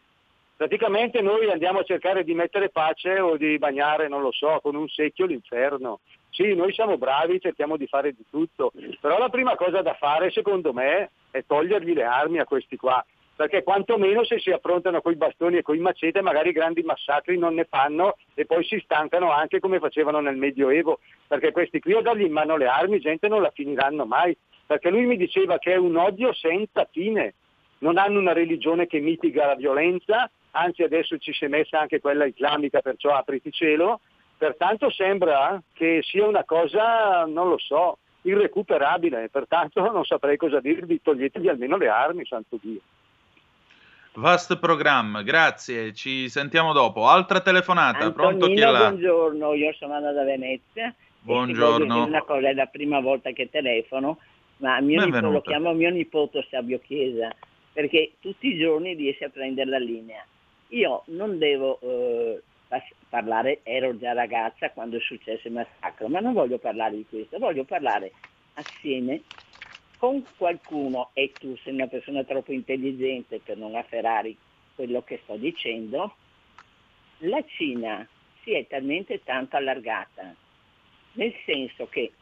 Praticamente 0.57 1.21
noi 1.21 1.51
andiamo 1.51 1.81
a 1.81 1.85
cercare 1.85 2.23
di 2.23 2.35
mettere 2.35 2.69
pace 2.69 3.19
o 3.19 3.37
di 3.37 3.59
bagnare, 3.59 4.07
non 4.07 4.23
lo 4.23 4.31
so, 4.31 4.61
con 4.62 4.77
un 4.77 4.89
secchio 4.89 5.27
l'inferno. 5.27 6.01
Sì, 6.35 6.53
noi 6.53 6.72
siamo 6.72 6.99
bravi, 6.99 7.41
cerchiamo 7.41 7.76
di 7.76 7.87
fare 7.87 8.12
di 8.12 8.24
tutto, 8.28 8.72
però 9.01 9.18
la 9.18 9.28
prima 9.28 9.55
cosa 9.55 9.82
da 9.82 9.95
fare, 9.95 10.32
secondo 10.32 10.72
me, 10.72 11.12
è 11.30 11.45
togliergli 11.47 11.95
le 11.95 12.03
armi 12.03 12.41
a 12.41 12.45
questi 12.45 12.76
qua, 12.76 13.05
perché 13.37 13.62
quantomeno 13.62 14.24
se 14.24 14.41
si 14.41 14.51
affrontano 14.51 15.01
coi 15.01 15.14
bastoni 15.14 15.59
e 15.59 15.62
coi 15.62 15.78
macete 15.78 16.22
magari 16.22 16.51
grandi 16.51 16.82
massacri 16.82 17.39
non 17.39 17.55
ne 17.55 17.66
fanno 17.70 18.16
e 18.35 18.47
poi 18.47 18.64
si 18.64 18.80
stancano 18.82 19.30
anche 19.30 19.61
come 19.61 19.78
facevano 19.78 20.18
nel 20.18 20.37
Medioevo, 20.37 20.99
perché 21.28 21.53
questi 21.53 21.78
qui 21.78 21.95
a 21.95 22.01
dargli 22.01 22.24
in 22.24 22.32
mano 22.32 22.57
le 22.57 22.66
armi, 22.66 22.99
gente 22.99 23.28
non 23.28 23.41
la 23.41 23.53
finiranno 23.55 24.05
mai. 24.05 24.37
perché 24.66 24.91
lui 24.91 25.07
mi 25.07 25.16
diceva 25.16 25.59
che 25.59 25.74
è 25.74 25.76
un 25.76 25.95
odio 25.95 26.32
senza 26.32 26.89
fine, 26.91 27.35
non 27.78 27.97
hanno 27.97 28.18
una 28.18 28.32
religione 28.32 28.89
che 28.89 28.99
mitiga 28.99 29.47
la 29.47 29.55
violenza, 29.55 30.28
anzi 30.53 30.82
adesso 30.82 31.16
ci 31.18 31.32
si 31.32 31.45
è 31.45 31.49
messa 31.49 31.78
anche 31.78 32.01
quella 32.01 32.24
islamica, 32.24 32.80
perciò 32.80 33.14
apriti 33.14 33.53
cielo, 33.53 34.01
pertanto 34.37 34.91
sembra 34.91 35.62
che 35.72 36.01
sia 36.03 36.26
una 36.26 36.45
cosa, 36.45 37.24
non 37.24 37.49
lo 37.49 37.59
so, 37.59 37.99
irrecuperabile, 38.22 39.28
pertanto 39.30 39.80
non 39.91 40.05
saprei 40.05 40.37
cosa 40.37 40.61
dirvi, 40.61 41.01
toglietevi 41.03 41.49
almeno 41.49 41.76
le 41.76 41.89
armi, 41.89 42.24
santo 42.24 42.59
Dio. 42.61 42.80
Vast 44.16 44.59
programma, 44.61 45.22
grazie, 45.22 45.93
ci 45.93 46.28
sentiamo 46.28 46.72
dopo. 46.72 47.09
Altra 47.09 47.41
telefonata, 47.41 48.05
Antonino, 48.05 48.12
pronto 48.12 48.47
chi 48.47 48.61
è 48.61 48.70
là? 48.70 48.91
buongiorno, 48.91 49.55
io 49.55 49.72
sono 49.72 49.95
Anna 49.95 50.12
da 50.12 50.22
Venezia. 50.22 50.95
Buongiorno. 51.20 52.05
Una 52.05 52.22
cosa, 52.22 52.49
è 52.49 52.55
la 52.55 52.66
prima 52.66 53.01
volta 53.01 53.32
che 53.32 53.51
telefono, 53.51 54.18
ma 54.59 54.80
mio 54.80 55.01
nipote, 55.01 55.11
Benvenuta. 55.11 55.32
lo 55.32 55.41
chiamo 55.41 55.72
mio 55.72 55.91
nipote 55.91 56.47
Sabio 56.49 56.78
Chiesa, 56.78 57.35
perché 57.72 58.12
tutti 58.20 58.49
i 58.49 58.59
giorni 58.59 58.95
riesce 58.95 59.24
a 59.24 59.30
prendere 59.30 59.68
la 59.68 59.78
linea. 59.78 60.24
Io 60.68 61.03
non 61.07 61.39
devo 61.39 61.80
eh, 61.80 62.43
parlare, 63.09 63.61
ero 63.62 63.97
già 63.99 64.12
ragazza 64.12 64.70
quando 64.70 64.97
è 64.97 65.01
successo 65.01 65.49
il 65.49 65.55
massacro, 65.55 66.09
ma 66.09 66.20
non 66.20 66.33
voglio 66.33 66.59
parlare 66.59 66.97
di 66.97 67.07
questo, 67.09 67.39
voglio 67.39 67.64
parlare 67.64 68.12
assieme 68.55 69.22
con 69.99 70.25
qualcuno, 70.37 71.11
e 71.12 71.33
tu 71.33 71.57
sei 71.59 71.72
una 71.72 71.87
persona 71.87 72.25
troppo 72.25 72.53
intelligente 72.53 73.41
per 73.41 73.57
non 73.57 73.75
afferrare 73.75 74.35
quello 74.75 75.03
che 75.03 75.20
sto 75.22 75.37
dicendo, 75.37 76.14
la 77.18 77.43
Cina 77.47 78.07
si 78.43 78.53
è 78.53 78.66
talmente 78.66 79.22
tanto 79.22 79.57
allargata, 79.57 80.35
nel 81.12 81.35
senso 81.45 81.87
che 81.87 82.12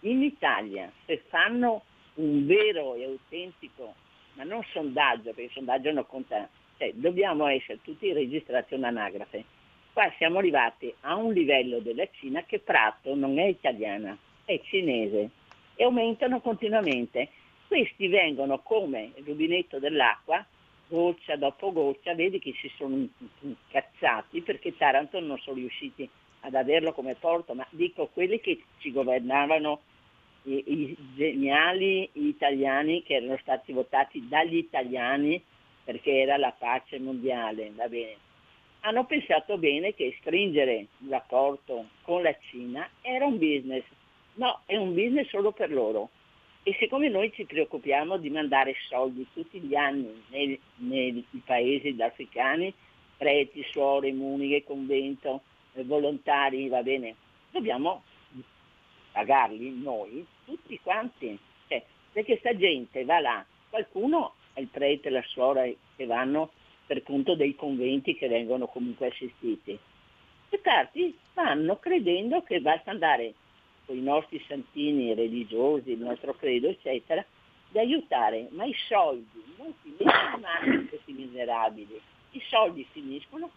in 0.00 0.22
Italia 0.22 0.90
se 1.04 1.22
fanno 1.28 1.82
un 2.14 2.46
vero 2.46 2.94
e 2.94 3.04
autentico, 3.04 3.94
ma 4.34 4.44
non 4.44 4.64
sondaggio, 4.72 5.32
perché 5.32 5.42
il 5.42 5.50
sondaggio 5.50 5.92
non 5.92 6.06
conta, 6.06 6.48
cioè 6.78 6.92
dobbiamo 6.94 7.46
essere 7.46 7.80
tutti 7.82 8.12
registrati 8.12 8.74
un'anagrafe. 8.74 9.44
Qua 9.92 10.12
siamo 10.18 10.38
arrivati 10.38 10.92
a 11.00 11.16
un 11.16 11.32
livello 11.32 11.80
della 11.80 12.06
Cina 12.12 12.44
che 12.44 12.60
Prato 12.60 13.14
non 13.14 13.38
è 13.38 13.46
italiana, 13.46 14.16
è 14.44 14.60
cinese 14.62 15.30
e 15.74 15.84
aumentano 15.84 16.40
continuamente. 16.40 17.28
Questi 17.66 18.06
vengono 18.06 18.60
come 18.60 19.12
il 19.16 19.24
rubinetto 19.24 19.78
dell'acqua, 19.78 20.44
goccia 20.86 21.36
dopo 21.36 21.72
goccia, 21.72 22.14
vedi 22.14 22.38
che 22.38 22.52
si 22.60 22.70
sono 22.76 23.06
incazzati 23.40 24.42
perché 24.42 24.76
Taranto 24.76 25.18
non 25.18 25.38
sono 25.38 25.56
riusciti 25.56 26.08
ad 26.40 26.54
averlo 26.54 26.92
come 26.92 27.16
porto, 27.16 27.54
ma 27.54 27.66
dico 27.70 28.08
quelli 28.12 28.40
che 28.40 28.62
ci 28.78 28.92
governavano 28.92 29.80
i, 30.44 30.62
i 30.66 30.96
geniali 31.16 32.08
italiani 32.12 33.02
che 33.02 33.14
erano 33.14 33.36
stati 33.40 33.72
votati 33.72 34.26
dagli 34.28 34.56
italiani 34.56 35.42
perché 35.82 36.20
era 36.20 36.36
la 36.36 36.54
pace 36.56 36.98
mondiale, 36.98 37.72
va 37.74 37.88
bene. 37.88 38.28
Hanno 38.80 39.04
pensato 39.04 39.58
bene 39.58 39.94
che 39.94 40.16
stringere 40.20 40.86
rapporto 41.08 41.88
con 42.02 42.22
la 42.22 42.34
Cina 42.48 42.88
era 43.02 43.26
un 43.26 43.38
business. 43.38 43.84
No, 44.34 44.60
è 44.64 44.76
un 44.76 44.94
business 44.94 45.28
solo 45.28 45.52
per 45.52 45.70
loro. 45.70 46.08
E 46.62 46.74
siccome 46.78 47.08
noi 47.08 47.32
ci 47.32 47.44
preoccupiamo 47.44 48.16
di 48.16 48.30
mandare 48.30 48.74
soldi 48.88 49.26
tutti 49.32 49.60
gli 49.60 49.74
anni 49.74 50.22
nei, 50.28 50.60
nei 50.76 51.26
paesi 51.44 51.94
africani, 52.00 52.72
preti, 53.16 53.62
suore, 53.70 54.12
muniche, 54.12 54.64
convento, 54.64 55.42
eh, 55.74 55.84
volontari, 55.84 56.68
va 56.68 56.82
bene, 56.82 57.14
dobbiamo 57.50 58.02
pagarli 59.12 59.78
noi, 59.78 60.24
tutti 60.44 60.78
quanti. 60.82 61.38
Cioè, 61.68 61.82
perché 62.12 62.38
sta 62.38 62.56
gente 62.56 63.04
va 63.04 63.20
là, 63.20 63.44
qualcuno 63.68 64.34
il 64.56 64.68
prete, 64.68 65.10
la 65.10 65.22
suora 65.26 65.64
che 65.96 66.06
vanno 66.06 66.50
per 66.90 67.04
conto 67.04 67.36
dei 67.36 67.54
conventi 67.54 68.16
che 68.16 68.26
vengono 68.26 68.66
comunque 68.66 69.06
assistiti. 69.06 69.78
E 70.48 70.60
tanti 70.60 71.16
vanno 71.34 71.76
credendo 71.76 72.42
che 72.42 72.60
basta 72.60 72.90
andare 72.90 73.32
con 73.86 73.96
i 73.96 74.02
nostri 74.02 74.44
santini 74.48 75.14
religiosi, 75.14 75.92
il 75.92 76.00
nostro 76.00 76.34
credo, 76.34 76.66
eccetera, 76.66 77.24
di 77.68 77.78
aiutare, 77.78 78.48
ma 78.50 78.64
i 78.64 78.74
soldi 78.88 79.40
non 79.56 79.72
finiscono 79.80 80.38
mai 80.38 80.88
questi 80.88 81.12
miserabili, 81.12 82.00
i 82.32 82.42
soldi 82.48 82.84
finiscono 82.90 83.48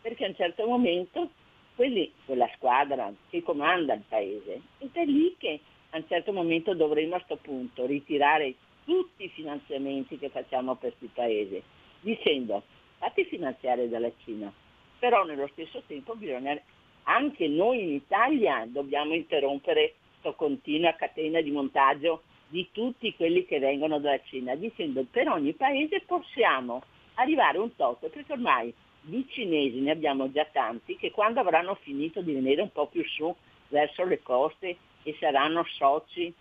perché 0.00 0.24
a 0.24 0.28
un 0.30 0.34
certo 0.34 0.66
momento 0.66 1.30
quelli, 1.76 2.12
quella 2.24 2.50
squadra 2.56 3.12
che 3.30 3.44
comanda 3.44 3.94
il 3.94 4.02
paese, 4.08 4.60
ed 4.78 4.90
è 4.92 5.04
lì 5.04 5.36
che 5.38 5.60
a 5.90 5.98
un 5.98 6.04
certo 6.08 6.32
momento 6.32 6.74
dovremo 6.74 7.14
a 7.14 7.22
questo 7.22 7.36
punto 7.36 7.86
ritirare 7.86 8.56
tutti 8.84 9.22
i 9.22 9.28
finanziamenti 9.28 10.18
che 10.18 10.30
facciamo 10.30 10.74
per 10.74 10.96
questi 10.98 11.10
paesi, 11.14 11.62
dicendo 12.02 12.62
fatti 12.98 13.24
finanziare 13.24 13.88
dalla 13.88 14.10
Cina, 14.24 14.52
però 14.98 15.24
nello 15.24 15.48
stesso 15.52 15.82
tempo 15.86 16.14
bisogna 16.14 16.60
anche 17.04 17.48
noi 17.48 17.82
in 17.82 17.92
Italia 17.94 18.64
dobbiamo 18.68 19.14
interrompere 19.14 19.94
questa 20.20 20.32
continua 20.38 20.94
catena 20.94 21.40
di 21.40 21.50
montaggio 21.50 22.22
di 22.48 22.68
tutti 22.70 23.14
quelli 23.16 23.44
che 23.46 23.58
vengono 23.58 23.98
dalla 23.98 24.20
Cina, 24.24 24.54
dicendo 24.54 25.04
per 25.10 25.28
ogni 25.28 25.54
paese 25.54 26.02
possiamo 26.06 26.82
arrivare 27.14 27.58
un 27.58 27.74
tot, 27.74 28.06
perché 28.08 28.32
ormai 28.32 28.72
di 29.00 29.26
cinesi 29.30 29.80
ne 29.80 29.90
abbiamo 29.90 30.30
già 30.30 30.46
tanti 30.52 30.96
che 30.96 31.10
quando 31.10 31.40
avranno 31.40 31.74
finito 31.76 32.20
di 32.20 32.32
venire 32.32 32.62
un 32.62 32.70
po' 32.70 32.86
più 32.86 33.04
su 33.04 33.34
verso 33.68 34.04
le 34.04 34.22
coste 34.22 34.76
e 35.02 35.16
saranno 35.18 35.64
soci 35.76 36.32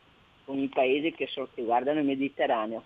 con 0.45 0.59
i 0.59 0.67
paesi 0.67 1.11
che, 1.13 1.27
so- 1.27 1.49
che 1.55 1.63
guardano 1.63 1.99
il 1.99 2.05
Mediterraneo, 2.05 2.83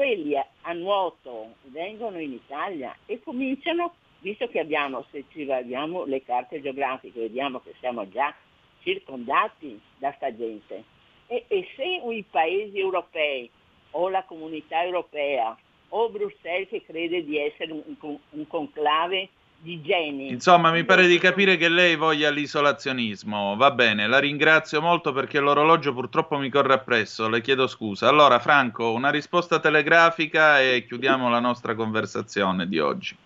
quelli 0.00 0.34
a, 0.34 0.72
nuoto 0.72 1.56
vengono 1.64 2.18
in 2.18 2.32
Italia 2.32 2.96
e 3.04 3.20
cominciano, 3.22 3.92
visto 4.20 4.48
che 4.48 4.58
abbiamo, 4.58 5.04
se 5.10 5.24
ci 5.30 5.44
guardiamo 5.44 6.06
le 6.06 6.22
carte 6.22 6.62
geografiche, 6.62 7.20
vediamo 7.20 7.60
che 7.60 7.74
siamo 7.80 8.08
già 8.08 8.34
circondati 8.80 9.78
da 9.98 10.10
sta 10.16 10.34
gente. 10.34 10.84
E, 11.26 11.44
e 11.48 11.68
se 11.76 11.84
i 11.84 12.24
paesi 12.30 12.78
europei 12.78 13.50
o 13.90 14.08
la 14.08 14.24
comunità 14.24 14.82
europea 14.82 15.54
o 15.90 16.08
Bruxelles 16.08 16.68
che 16.70 16.82
crede 16.82 17.22
di 17.22 17.36
essere 17.36 17.70
un- 17.70 18.18
un 18.30 18.46
conclave 18.46 19.28
di 19.60 19.82
geni. 19.82 20.28
Insomma, 20.28 20.70
mi 20.70 20.84
pare 20.84 21.06
di 21.06 21.18
capire 21.18 21.56
che 21.56 21.68
lei 21.68 21.94
voglia 21.96 22.30
l'isolazionismo. 22.30 23.56
Va 23.56 23.70
bene, 23.70 24.06
la 24.06 24.18
ringrazio 24.18 24.80
molto 24.80 25.12
perché 25.12 25.38
l'orologio 25.38 25.92
purtroppo 25.92 26.38
mi 26.38 26.48
corre 26.48 26.72
appresso, 26.74 27.28
le 27.28 27.40
chiedo 27.40 27.66
scusa. 27.66 28.08
Allora, 28.08 28.38
Franco, 28.38 28.92
una 28.92 29.10
risposta 29.10 29.60
telegrafica 29.60 30.60
e 30.60 30.84
chiudiamo 30.86 31.28
la 31.28 31.40
nostra 31.40 31.74
conversazione 31.74 32.66
di 32.66 32.78
oggi. 32.78 33.16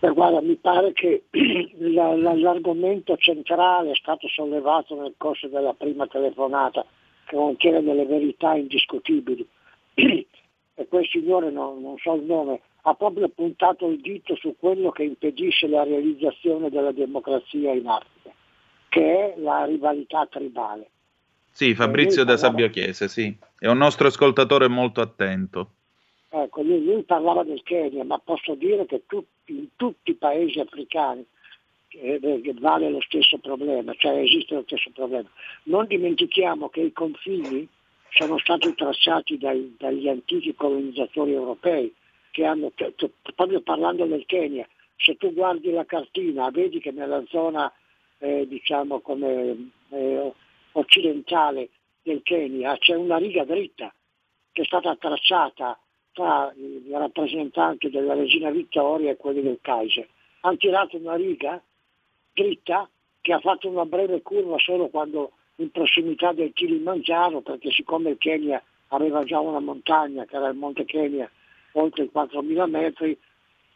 Beh, 0.00 0.12
guarda, 0.12 0.40
mi 0.40 0.56
pare 0.56 0.92
che 0.92 1.24
la- 1.78 2.16
la- 2.16 2.34
l'argomento 2.34 3.16
centrale 3.16 3.92
è 3.92 3.96
stato 3.96 4.26
sollevato 4.28 5.00
nel 5.00 5.14
corso 5.16 5.46
della 5.46 5.74
prima 5.74 6.06
telefonata, 6.06 6.84
che 7.26 7.36
contiene 7.36 7.82
delle 7.82 8.06
verità 8.06 8.54
indiscutibili. 8.54 9.46
e 9.94 10.88
quel 10.88 11.06
signore, 11.06 11.50
non, 11.50 11.80
non 11.80 11.96
so 11.98 12.14
il 12.14 12.22
nome, 12.22 12.60
ha 12.82 12.94
proprio 12.94 13.28
puntato 13.28 13.88
il 13.88 14.00
dito 14.00 14.36
su 14.36 14.56
quello 14.58 14.90
che 14.90 15.04
impedisce 15.04 15.68
la 15.68 15.82
realizzazione 15.82 16.70
della 16.70 16.92
democrazia 16.92 17.72
in 17.72 17.86
Africa, 17.86 18.30
che 18.88 19.34
è 19.34 19.40
la 19.40 19.64
rivalità 19.64 20.26
tribale. 20.26 20.90
Sì, 21.50 21.74
Fabrizio 21.74 22.24
da 22.24 22.36
Sabbio 22.36 22.70
Chiese, 22.70 23.08
sì. 23.08 23.36
È 23.58 23.66
un 23.66 23.78
nostro 23.78 24.06
ascoltatore 24.06 24.68
molto 24.68 25.00
attento. 25.00 25.72
Ecco, 26.30 26.62
lui, 26.62 26.84
lui 26.84 27.02
parlava 27.02 27.42
del 27.42 27.62
Kenya, 27.64 28.04
ma 28.04 28.18
posso 28.18 28.54
dire 28.54 28.86
che 28.86 29.02
tutti- 29.06 29.52
in 29.52 29.66
tutti 29.76 30.12
i 30.12 30.14
paesi 30.14 30.60
africani 30.60 31.26
eh, 31.92 32.20
eh, 32.22 32.54
vale 32.60 32.88
lo 32.88 33.00
stesso 33.00 33.38
problema, 33.38 33.92
cioè 33.98 34.20
esiste 34.20 34.54
lo 34.54 34.62
stesso 34.64 34.90
problema. 34.94 35.28
Non 35.64 35.86
dimentichiamo 35.86 36.68
che 36.68 36.82
i 36.82 36.92
confini 36.92 37.66
sono 38.10 38.38
stati 38.38 38.72
tracciati 38.74 39.38
dai- 39.38 39.74
dagli 39.76 40.08
antichi 40.08 40.54
colonizzatori 40.54 41.32
europei, 41.32 41.92
che 42.40 42.46
hanno, 42.46 42.72
che- 42.74 42.94
proprio 43.34 43.60
parlando 43.60 44.06
del 44.06 44.24
Kenya, 44.24 44.66
se 44.96 45.16
tu 45.16 45.30
guardi 45.34 45.70
la 45.70 45.84
cartina 45.84 46.48
vedi 46.48 46.80
che 46.80 46.90
nella 46.90 47.22
zona 47.28 47.70
eh, 48.18 48.46
diciamo 48.48 49.00
come 49.00 49.70
eh, 49.90 50.32
occidentale 50.72 51.68
del 52.02 52.22
Kenya 52.22 52.78
c'è 52.78 52.94
una 52.94 53.18
riga 53.18 53.44
dritta 53.44 53.92
che 54.52 54.62
è 54.62 54.64
stata 54.64 54.96
tracciata 54.96 55.78
tra 56.12 56.50
i 56.56 56.82
rappresentanti 56.90 57.90
della 57.90 58.14
regina 58.14 58.50
Vittoria 58.50 59.10
e 59.10 59.16
quelli 59.16 59.42
del 59.42 59.58
Kaiser. 59.60 60.08
Hanno 60.40 60.56
tirato 60.56 60.96
una 60.96 61.16
riga 61.16 61.62
dritta 62.32 62.88
che 63.20 63.32
ha 63.34 63.40
fatto 63.40 63.68
una 63.68 63.84
breve 63.84 64.22
curva 64.22 64.56
solo 64.58 64.88
quando 64.88 65.32
in 65.56 65.70
prossimità 65.70 66.32
del 66.32 66.54
Kilimangiaro, 66.54 67.42
perché 67.42 67.70
siccome 67.70 68.10
il 68.10 68.18
Kenya 68.18 68.62
aveva 68.88 69.24
già 69.24 69.40
una 69.40 69.60
montagna, 69.60 70.24
che 70.24 70.36
era 70.36 70.48
il 70.48 70.56
Monte 70.56 70.86
Kenya, 70.86 71.30
oltre 71.72 72.04
i 72.04 72.10
4.000 72.12 72.68
metri, 72.68 73.18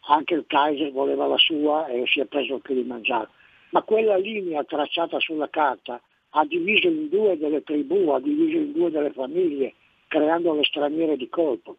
anche 0.07 0.34
il 0.34 0.45
Kaiser 0.47 0.92
voleva 0.92 1.26
la 1.26 1.38
sua 1.38 1.86
e 1.86 2.05
si 2.07 2.20
è 2.20 2.26
preso 2.26 2.57
il 2.57 2.62
Kilimangiaro. 2.62 3.28
Ma 3.70 3.82
quella 3.82 4.16
linea 4.16 4.62
tracciata 4.64 5.18
sulla 5.18 5.49
carta 5.49 6.01
ha 6.30 6.45
diviso 6.45 6.88
in 6.88 7.09
due 7.09 7.38
delle 7.38 7.62
tribù, 7.62 8.11
ha 8.11 8.20
diviso 8.20 8.57
in 8.59 8.72
due 8.72 8.90
delle 8.90 9.12
famiglie, 9.12 9.74
creando 10.09 10.55
le 10.55 10.64
straniere 10.64 11.16
di 11.16 11.28
colpo. 11.28 11.76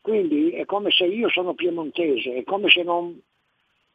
Quindi 0.00 0.50
è 0.50 0.64
come 0.64 0.90
se 0.90 1.04
io 1.04 1.28
sono 1.28 1.54
piemontese, 1.54 2.34
è 2.36 2.44
come 2.44 2.70
se 2.70 2.82
non, 2.82 3.20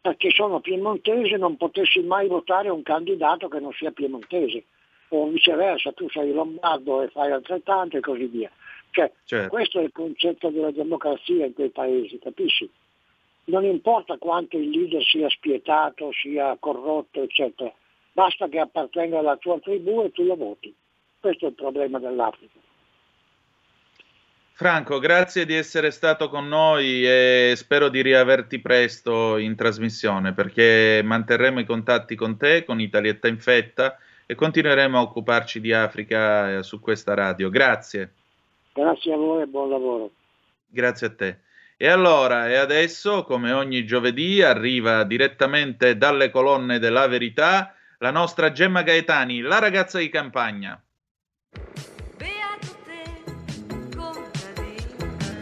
perché 0.02 0.30
sono 0.30 0.60
piemontese 0.60 1.38
non 1.38 1.58
potessi 1.58 2.00
mai 2.02 2.28
votare 2.28 2.70
un 2.70 2.84
candidato 2.84 3.48
che 3.48 3.60
non 3.60 3.72
sia 3.74 3.92
piemontese, 3.92 4.66
o 5.10 5.28
viceversa, 5.28 5.92
tu 5.94 6.10
sei 6.10 6.32
lombardo 6.32 7.02
e 7.02 7.08
fai 7.10 7.32
altrettanto 7.32 7.98
e 7.98 8.02
così 8.02 8.26
via. 8.26 8.52
Cioè, 8.96 9.12
certo. 9.26 9.50
Questo 9.50 9.80
è 9.82 9.84
il 9.84 9.92
concetto 9.92 10.50
della 10.50 10.72
democrazia 10.72 11.46
in 11.46 11.54
quei 11.54 11.70
paesi, 11.70 12.18
capisci? 12.18 12.70
Non 13.46 13.66
importa 13.66 14.18
quanto 14.18 14.58
il 14.58 14.70
leader 14.70 15.04
sia 15.04 15.30
spietato, 15.30 16.12
sia 16.14 16.56
corrotto, 16.58 17.22
eccetera, 17.22 17.74
basta 18.14 18.48
che 18.48 18.58
appartenga 18.58 19.20
alla 19.20 19.36
tua 19.36 19.60
tribù 19.60 20.02
e 20.02 20.14
tu 20.14 20.24
lo 20.24 20.38
voti. 20.38 20.74
Questo 21.20 21.46
è 21.46 21.50
il 21.50 21.56
problema 21.56 22.00
dell'Africa. 22.00 22.58
Franco, 24.54 25.00
grazie 25.00 25.46
di 25.46 25.54
essere 25.54 25.92
stato 25.92 26.30
con 26.30 26.48
noi 26.48 27.06
e 27.06 27.54
spero 27.58 27.90
di 27.90 28.02
riaverti 28.02 28.62
presto 28.62 29.36
in 29.36 29.58
trasmissione 29.58 30.32
perché 30.32 31.02
manterremo 31.04 31.60
i 31.60 31.66
contatti 31.66 32.16
con 32.16 32.38
te, 32.38 32.64
con 32.64 32.80
Italietta 32.80 33.28
Infetta 33.28 33.98
e 34.26 34.36
continueremo 34.36 34.98
a 34.98 35.02
occuparci 35.02 35.60
di 35.60 35.74
Africa 35.74 36.60
eh, 36.60 36.64
su 36.64 36.80
questa 36.80 37.14
radio. 37.14 37.50
Grazie. 37.50 38.14
Grazie 38.76 39.14
a 39.14 39.16
voi 39.16 39.44
e 39.44 39.48
buon 39.48 39.70
lavoro. 39.70 40.12
Grazie 40.68 41.08
a 41.08 41.16
te. 41.16 41.38
E 41.78 41.88
allora, 41.88 42.50
e 42.50 42.56
adesso, 42.56 43.24
come 43.24 43.54
ogni 43.54 43.86
giovedì, 43.86 44.42
arriva 44.42 45.06
direttamente 45.06 45.98
dalle 45.98 46.30
colonne 46.30 46.78
della 46.78 47.08
verità 47.08 47.74
la 48.00 48.12
nostra 48.12 48.52
Gemma 48.52 48.82
Gaetani, 48.82 49.40
la 49.40 49.60
ragazza 49.60 50.00
di 50.00 50.10
campagna. 50.10 50.78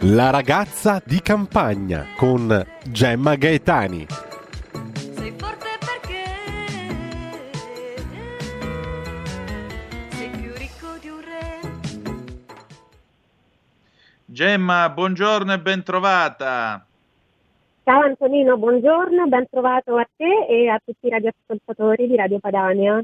La 0.02 0.30
ragazza 0.30 1.02
di 1.04 1.20
campagna 1.20 2.06
con 2.16 2.64
Gemma 2.84 3.34
Gaetani. 3.34 4.33
Gemma, 14.34 14.90
buongiorno 14.90 15.52
e 15.52 15.60
ben 15.60 15.84
trovata. 15.84 16.84
Ciao 17.84 18.00
Antonino, 18.00 18.58
buongiorno, 18.58 19.28
ben 19.28 19.46
trovato 19.48 19.96
a 19.96 20.04
te 20.16 20.46
e 20.48 20.68
a 20.68 20.80
tutti 20.84 21.06
i 21.06 21.10
radioascoltatori 21.10 22.08
di 22.08 22.16
Radio 22.16 22.40
Padania. 22.40 23.00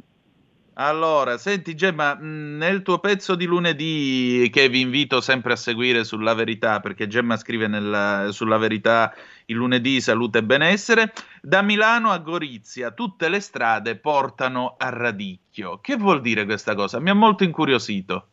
Allora, 0.73 1.39
senti 1.39 1.77
Gemma, 1.77 2.15
nel 2.19 2.83
tuo 2.83 2.99
pezzo 2.99 3.37
di 3.37 3.45
lunedì 3.45 4.51
che 4.53 4.69
vi 4.69 4.81
invito 4.81 5.21
sempre 5.21 5.53
a 5.53 5.57
seguire 5.57 6.03
sulla 6.03 6.35
verità, 6.35 6.81
perché 6.81 7.07
Gemma 7.07 7.37
scrive 7.37 7.69
nel, 7.69 8.33
sulla 8.33 8.59
verità 8.59 9.15
il 9.47 9.55
lunedì 9.55 10.01
salute 10.01 10.39
e 10.39 10.43
benessere, 10.43 11.13
da 11.41 11.63
Milano 11.63 12.11
a 12.11 12.19
Gorizia 12.19 12.91
tutte 12.91 13.29
le 13.29 13.39
strade 13.39 13.95
portano 13.95 14.75
a 14.77 14.89
radicchio. 14.89 15.79
Che 15.81 15.95
vuol 15.95 16.23
dire 16.23 16.45
questa 16.45 16.75
cosa? 16.75 16.99
Mi 16.99 17.11
ha 17.11 17.15
molto 17.15 17.45
incuriosito. 17.45 18.31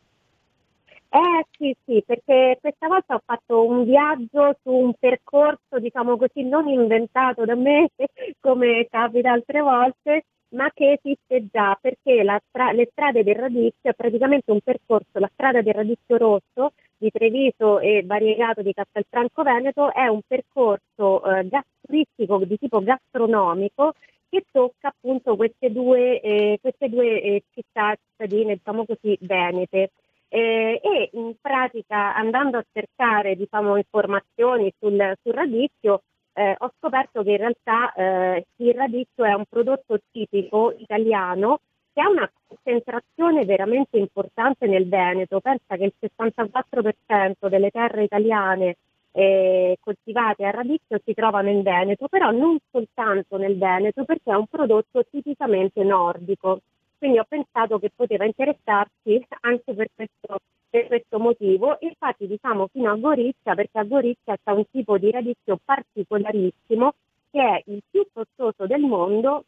Eh 1.10 1.44
sì, 1.56 1.74
sì, 1.86 2.02
perché 2.06 2.58
questa 2.60 2.86
volta 2.86 3.14
ho 3.14 3.22
fatto 3.24 3.64
un 3.66 3.84
viaggio 3.84 4.54
su 4.62 4.70
un 4.70 4.92
percorso, 4.98 5.78
diciamo 5.78 6.18
così, 6.18 6.42
non 6.44 6.68
inventato 6.68 7.44
da 7.46 7.54
me, 7.54 7.88
come 8.40 8.86
capita 8.90 9.32
altre 9.32 9.60
volte, 9.62 10.24
ma 10.50 10.70
che 10.72 10.98
esiste 11.02 11.46
già 11.50 11.76
perché 11.80 12.22
stra- 12.48 12.72
le 12.72 12.88
strade 12.92 13.22
del 13.24 13.36
radicchio 13.36 13.90
è 13.90 13.94
praticamente 13.94 14.50
un 14.52 14.60
percorso, 14.60 15.18
la 15.18 15.30
strada 15.32 15.62
del 15.62 15.72
radicchio 15.74 16.16
rosso 16.18 16.72
di 16.98 17.10
Treviso 17.10 17.78
e 17.80 18.02
variegato 18.04 18.60
di 18.62 18.72
Castelfranco 18.74 19.42
Veneto 19.42 19.92
è 19.92 20.06
un 20.08 20.20
percorso 20.26 21.24
eh, 21.24 21.48
turistico 21.80 22.44
di 22.44 22.58
tipo 22.58 22.80
gastronomico 22.82 23.92
che 24.28 24.44
tocca 24.50 24.88
appunto 24.88 25.36
queste 25.36 25.70
due, 25.72 26.20
eh, 26.20 26.58
queste 26.60 26.88
due 26.90 27.20
eh, 27.22 27.42
città 27.54 27.94
cittadine, 27.96 28.54
diciamo 28.56 28.84
così, 28.84 29.16
venete. 29.22 29.90
Eh, 30.30 30.80
e 30.82 31.10
in 31.12 31.34
pratica 31.40 32.14
andando 32.14 32.58
a 32.58 32.64
cercare 32.70 33.34
diciamo, 33.34 33.76
informazioni 33.76 34.70
sul, 34.78 35.14
sul 35.22 35.32
radicchio 35.32 36.02
eh, 36.38 36.54
ho 36.56 36.72
scoperto 36.78 37.22
che 37.22 37.30
in 37.30 37.36
realtà 37.38 37.92
eh, 37.94 38.46
il 38.56 38.74
radicchio 38.74 39.24
è 39.24 39.32
un 39.32 39.44
prodotto 39.48 39.98
tipico 40.12 40.72
italiano 40.78 41.60
che 41.92 42.00
ha 42.00 42.08
una 42.08 42.30
concentrazione 42.46 43.44
veramente 43.44 43.98
importante 43.98 44.68
nel 44.68 44.88
Veneto. 44.88 45.40
Pensa 45.40 45.76
che 45.76 45.84
il 45.84 45.94
64% 46.00 47.48
delle 47.48 47.70
terre 47.70 48.04
italiane 48.04 48.76
eh, 49.10 49.78
coltivate 49.80 50.44
a 50.44 50.50
radicchio 50.50 51.00
si 51.04 51.12
trovano 51.12 51.50
in 51.50 51.62
Veneto, 51.62 52.06
però 52.06 52.30
non 52.30 52.56
soltanto 52.70 53.36
nel 53.36 53.58
Veneto 53.58 54.04
perché 54.04 54.30
è 54.30 54.36
un 54.36 54.46
prodotto 54.46 55.04
tipicamente 55.10 55.82
nordico. 55.82 56.60
Quindi 56.98 57.18
ho 57.18 57.24
pensato 57.28 57.78
che 57.78 57.90
poteva 57.94 58.24
interessarci 58.24 59.26
anche 59.40 59.74
per 59.74 59.88
questo 59.94 60.38
per 60.70 60.86
questo 60.86 61.18
motivo. 61.18 61.76
Infatti 61.80 62.26
diciamo 62.26 62.68
fino 62.68 62.90
a 62.90 62.96
Gorizia, 62.96 63.54
perché 63.54 63.78
a 63.78 63.84
Gorizia 63.84 64.36
c'è 64.42 64.50
un 64.50 64.64
tipo 64.70 64.98
di 64.98 65.10
radicchio 65.10 65.58
particolarissimo 65.64 66.94
che 67.30 67.40
è 67.40 67.62
il 67.66 67.82
più 67.90 68.06
costoso 68.12 68.66
del 68.66 68.80
mondo 68.80 69.44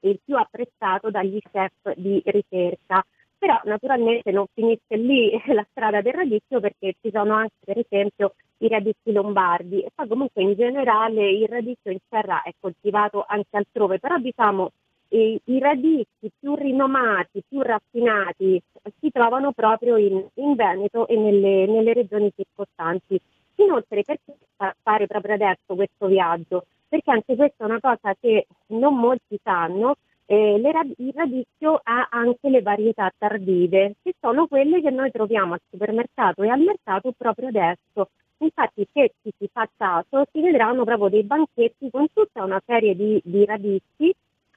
e 0.00 0.10
il 0.10 0.20
più 0.24 0.36
apprezzato 0.36 1.10
dagli 1.10 1.38
chef 1.40 1.94
di 1.96 2.22
ricerca. 2.24 3.04
Però 3.38 3.60
naturalmente 3.64 4.30
non 4.30 4.46
finisce 4.52 4.96
lì 4.96 5.30
la 5.52 5.66
strada 5.70 6.00
del 6.00 6.14
radicchio 6.14 6.60
perché 6.60 6.94
ci 7.00 7.10
sono 7.12 7.34
anche 7.34 7.54
per 7.64 7.78
esempio 7.78 8.34
i 8.58 8.68
radicchi 8.68 9.12
lombardi 9.12 9.82
e 9.82 9.90
poi 9.94 10.08
comunque 10.08 10.42
in 10.42 10.54
generale 10.54 11.30
il 11.30 11.46
radicchio 11.46 11.90
in 11.90 11.98
serra 12.08 12.42
è 12.42 12.52
coltivato 12.58 13.24
anche 13.28 13.54
altrove, 13.56 13.98
però 13.98 14.16
diciamo 14.16 14.72
i, 15.08 15.40
i 15.44 15.58
radici 15.58 16.30
più 16.38 16.54
rinomati, 16.54 17.42
più 17.46 17.60
raffinati 17.62 18.62
si 19.00 19.10
trovano 19.10 19.52
proprio 19.52 19.96
in, 19.96 20.24
in 20.34 20.54
Veneto 20.54 21.06
e 21.06 21.16
nelle, 21.16 21.66
nelle, 21.66 21.92
regioni 21.92 22.32
circostanti. 22.34 23.20
Inoltre, 23.56 24.02
perché 24.02 24.36
fare 24.82 25.06
proprio 25.06 25.34
adesso 25.34 25.74
questo 25.74 26.06
viaggio? 26.06 26.66
Perché 26.88 27.10
anche 27.10 27.36
questa 27.36 27.64
è 27.64 27.66
una 27.66 27.80
cosa 27.80 28.14
che 28.20 28.46
non 28.68 28.96
molti 28.96 29.38
sanno, 29.42 29.96
eh, 30.26 30.60
rad- 30.72 30.94
il 30.98 31.12
radicchio 31.14 31.80
ha 31.82 32.08
anche 32.10 32.48
le 32.48 32.62
varietà 32.62 33.10
tardive, 33.16 33.94
che 34.02 34.14
sono 34.20 34.46
quelle 34.46 34.80
che 34.80 34.90
noi 34.90 35.10
troviamo 35.10 35.54
al 35.54 35.60
supermercato 35.70 36.42
e 36.42 36.48
al 36.48 36.60
mercato 36.60 37.12
proprio 37.16 37.48
adesso. 37.48 38.10
Infatti, 38.38 38.86
se 38.92 39.14
ci 39.22 39.32
si 39.38 39.48
fa 39.50 39.66
caso, 39.76 40.26
si 40.30 40.40
vedranno 40.42 40.84
proprio 40.84 41.08
dei 41.08 41.22
banchetti 41.22 41.88
con 41.90 42.06
tutta 42.12 42.44
una 42.44 42.60
serie 42.66 42.94
di, 42.94 43.20
di 43.24 43.44
radici 43.46 44.14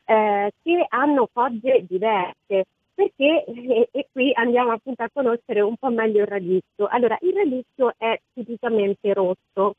eh, 0.09 0.51
che 0.63 0.85
hanno 0.89 1.29
fogge 1.31 1.85
diverse, 1.87 2.65
perché 2.95 3.45
e, 3.45 3.89
e, 3.91 4.07
qui 4.11 4.31
andiamo 4.33 4.71
appunto 4.71 5.03
a 5.03 5.09
conoscere 5.13 5.61
un 5.61 5.75
po' 5.77 5.89
meglio 5.89 6.21
il 6.21 6.27
radicchio. 6.27 6.87
Allora, 6.87 7.15
il 7.21 7.33
radicchio 7.33 7.93
è 7.95 8.19
tipicamente 8.33 9.13
rosso, 9.13 9.75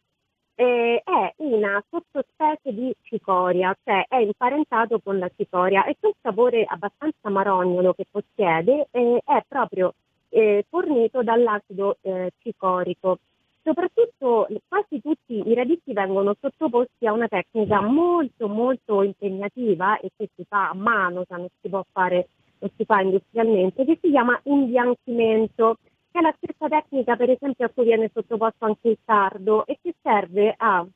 eh, 0.54 1.02
è 1.04 1.32
una 1.38 1.82
sottospecie 1.90 2.72
di 2.72 2.94
cicoria, 3.02 3.76
cioè 3.82 4.04
è 4.08 4.18
imparentato 4.18 5.00
con 5.00 5.18
la 5.18 5.28
cicoria 5.36 5.84
e 5.84 5.96
quel 5.98 6.14
sapore 6.22 6.64
abbastanza 6.64 7.28
marognolo 7.28 7.92
che 7.94 8.04
possiede 8.08 8.86
eh, 8.92 9.20
è 9.24 9.44
proprio 9.48 9.94
eh, 10.28 10.64
fornito 10.68 11.24
dall'acido 11.24 11.96
eh, 12.02 12.30
cicorico 12.38 13.18
soprattutto 13.62 14.48
quasi 14.68 15.00
tutti 15.00 15.48
i 15.48 15.54
radici 15.54 15.92
vengono 15.92 16.34
sottoposti 16.40 17.06
a 17.06 17.12
una 17.12 17.28
tecnica 17.28 17.80
molto 17.80 18.48
molto 18.48 19.02
impegnativa 19.02 19.98
e 19.98 20.10
che 20.16 20.28
si 20.34 20.44
fa 20.48 20.70
a 20.70 20.74
mano, 20.74 21.24
cioè 21.26 21.38
non 21.38 21.48
si 21.60 21.68
può 21.68 21.84
fare, 21.92 22.28
non 22.58 22.70
si 22.76 22.84
fa 22.84 23.00
industrialmente, 23.00 23.84
che 23.84 23.98
si 24.00 24.10
chiama 24.10 24.38
imbianchimento, 24.44 25.76
che 26.10 26.18
è 26.18 26.22
la 26.22 26.34
stessa 26.36 26.68
tecnica 26.68 27.16
per 27.16 27.30
esempio 27.30 27.66
a 27.66 27.70
cui 27.70 27.84
viene 27.84 28.10
sottoposto 28.12 28.64
anche 28.64 28.88
il 28.88 28.98
sardo 29.04 29.66
e 29.66 29.78
che 29.82 29.94
serve 30.02 30.54
a 30.56 30.86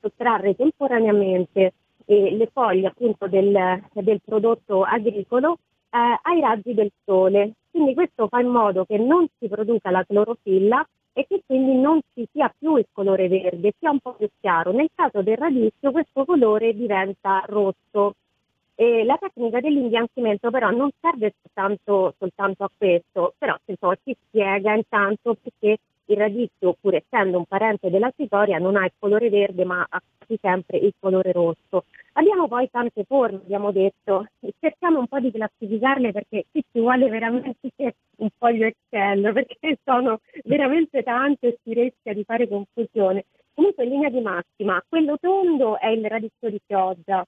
sottrarre 0.00 0.54
temporaneamente 0.54 1.72
eh, 2.04 2.36
le 2.36 2.48
foglie 2.52 2.88
appunto 2.88 3.26
del, 3.26 3.82
del 3.92 4.20
prodotto 4.24 4.82
agricolo 4.82 5.58
eh, 5.90 6.18
ai 6.22 6.40
raggi 6.40 6.74
del 6.74 6.90
sole. 7.04 7.52
Quindi 7.70 7.94
questo 7.94 8.28
fa 8.28 8.40
in 8.40 8.48
modo 8.48 8.84
che 8.84 8.98
non 8.98 9.26
si 9.38 9.48
produca 9.48 9.90
la 9.90 10.04
clorofilla 10.04 10.86
e 11.18 11.26
che 11.26 11.42
quindi 11.44 11.74
non 11.74 11.98
ci 12.14 12.28
sia 12.30 12.54
più 12.56 12.76
il 12.76 12.86
colore 12.92 13.26
verde, 13.26 13.72
sia 13.76 13.90
un 13.90 13.98
po' 13.98 14.12
più 14.12 14.28
chiaro. 14.38 14.70
Nel 14.70 14.88
caso 14.94 15.20
del 15.20 15.36
radicchio 15.36 15.90
questo 15.90 16.24
colore 16.24 16.72
diventa 16.76 17.42
rosso. 17.44 18.14
E 18.76 19.02
la 19.02 19.16
tecnica 19.18 19.58
dell'imbianchimento 19.58 20.50
però 20.52 20.70
non 20.70 20.90
serve 21.00 21.34
soltanto, 21.42 22.14
soltanto 22.18 22.62
a 22.62 22.70
questo, 22.72 23.34
però 23.36 23.56
insomma, 23.64 23.98
ci 24.04 24.16
spiega 24.26 24.74
intanto 24.74 25.36
perché 25.42 25.78
il 26.08 26.16
radicchio, 26.16 26.76
pur 26.80 26.94
essendo 26.94 27.38
un 27.38 27.44
parente 27.44 27.90
della 27.90 28.12
cicoria, 28.16 28.58
non 28.58 28.76
ha 28.76 28.84
il 28.84 28.92
colore 28.98 29.28
verde 29.30 29.64
ma 29.64 29.86
ha 29.88 30.02
quasi 30.16 30.38
sempre 30.40 30.78
il 30.78 30.92
colore 30.98 31.32
rosso. 31.32 31.84
Abbiamo 32.14 32.48
poi 32.48 32.68
tante 32.70 33.04
forme, 33.04 33.38
abbiamo 33.38 33.70
detto, 33.70 34.26
cerchiamo 34.58 34.98
un 34.98 35.06
po' 35.06 35.20
di 35.20 35.30
classificarle 35.30 36.12
perché 36.12 36.46
qui 36.50 36.64
ci 36.72 36.80
vuole 36.80 37.08
veramente 37.08 37.58
un 38.18 38.28
foglio 38.36 38.66
Excel, 38.66 39.32
perché 39.32 39.78
sono 39.84 40.20
veramente 40.44 41.02
tante 41.02 41.48
e 41.48 41.58
si 41.62 41.72
rischia 41.74 42.12
di 42.14 42.24
fare 42.24 42.48
confusione. 42.48 43.26
Comunque 43.54 43.84
in 43.84 43.90
linea 43.90 44.08
di 44.08 44.20
massima, 44.20 44.82
quello 44.88 45.18
tondo 45.18 45.78
è 45.78 45.88
il 45.88 46.04
radicchio 46.04 46.50
di 46.50 46.60
pioggia, 46.64 47.24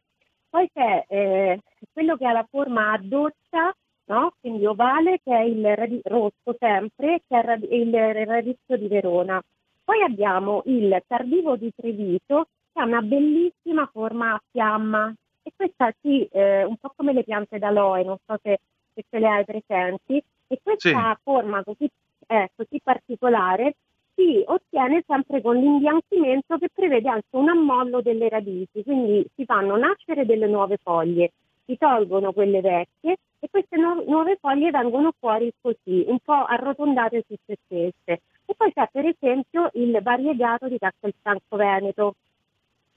poi 0.51 0.69
c'è 0.73 1.05
eh, 1.09 1.61
quello 1.93 2.17
che 2.17 2.27
ha 2.27 2.33
la 2.33 2.47
forma 2.51 2.93
a 2.93 2.99
doccia, 3.01 3.73
no? 4.11 4.33
quindi 4.41 4.67
ovale, 4.67 5.21
che 5.23 5.33
è 5.35 5.43
il 5.43 5.75
radi- 5.77 6.01
rosso 6.05 6.57
sempre, 6.59 7.23
che 7.27 7.39
è 7.39 7.43
rad- 7.43 7.67
il 7.71 7.93
radicchio 8.27 8.77
di 8.77 8.89
Verona. 8.89 9.41
Poi 9.85 10.03
abbiamo 10.03 10.63
il 10.67 11.03
tardivo 11.07 11.57
di 11.57 11.73
Treviso, 11.75 12.49
che 12.73 12.81
ha 12.81 12.85
una 12.85 13.01
bellissima 13.03 13.89
forma 13.91 14.35
a 14.35 14.41
fiamma. 14.51 15.15
E 15.43 15.53
questa 15.57 15.93
sì, 16.01 16.25
eh, 16.31 16.65
un 16.65 16.77
po' 16.77 16.93
come 16.95 17.13
le 17.13 17.25
piante 17.25 17.59
d'aloe, 17.59 18.05
non 18.05 18.17
so 18.27 18.37
se, 18.43 18.59
se 18.95 19.05
ce 19.09 19.19
le 19.19 19.29
hai 19.29 19.45
presenti. 19.45 20.23
E 20.49 20.61
questa 20.63 21.15
Sì. 21.15 21.21
forma 21.23 21.63
così, 21.65 21.89
eh, 22.27 22.51
così 22.55 22.81
particolare 22.83 23.75
si 24.15 24.43
ottiene 24.45 25.03
sempre 25.07 25.41
con 25.41 25.57
l'imbianchimento 25.57 26.59
che 26.59 26.69
prevede 26.75 27.09
anche 27.09 27.29
un 27.31 27.49
ammollo 27.49 28.03
delle 28.03 28.29
radici, 28.29 28.83
quindi 28.83 29.25
si 29.35 29.45
fanno 29.45 29.77
nascere 29.77 30.27
delle 30.27 30.47
nuove 30.47 30.77
foglie, 30.83 31.33
si 31.65 31.77
tolgono 31.79 32.33
quelle 32.33 32.61
vecchie 32.61 33.17
e 33.41 33.49
queste 33.51 33.77
nu- 33.77 34.05
nuove 34.07 34.37
foglie 34.39 34.71
vengono 34.71 35.13
fuori 35.19 35.53
così, 35.61 36.05
un 36.07 36.19
po' 36.21 36.45
arrotondate 36.45 37.25
su 37.27 37.35
se 37.47 37.57
stesse. 37.65 38.23
E 38.45 38.55
poi 38.55 38.73
c'è 38.73 38.89
per 38.93 39.07
esempio 39.07 39.71
il 39.75 39.99
variegato 40.03 40.69
di 40.69 40.79
Castelfranco 40.79 41.57
Veneto, 41.57 42.15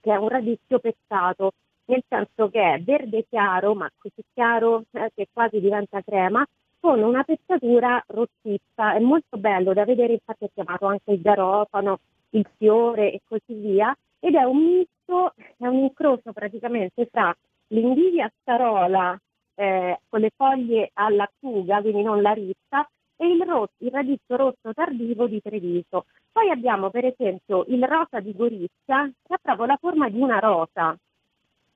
che 0.01 0.11
è 0.11 0.17
un 0.17 0.27
radicchio 0.27 0.79
pezzato, 0.79 1.53
nel 1.85 2.03
senso 2.07 2.49
che 2.49 2.73
è 2.73 2.81
verde 2.81 3.25
chiaro, 3.29 3.73
ma 3.73 3.89
così 3.97 4.23
chiaro 4.33 4.83
eh, 4.91 5.11
che 5.15 5.27
quasi 5.31 5.59
diventa 5.59 6.01
crema, 6.01 6.45
con 6.79 7.01
una 7.01 7.23
pezzatura 7.23 8.03
rossiccia. 8.07 8.95
È 8.95 8.99
molto 8.99 9.37
bello 9.37 9.73
da 9.73 9.85
vedere, 9.85 10.13
infatti 10.13 10.45
è 10.45 10.49
chiamato 10.53 10.87
anche 10.87 11.11
il 11.11 11.21
garofano, 11.21 11.99
il 12.31 12.45
fiore 12.57 13.13
e 13.13 13.21
così 13.25 13.53
via. 13.53 13.95
Ed 14.19 14.35
è 14.35 14.43
un 14.43 14.57
misto, 14.57 15.33
è 15.57 15.67
un 15.67 15.83
incrocio 15.83 16.33
praticamente 16.33 17.07
tra 17.09 17.33
l'indivia 17.67 18.29
starola 18.41 19.17
eh, 19.55 19.99
con 20.07 20.19
le 20.19 20.31
foglie 20.35 20.91
alla 20.93 21.29
fuga, 21.39 21.81
quindi 21.81 22.01
non 22.01 22.21
la 22.21 22.31
rissa, 22.31 22.87
e 23.15 23.27
il, 23.27 23.41
ro- 23.41 23.69
il 23.77 23.91
radicchio 23.91 24.35
rosso 24.35 24.73
tardivo 24.73 25.27
di 25.27 25.41
Treviso. 25.41 26.05
Poi 26.31 26.49
abbiamo 26.49 26.89
per 26.89 27.05
esempio 27.05 27.63
il 27.67 27.83
rosa 27.85 28.19
di 28.19 28.33
Gorizia, 28.35 29.09
che 29.21 29.33
ha 29.33 29.39
proprio 29.41 29.65
la 29.65 29.77
forma 29.79 30.09
di 30.09 30.19
una 30.19 30.39
rosa. 30.39 30.97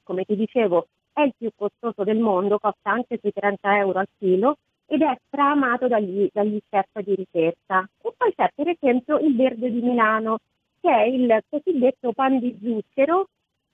Come 0.04 0.24
ti 0.24 0.36
dicevo, 0.36 0.88
è 1.14 1.22
il 1.22 1.34
più 1.38 1.50
costoso 1.56 2.04
del 2.04 2.20
mondo, 2.20 2.60
costa 2.60 2.92
anche 2.92 3.18
sui 3.20 3.32
30 3.32 3.78
euro 3.78 4.00
al 4.00 4.08
chilo 4.18 4.58
ed 4.86 5.02
è 5.02 5.18
stramato 5.28 5.88
dagli, 5.88 6.30
dagli 6.32 6.60
chef 6.70 7.00
di 7.02 7.16
ricerca. 7.16 7.88
E 8.02 8.14
poi 8.16 8.34
c'è 8.36 8.52
per 8.56 8.70
esempio 8.70 9.18
il 9.20 9.36
verde 9.36 9.70
di 9.70 9.82
Milano, 9.82 10.40
che 10.80 10.90
è 10.90 11.04
il 11.04 11.44
cosiddetto 11.50 12.14
pan 12.14 12.40
di 12.40 12.58
zucchero. 12.62 13.28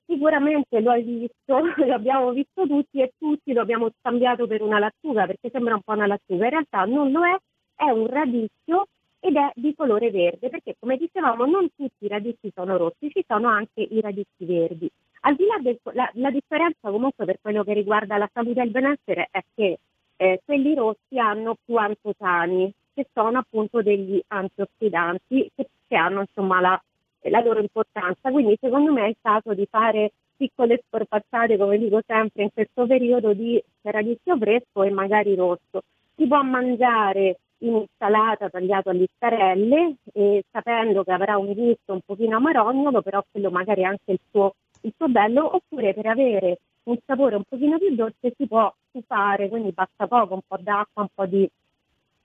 Sicuramente 0.06 0.80
lo 0.82 0.92
hai 0.92 1.04
visto, 1.04 1.60
lo 1.86 1.94
abbiamo 1.94 2.32
visto 2.32 2.68
tutti 2.68 3.02
e 3.02 3.14
tutti 3.18 3.54
lo 3.54 3.62
abbiamo 3.62 3.90
scambiato 4.00 4.48
per 4.48 4.62
una 4.62 4.80
lattuga 4.80 5.26
perché 5.26 5.50
sembra 5.50 5.76
un 5.76 5.82
po' 5.82 5.94
una 5.94 6.08
lattuga. 6.08 6.46
In 6.46 6.52
realtà 6.52 6.86
non 6.86 7.12
lo 7.12 7.26
è, 7.26 7.38
è 7.76 7.90
un 7.90 8.08
radicchio 8.08 8.88
ed 9.20 9.38
è 9.38 9.52
di 9.56 9.74
colore 9.74 10.12
verde 10.12 10.50
perché 10.50 10.76
come 10.78 10.98
dicevamo 10.98 11.46
non 11.46 11.70
tutti 11.76 12.06
i 12.06 12.08
radici 12.10 12.52
sono 12.54 12.76
rossi, 12.76 13.10
ci 13.10 13.24
sono 13.26 13.48
anche 13.48 13.82
i 13.82 14.02
radici 14.02 14.46
verdi. 14.46 14.90
Al 15.22 15.36
di 15.36 15.46
là 15.46 15.58
del, 15.62 15.80
la, 15.94 16.10
la 16.16 16.30
differenza 16.30 16.90
comunque 16.90 17.24
per 17.24 17.38
quello 17.42 17.64
che 17.64 17.74
riguarda 17.74 18.18
la 18.18 18.30
salute 18.34 18.60
e 18.60 18.66
il 18.66 18.72
benessere 18.72 19.30
è 19.32 19.42
che 19.56 19.80
eh, 20.18 20.42
quelli 20.44 20.76
rossi 20.76 21.18
hanno 21.18 21.56
più 21.64 21.78
antotani, 21.78 22.74
che 22.94 23.08
sono 23.14 23.40
appunto 23.40 23.82
degli 23.82 24.22
antiossidanti 24.28 25.50
che, 25.56 25.70
che 25.88 25.96
hanno 25.96 26.22
insomma 26.22 26.60
la, 26.60 26.84
la 27.30 27.42
loro 27.42 27.60
importanza. 27.60 28.32
Quindi 28.32 28.58
secondo 28.60 28.92
me 28.92 29.06
è 29.06 29.10
il 29.10 29.18
caso 29.22 29.54
di 29.54 29.68
fare 29.70 30.12
piccole 30.36 30.84
scorpacciate, 30.88 31.58
come 31.58 31.78
dico 31.78 32.02
sempre, 32.06 32.44
in 32.44 32.50
questo 32.54 32.86
periodo 32.86 33.34
di 33.34 33.62
radicchio 33.82 34.38
fresco 34.38 34.84
e 34.84 34.90
magari 34.90 35.36
rosso. 35.36 35.84
Si 36.16 36.28
può 36.28 36.42
mangiare 36.42 37.38
in 37.60 37.76
insalata 37.76 38.50
tagliato 38.50 38.90
a 38.90 38.94
listarelle 38.94 39.96
e 40.14 40.44
sapendo 40.52 41.04
che 41.04 41.12
avrà 41.12 41.38
un 41.38 41.54
gusto 41.54 41.94
un 41.94 42.02
pochino 42.06 42.38
amarognolo, 42.38 43.02
però 43.02 43.24
quello 43.32 43.50
magari 43.50 43.82
è 43.82 43.86
anche 43.86 44.12
il 44.12 44.20
suo, 44.30 44.56
il 44.82 44.94
suo 44.96 45.08
bello, 45.08 45.56
oppure 45.56 45.94
per 45.94 46.08
avere 46.08 46.60
un 46.84 46.98
sapore 47.06 47.36
un 47.36 47.44
pochino 47.48 47.78
più 47.78 47.96
dolce 47.96 48.34
si 48.36 48.46
può 48.48 48.74
stufare, 48.90 49.48
quindi 49.48 49.72
basta 49.72 50.08
poco, 50.08 50.34
un 50.34 50.42
po' 50.46 50.58
d'acqua, 50.60 51.04
un 51.04 51.08
po' 51.14 51.26
di, 51.26 51.50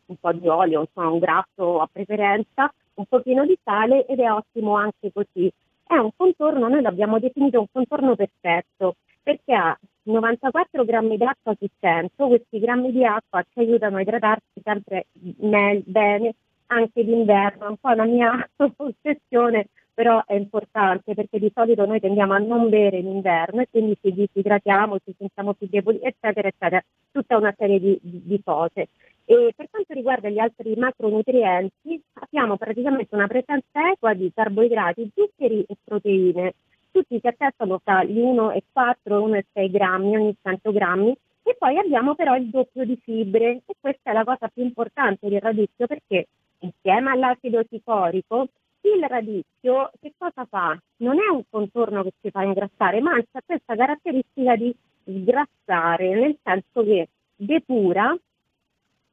un 0.06 0.16
po' 0.16 0.32
di 0.32 0.48
olio, 0.48 0.80
insomma 0.80 1.08
un 1.08 1.18
grasso 1.18 1.80
a 1.80 1.88
preferenza, 1.90 2.72
un 2.98 3.06
pochino 3.06 3.46
di 3.46 3.56
sale 3.62 4.06
ed 4.06 4.18
è 4.18 4.30
ottimo 4.30 4.74
anche 4.74 5.10
così. 5.12 5.50
È 5.86 5.94
un 5.94 6.10
contorno, 6.14 6.68
noi 6.68 6.82
l'abbiamo 6.82 7.18
definito 7.18 7.60
un 7.60 7.66
contorno 7.72 8.14
perfetto, 8.14 8.96
perché 9.22 9.54
ha 9.54 9.78
94 10.02 10.84
grammi 10.84 11.16
d'acqua 11.16 11.54
su 11.58 11.66
100, 11.80 12.26
questi 12.26 12.58
grammi 12.58 12.90
di 12.92 13.04
acqua 13.04 13.42
ci 13.52 13.60
aiutano 13.60 13.96
a 13.96 14.00
idratarsi 14.00 14.60
sempre 14.62 15.06
me- 15.38 15.82
bene 15.84 16.34
anche 16.66 17.04
d'inverno, 17.04 17.68
un 17.68 17.76
po' 17.78 17.90
una 17.90 18.04
mia 18.04 18.48
ossessione, 18.76 19.68
però 19.94 20.22
è 20.26 20.34
importante 20.34 21.14
perché 21.14 21.38
di 21.38 21.50
solito 21.54 21.86
noi 21.86 22.00
tendiamo 22.00 22.34
a 22.34 22.38
non 22.38 22.68
bere 22.68 22.98
in 22.98 23.06
inverno 23.06 23.62
e 23.62 23.68
quindi 23.70 23.96
ci 24.00 24.12
disidratiamo, 24.12 24.98
ci 25.04 25.14
sentiamo 25.16 25.54
più 25.54 25.66
deboli, 25.68 26.00
eccetera, 26.02 26.48
eccetera, 26.48 26.82
tutta 27.10 27.36
una 27.36 27.54
serie 27.56 27.80
di, 27.80 27.98
di- 28.02 28.22
di 28.24 28.42
cose. 28.42 28.88
E 29.30 29.52
per 29.54 29.68
quanto 29.68 29.92
riguarda 29.92 30.30
gli 30.30 30.38
altri 30.38 30.74
macronutrienti, 30.74 32.02
abbiamo 32.14 32.56
praticamente 32.56 33.14
una 33.14 33.26
presenza 33.26 33.90
equa 33.92 34.14
di 34.14 34.32
carboidrati, 34.34 35.10
zuccheri 35.14 35.66
e 35.68 35.76
proteine, 35.84 36.54
tutti 36.90 37.20
si 37.20 37.26
attestano 37.26 37.78
tra 37.84 38.04
gli 38.04 38.18
1,4 38.18 38.54
e 38.54 39.42
1,6 39.52 39.70
grammi 39.70 40.16
ogni 40.16 40.34
100 40.42 40.72
grammi. 40.72 41.14
E 41.42 41.56
poi 41.58 41.76
abbiamo 41.76 42.14
però 42.14 42.36
il 42.36 42.48
doppio 42.48 42.86
di 42.86 42.98
fibre. 43.02 43.60
E 43.66 43.74
questa 43.78 44.12
è 44.12 44.14
la 44.14 44.24
cosa 44.24 44.48
più 44.48 44.62
importante 44.62 45.28
del 45.28 45.42
radicchio 45.42 45.86
perché 45.86 46.28
insieme 46.60 47.10
all'acido 47.10 47.62
sicorico 47.68 48.48
il 48.80 49.04
radicchio 49.06 49.90
che 50.00 50.14
cosa 50.16 50.46
fa? 50.48 50.80
Non 50.98 51.18
è 51.18 51.28
un 51.30 51.42
contorno 51.50 52.02
che 52.02 52.14
ci 52.22 52.30
fa 52.30 52.44
ingrassare, 52.44 53.02
ma 53.02 53.10
anzi 53.12 53.28
ha 53.32 53.42
questa 53.44 53.76
caratteristica 53.76 54.56
di 54.56 54.74
sgrassare, 55.04 56.14
nel 56.14 56.38
senso 56.42 56.82
che 56.82 57.08
depura 57.36 58.16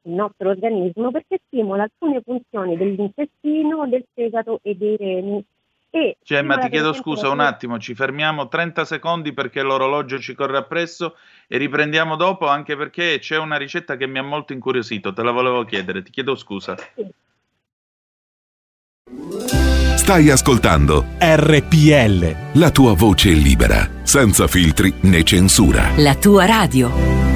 il 0.06 0.12
nostro 0.12 0.50
organismo 0.50 1.10
perché 1.10 1.40
stimola 1.46 1.82
alcune 1.82 2.20
funzioni 2.24 2.76
dell'intestino, 2.76 3.86
del 3.88 4.04
fegato 4.14 4.60
e 4.62 4.74
dei 4.74 4.96
reni. 4.96 5.44
E 5.90 6.16
Gemma, 6.22 6.54
stimola, 6.54 6.58
ti 6.62 6.70
chiedo 6.70 6.92
scusa 6.92 7.28
un 7.28 7.40
attimo, 7.40 7.78
ci 7.78 7.94
fermiamo 7.94 8.48
30 8.48 8.84
secondi 8.84 9.32
perché 9.32 9.62
l'orologio 9.62 10.18
ci 10.18 10.34
corre 10.34 10.58
appresso 10.58 11.16
e 11.46 11.58
riprendiamo 11.58 12.16
dopo 12.16 12.46
anche 12.46 12.76
perché 12.76 13.18
c'è 13.18 13.38
una 13.38 13.56
ricetta 13.56 13.96
che 13.96 14.06
mi 14.06 14.18
ha 14.18 14.22
molto 14.22 14.52
incuriosito, 14.52 15.12
te 15.12 15.22
la 15.22 15.32
volevo 15.32 15.64
chiedere, 15.64 16.02
ti 16.02 16.10
chiedo 16.10 16.34
scusa. 16.34 16.76
Stai 19.96 20.30
ascoltando 20.30 21.04
RPL. 21.18 22.60
la 22.60 22.70
tua 22.70 22.94
voce 22.94 23.30
libera, 23.30 23.88
senza 24.02 24.46
filtri 24.46 24.92
né 25.02 25.24
censura. 25.24 25.90
La 25.96 26.14
tua 26.14 26.46
radio. 26.46 27.35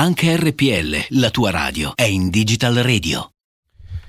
Anche 0.00 0.34
RPL, 0.34 1.20
la 1.20 1.28
tua 1.28 1.50
radio, 1.50 1.92
è 1.94 2.04
in 2.04 2.30
Digital 2.30 2.76
Radio. 2.76 3.32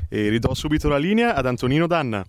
E 0.09 0.29
ridò 0.29 0.53
subito 0.53 0.87
la 0.87 0.95
linea 0.95 1.35
ad 1.35 1.45
Antonino 1.45 1.85
Danna. 1.85 2.23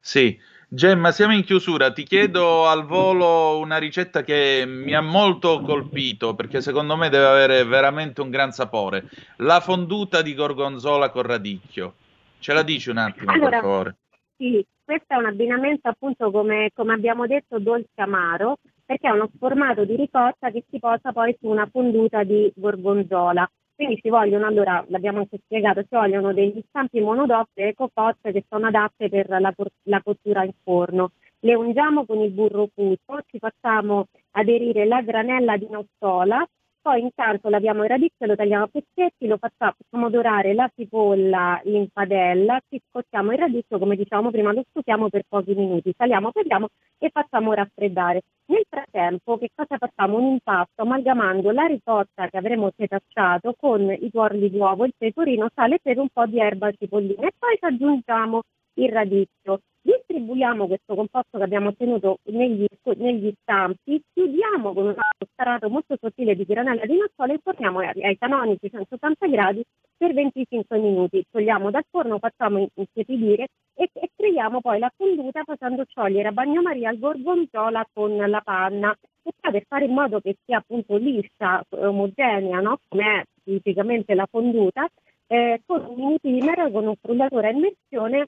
Sì, 0.00 0.34
Gemma, 0.70 1.12
siamo 1.12 1.34
in 1.34 1.44
chiusura. 1.44 1.92
Ti 1.92 2.02
chiedo 2.04 2.66
al 2.66 2.86
volo 2.86 3.58
una 3.58 3.76
ricetta 3.76 4.22
che 4.22 4.64
mi 4.66 4.94
ha 4.94 5.02
molto 5.02 5.60
colpito 5.60 6.34
perché 6.34 6.62
secondo 6.62 6.96
me 6.96 7.10
deve 7.10 7.26
avere 7.26 7.62
veramente 7.64 8.22
un 8.22 8.30
gran 8.30 8.52
sapore. 8.52 9.04
La 9.36 9.60
fonduta 9.60 10.22
di 10.22 10.34
gorgonzola 10.34 11.10
con 11.10 11.24
radicchio. 11.24 11.94
Ce 12.38 12.54
la 12.54 12.62
dici 12.62 12.88
un 12.88 12.96
attimo, 12.96 13.30
Allora, 13.32 13.50
per 13.50 13.60
favore? 13.60 13.96
Sì, 14.38 14.64
questo 14.82 15.12
è 15.12 15.16
un 15.16 15.26
abbinamento 15.26 15.88
appunto 15.88 16.30
come, 16.30 16.70
come 16.74 16.94
abbiamo 16.94 17.26
detto 17.26 17.58
dolce 17.58 17.90
amaro, 17.96 18.56
perché 18.88 19.06
è 19.06 19.10
uno 19.10 19.28
sformato 19.34 19.84
di 19.84 19.96
ricotta 19.96 20.50
che 20.50 20.64
si 20.70 20.78
posa 20.78 21.12
poi 21.12 21.36
su 21.38 21.46
una 21.46 21.68
fonduta 21.70 22.24
di 22.24 22.50
gorgonzola. 22.56 23.46
Quindi 23.74 24.00
ci 24.00 24.08
vogliono, 24.08 24.46
allora 24.46 24.82
l'abbiamo 24.88 25.18
anche 25.18 25.40
spiegato, 25.44 25.82
ci 25.82 25.88
vogliono 25.90 26.32
degli 26.32 26.64
stampi 26.68 26.98
monodotte 26.98 27.68
e 27.68 27.74
cocotte 27.74 28.32
che 28.32 28.46
sono 28.48 28.68
adatte 28.68 29.10
per 29.10 29.28
la, 29.28 29.52
la 29.82 30.02
cottura 30.02 30.42
in 30.42 30.52
forno. 30.62 31.10
Le 31.40 31.54
ungiamo 31.54 32.06
con 32.06 32.20
il 32.20 32.30
burro 32.30 32.70
fuso, 32.74 33.20
ci 33.26 33.38
facciamo 33.38 34.06
aderire 34.30 34.86
la 34.86 35.02
granella 35.02 35.58
di 35.58 35.68
nocciola, 35.68 36.48
poi 36.88 37.02
intanto 37.02 37.50
laviamo 37.50 37.82
il 37.82 37.90
radicchio, 37.90 38.24
lo 38.24 38.34
tagliamo 38.34 38.64
a 38.64 38.68
pezzetti, 38.68 39.26
lo 39.26 39.36
facciamo, 39.36 40.08
dorare 40.08 40.54
la 40.54 40.70
cipolla 40.74 41.60
in 41.64 41.88
padella, 41.92 42.58
ci 42.66 42.80
scottiamo 42.88 43.32
il 43.32 43.38
radicchio, 43.38 43.78
come 43.78 43.94
dicevamo 43.94 44.30
prima, 44.30 44.54
lo 44.54 44.64
scotiamo 44.70 45.10
per 45.10 45.24
pochi 45.28 45.52
minuti, 45.52 45.92
saliamo, 45.94 46.32
pepiamo 46.32 46.68
e 46.96 47.10
facciamo 47.10 47.52
raffreddare. 47.52 48.22
Nel 48.46 48.64
frattempo 48.66 49.36
che 49.36 49.50
cosa 49.54 49.76
facciamo? 49.76 50.16
Un 50.16 50.30
impasto 50.30 50.80
amalgamando 50.80 51.50
la 51.50 51.66
ricotta 51.66 52.26
che 52.28 52.38
avremo 52.38 52.70
setacciato 52.74 53.54
con 53.58 53.90
i 53.90 54.10
tuorli 54.10 54.48
di 54.48 54.56
uovo, 54.56 54.86
il 54.86 54.94
pecorino, 54.96 55.50
sale 55.54 55.80
per 55.82 55.98
un 55.98 56.08
po' 56.10 56.24
di 56.24 56.40
erba 56.40 56.72
cipollina 56.72 57.26
e 57.26 57.32
poi 57.38 57.54
ci 57.58 57.64
aggiungiamo 57.66 58.40
il 58.76 58.88
radicchio. 58.88 59.60
Distribuiamo 59.88 60.66
questo 60.66 60.94
composto 60.94 61.38
che 61.38 61.44
abbiamo 61.44 61.70
ottenuto 61.70 62.18
negli, 62.24 62.66
negli 62.98 63.32
stampi, 63.40 64.02
chiudiamo 64.12 64.74
con 64.74 64.84
un 64.88 64.94
starato 65.32 65.70
molto 65.70 65.96
sottile 65.98 66.36
di 66.36 66.44
granella 66.44 66.84
di 66.84 66.98
nocciole 66.98 67.32
e 67.32 67.40
forniamo 67.42 67.78
ai, 67.78 68.04
ai 68.04 68.18
canonici 68.18 68.68
180 68.68 69.26
gradi 69.28 69.64
per 69.96 70.12
25 70.12 70.76
minuti. 70.78 71.24
Togliamo 71.30 71.70
dal 71.70 71.86
forno, 71.88 72.18
facciamo 72.18 72.68
intiepidire 72.74 73.46
e, 73.72 73.88
e 73.90 74.10
creiamo 74.14 74.60
poi 74.60 74.78
la 74.78 74.92
fonduta 74.94 75.42
facendo 75.44 75.86
sciogliere 75.88 76.28
a 76.28 76.32
bagnomaria 76.32 76.90
il 76.90 76.98
gorgonzola 76.98 77.88
con 77.90 78.14
la 78.14 78.42
panna. 78.42 78.94
E 79.22 79.32
poi 79.40 79.52
per 79.52 79.64
fare 79.66 79.86
in 79.86 79.94
modo 79.94 80.20
che 80.20 80.36
sia 80.44 80.58
appunto 80.58 80.96
liscia, 80.96 81.64
omogenea, 81.70 82.60
no? 82.60 82.78
come 82.88 83.20
è 83.20 83.24
tipicamente 83.42 84.14
la 84.14 84.28
fonduta, 84.30 84.86
eh, 85.28 85.62
con 85.64 85.82
un 85.82 85.94
mini 85.96 86.18
primer, 86.20 86.70
con 86.72 86.86
un 86.86 86.94
frullatore 87.00 87.48
a 87.48 87.52
immersione 87.52 88.26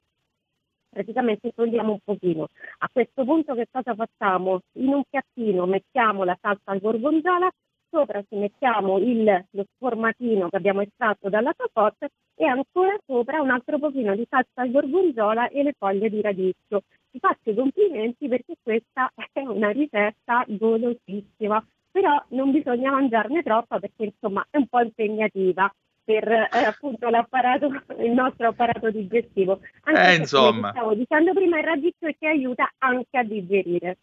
praticamente 0.91 1.53
togliamo 1.55 1.93
un 1.93 1.99
pochino. 2.05 2.49
A 2.79 2.89
questo 2.93 3.25
punto 3.25 3.55
che 3.55 3.67
cosa 3.71 3.95
facciamo? 3.95 4.61
In 4.73 4.89
un 4.89 5.03
piattino 5.09 5.67
mettiamo 5.67 6.25
la 6.25 6.37
salsa 6.41 6.73
al 6.73 6.81
gorgonzola, 6.81 7.49
sopra 7.89 8.23
ci 8.29 8.37
mettiamo 8.37 8.99
il, 8.99 9.47
lo 9.51 9.65
sformatino 9.75 10.49
che 10.49 10.57
abbiamo 10.57 10.81
estratto 10.83 11.29
dalla 11.29 11.53
capote 11.57 12.09
e 12.35 12.45
ancora 12.45 12.97
sopra 13.07 13.41
un 13.41 13.51
altro 13.51 13.79
pochino 13.79 14.15
di 14.15 14.27
salsa 14.29 14.63
al 14.63 14.71
gorgonzola 14.71 15.49
e 15.49 15.63
le 15.63 15.75
foglie 15.79 16.11
di 16.11 16.21
radicchio. 16.21 16.83
Ti 17.11 17.19
faccio 17.19 17.51
i 17.51 17.55
complimenti 17.55 18.29
perché 18.29 18.55
questa 18.63 19.11
è 19.33 19.41
una 19.41 19.71
ricetta 19.71 20.45
golosissima, 20.47 21.65
però 21.91 22.23
non 22.29 22.51
bisogna 22.51 22.91
mangiarne 22.93 23.43
troppa 23.43 23.79
perché 23.79 24.05
insomma 24.05 24.47
è 24.51 24.57
un 24.57 24.67
po' 24.67 24.81
impegnativa 24.81 25.73
per 26.11 26.29
eh, 26.29 26.65
appunto 26.65 27.09
l'apparato, 27.09 27.67
il 28.03 28.11
nostro 28.11 28.49
apparato 28.49 28.91
digestivo. 28.91 29.61
Anche 29.85 30.01
Eh, 30.01 30.15
insomma. 30.17 30.71
stavo 30.71 30.95
dicendo 30.95 31.33
prima, 31.33 31.59
il 31.59 31.65
radicchio 31.65 32.13
ti 32.19 32.27
aiuta 32.27 32.69
anche 32.79 33.17
a 33.17 33.23
digerire. 33.23 33.99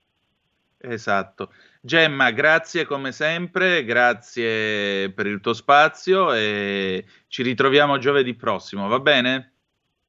Esatto. 0.79 1.51
Gemma, 1.81 2.31
grazie 2.31 2.85
come 2.85 3.11
sempre, 3.11 3.83
grazie 3.83 5.11
per 5.11 5.25
il 5.25 5.41
tuo 5.41 5.53
spazio 5.53 6.33
e 6.33 7.03
ci 7.27 7.43
ritroviamo 7.43 7.97
giovedì 7.97 8.35
prossimo, 8.35 8.87
va 8.87 8.99
bene? 8.99 9.53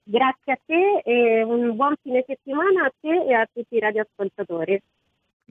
Grazie 0.03 0.53
a 0.53 0.59
te 0.65 1.03
e 1.05 1.43
un 1.43 1.75
buon 1.75 1.95
fine 2.03 2.23
settimana 2.27 2.85
a 2.85 2.93
te 3.01 3.25
e 3.27 3.33
a 3.35 3.49
tutti 3.53 3.77
i 3.77 3.81
radioascoltatori. 3.81 4.81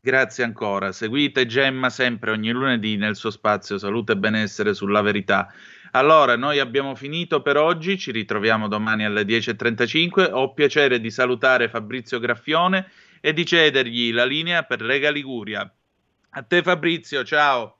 Grazie 0.08 0.46
ancora. 0.46 0.94
Seguite 0.94 1.46
Gemma 1.46 1.90
sempre 1.90 2.32
ogni 2.32 2.52
lunedì 2.52 2.96
nel 2.96 3.18
suo 3.18 3.30
spazio 3.30 3.78
Salute 3.78 4.14
e 4.14 4.16
Benessere 4.16 4.74
sulla 4.74 5.02
Verità. 5.02 5.52
Allora, 5.92 6.38
noi 6.38 6.60
abbiamo 6.60 6.96
finito 6.96 7.42
per 7.42 7.58
oggi, 7.58 7.98
ci 7.98 8.14
ritroviamo 8.14 8.70
domani 8.70 9.04
alle 9.04 9.24
10.35. 9.24 10.30
Ho 10.32 10.54
piacere 10.54 11.02
di 11.02 11.12
salutare 11.12 11.68
Fabrizio 11.68 12.20
Graffione 12.20 12.90
e 13.20 13.34
di 13.34 13.46
cedergli 13.46 14.14
la 14.14 14.24
linea 14.24 14.64
per 14.64 14.82
Lega 14.82 15.12
Liguria. 15.12 15.70
A 16.30 16.42
te 16.42 16.62
Fabrizio, 16.62 17.26
ciao. 17.26 17.76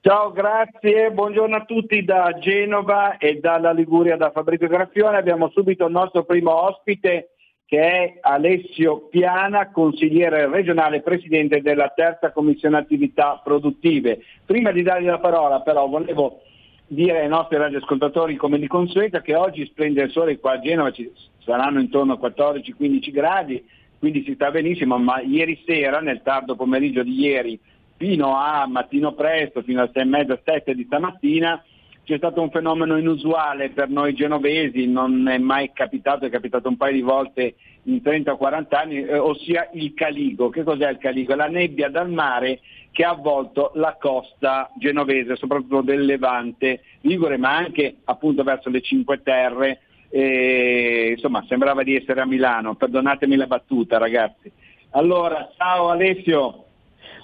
Ciao, 0.00 0.32
grazie, 0.32 1.10
buongiorno 1.10 1.54
a 1.54 1.64
tutti 1.66 2.02
da 2.02 2.38
Genova 2.38 3.18
e 3.18 3.40
dalla 3.40 3.72
Liguria 3.72 4.16
da 4.16 4.30
Fabrizio 4.30 4.68
Graffione. 4.68 5.18
Abbiamo 5.18 5.50
subito 5.50 5.84
il 5.84 5.92
nostro 5.92 6.24
primo 6.24 6.50
ospite 6.62 7.29
che 7.70 7.78
è 7.78 8.18
Alessio 8.20 9.06
Piana, 9.08 9.70
consigliere 9.70 10.48
regionale, 10.48 11.02
presidente 11.02 11.60
della 11.60 11.92
terza 11.94 12.32
commissione 12.32 12.76
attività 12.76 13.40
produttive. 13.44 14.24
Prima 14.44 14.72
di 14.72 14.82
dargli 14.82 15.06
la 15.06 15.20
parola 15.20 15.60
però 15.60 15.86
volevo 15.86 16.40
dire 16.88 17.20
ai 17.20 17.28
nostri 17.28 17.58
radioascoltatori 17.58 18.34
come 18.34 18.58
di 18.58 18.66
consueto 18.66 19.20
che 19.20 19.36
oggi 19.36 19.64
splende 19.66 20.02
il 20.02 20.10
sole 20.10 20.40
qua 20.40 20.54
a 20.54 20.58
Genova, 20.58 20.90
ci 20.90 21.08
saranno 21.44 21.78
intorno 21.78 22.14
a 22.14 22.28
14-15 22.28 23.12
gradi, 23.12 23.64
quindi 24.00 24.24
si 24.24 24.34
sta 24.34 24.50
benissimo, 24.50 24.98
ma 24.98 25.20
ieri 25.20 25.62
sera, 25.64 26.00
nel 26.00 26.22
tardo 26.22 26.56
pomeriggio 26.56 27.04
di 27.04 27.20
ieri, 27.20 27.56
fino 27.98 28.34
a 28.36 28.66
mattino 28.66 29.12
presto, 29.12 29.62
fino 29.62 29.82
alle 29.82 29.90
6 29.92 30.02
e 30.02 30.06
mezza, 30.06 30.40
7 30.44 30.74
di 30.74 30.82
stamattina, 30.86 31.62
c'è 32.10 32.16
stato 32.16 32.42
un 32.42 32.50
fenomeno 32.50 32.96
inusuale 32.96 33.70
per 33.70 33.88
noi 33.88 34.14
genovesi, 34.14 34.88
non 34.88 35.28
è 35.28 35.38
mai 35.38 35.70
capitato, 35.72 36.26
è 36.26 36.28
capitato 36.28 36.68
un 36.68 36.76
paio 36.76 36.94
di 36.94 37.02
volte 37.02 37.54
in 37.84 38.02
30 38.02 38.32
o 38.32 38.36
40 38.36 38.80
anni, 38.80 39.04
eh, 39.04 39.16
ossia 39.16 39.70
il 39.74 39.94
caligo. 39.94 40.48
Che 40.48 40.64
cos'è 40.64 40.90
il 40.90 40.98
caligo? 40.98 41.36
La 41.36 41.46
nebbia 41.46 41.88
dal 41.88 42.10
mare 42.10 42.62
che 42.90 43.04
ha 43.04 43.10
avvolto 43.10 43.70
la 43.74 43.96
costa 44.00 44.72
genovese, 44.76 45.36
soprattutto 45.36 45.82
del 45.82 46.04
Levante 46.04 46.82
Ligure, 47.02 47.36
ma 47.36 47.54
anche 47.54 47.98
appunto 48.06 48.42
verso 48.42 48.70
le 48.70 48.80
Cinque 48.80 49.22
Terre. 49.22 49.82
E, 50.08 51.12
insomma, 51.14 51.44
sembrava 51.46 51.84
di 51.84 51.94
essere 51.94 52.20
a 52.20 52.26
Milano, 52.26 52.74
perdonatemi 52.74 53.36
la 53.36 53.46
battuta 53.46 53.98
ragazzi. 53.98 54.50
Allora, 54.90 55.48
ciao 55.56 55.90
Alessio. 55.90 56.64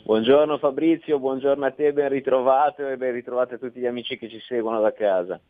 Buongiorno 0.07 0.59
Fabrizio, 0.59 1.19
buongiorno 1.19 1.67
a 1.67 1.73
te, 1.73 1.93
ben 1.93 2.09
ritrovato 2.11 2.87
e 2.87 2.97
ben 2.97 3.13
ritrovate 3.13 3.57
a 3.57 3.59
tutti 3.59 3.81
gli 3.81 3.87
amici 3.87 4.17
che 4.17 4.29
ci 4.29 4.39
seguono 4.39 4.81
da 4.81 4.93
casa. 4.93 5.41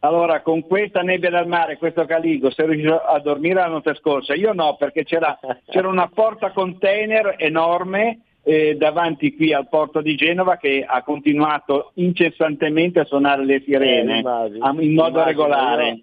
Allora, 0.00 0.40
con 0.42 0.62
questa 0.66 1.02
nebbia 1.02 1.30
dal 1.30 1.46
mare, 1.46 1.76
questo 1.76 2.04
caligo, 2.04 2.50
sei 2.50 2.66
riuscito 2.66 2.98
a 2.98 3.20
dormire 3.20 3.60
la 3.60 3.68
notte 3.68 3.94
scorsa? 3.94 4.34
Io 4.34 4.52
no, 4.54 4.74
perché 4.76 5.04
c'era, 5.04 5.38
c'era 5.70 5.86
una 5.86 6.10
porta 6.12 6.50
container 6.50 7.36
enorme 7.38 8.22
eh, 8.42 8.74
davanti 8.74 9.36
qui 9.36 9.54
al 9.54 9.68
porto 9.68 10.00
di 10.00 10.16
Genova 10.16 10.56
che 10.56 10.84
ha 10.84 11.04
continuato 11.04 11.92
incessantemente 11.94 12.98
a 12.98 13.04
suonare 13.04 13.44
le 13.44 13.62
sirene 13.64 14.16
Eh, 14.16 14.18
immagino, 14.18 14.80
in 14.80 14.94
modo 14.94 15.20
immagino. 15.20 15.24
regolare. 15.24 15.88
Io, 15.90 16.02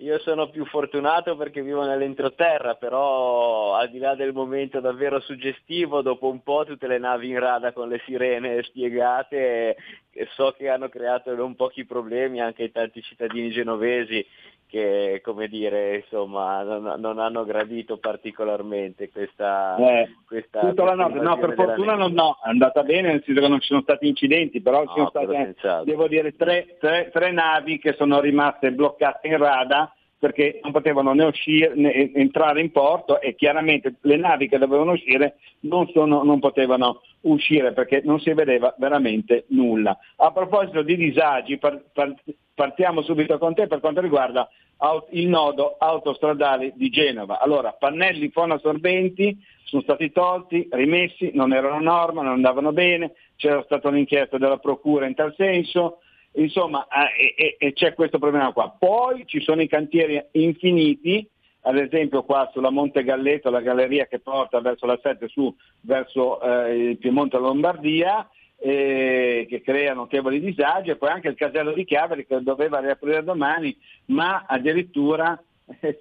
io 0.00 0.18
sono 0.20 0.48
più 0.48 0.64
fortunato 0.64 1.36
perché 1.36 1.62
vivo 1.62 1.84
nell'entroterra, 1.84 2.74
però 2.74 3.74
al 3.74 3.90
di 3.90 3.98
là 3.98 4.14
del 4.14 4.32
momento 4.32 4.80
davvero 4.80 5.20
suggestivo, 5.20 6.00
dopo 6.00 6.28
un 6.28 6.42
po' 6.42 6.64
tutte 6.64 6.86
le 6.86 6.98
navi 6.98 7.28
in 7.28 7.38
rada 7.38 7.72
con 7.72 7.88
le 7.88 8.00
sirene 8.06 8.62
spiegate, 8.62 9.76
e 10.10 10.28
so 10.34 10.52
che 10.56 10.68
hanno 10.68 10.88
creato 10.88 11.34
non 11.34 11.54
pochi 11.54 11.84
problemi 11.84 12.40
anche 12.40 12.62
ai 12.62 12.72
tanti 12.72 13.02
cittadini 13.02 13.50
genovesi 13.50 14.26
che, 14.70 15.20
come 15.22 15.48
dire, 15.48 15.96
insomma, 15.96 16.62
non, 16.62 16.94
non 16.98 17.18
hanno 17.18 17.44
gradito 17.44 17.98
particolarmente 17.98 19.10
questa, 19.10 19.76
Eh, 19.76 20.08
questa 20.26 20.60
Tutta 20.60 20.84
la 20.84 20.94
notte, 20.94 21.18
no, 21.18 21.36
per 21.38 21.54
fortuna 21.54 21.94
non, 21.96 22.12
no, 22.12 22.38
è 22.42 22.48
andata 22.48 22.84
bene, 22.84 23.08
nel 23.08 23.22
senso 23.24 23.40
che 23.40 23.48
non 23.48 23.60
ci 23.60 23.66
sono 23.66 23.82
stati 23.82 24.06
incidenti, 24.06 24.60
però 24.60 24.86
ci 24.86 24.92
sono 24.94 25.08
state, 25.08 25.56
devo 25.84 26.06
dire, 26.06 26.36
tre, 26.36 26.76
tre- 26.78 27.10
tre 27.12 27.32
navi 27.32 27.78
che 27.78 27.94
sono 27.94 28.20
rimaste 28.20 28.70
bloccate 28.70 29.26
in 29.26 29.38
rada 29.38 29.92
perché 30.20 30.60
non 30.62 30.70
potevano 30.70 31.14
né 31.14 31.24
uscire 31.24 31.72
né 31.74 32.12
entrare 32.12 32.60
in 32.60 32.70
porto 32.70 33.20
e 33.22 33.34
chiaramente 33.34 33.94
le 34.02 34.16
navi 34.16 34.48
che 34.48 34.58
dovevano 34.58 34.92
uscire 34.92 35.38
non, 35.60 35.88
sono- 35.88 36.22
non 36.22 36.38
potevano 36.40 37.00
uscire 37.22 37.72
perché 37.72 38.02
non 38.04 38.20
si 38.20 38.32
vedeva 38.34 38.74
veramente 38.78 39.46
nulla. 39.48 39.98
A 40.16 40.30
proposito 40.30 40.82
di 40.82 40.94
disagi, 40.94 41.56
par- 41.56 41.82
par- 41.94 42.14
partiamo 42.54 43.00
subito 43.00 43.38
con 43.38 43.54
te 43.54 43.66
per 43.66 43.80
quanto 43.80 44.02
riguarda 44.02 44.46
au- 44.76 45.06
il 45.12 45.26
nodo 45.26 45.76
autostradale 45.78 46.72
di 46.76 46.90
Genova. 46.90 47.40
Allora, 47.40 47.72
pannelli 47.72 48.28
fonoassorbenti 48.28 49.38
sono 49.64 49.80
stati 49.82 50.12
tolti, 50.12 50.68
rimessi, 50.70 51.30
non 51.32 51.54
erano 51.54 51.80
norma, 51.80 52.22
non 52.22 52.32
andavano 52.32 52.72
bene, 52.72 53.12
c'era 53.36 53.62
stata 53.62 53.88
un'inchiesta 53.88 54.36
della 54.36 54.58
procura 54.58 55.06
in 55.06 55.14
tal 55.14 55.32
senso, 55.36 56.00
insomma, 56.32 56.86
eh, 56.88 57.34
e, 57.36 57.56
e- 57.58 57.66
e 57.66 57.72
c'è 57.72 57.94
questo 57.94 58.18
problema 58.18 58.52
qua. 58.52 58.74
Poi 58.78 59.26
ci 59.26 59.40
sono 59.40 59.62
i 59.62 59.68
cantieri 59.68 60.22
infiniti, 60.32 61.28
ad 61.62 61.76
esempio 61.76 62.22
qua 62.22 62.48
sulla 62.52 62.70
Monte 62.70 63.04
Galleto, 63.04 63.50
la 63.50 63.60
galleria 63.60 64.06
che 64.06 64.20
porta 64.20 64.60
verso 64.60 64.86
la 64.86 64.98
7 65.00 65.28
su, 65.28 65.54
verso 65.82 66.40
eh, 66.40 66.90
il 66.90 66.98
Piemonte 66.98 67.36
e 67.36 67.40
la 67.40 67.46
Lombardia, 67.46 68.28
eh, 68.56 69.46
che 69.48 69.62
crea 69.62 69.94
notevoli 69.94 70.40
disagi, 70.40 70.90
e 70.90 70.96
poi 70.96 71.10
anche 71.10 71.28
il 71.28 71.34
casello 71.34 71.72
di 71.72 71.84
Chiavari 71.84 72.26
che 72.26 72.42
doveva 72.42 72.78
riaprire 72.78 73.24
domani, 73.24 73.76
ma 74.06 74.44
addirittura 74.46 75.42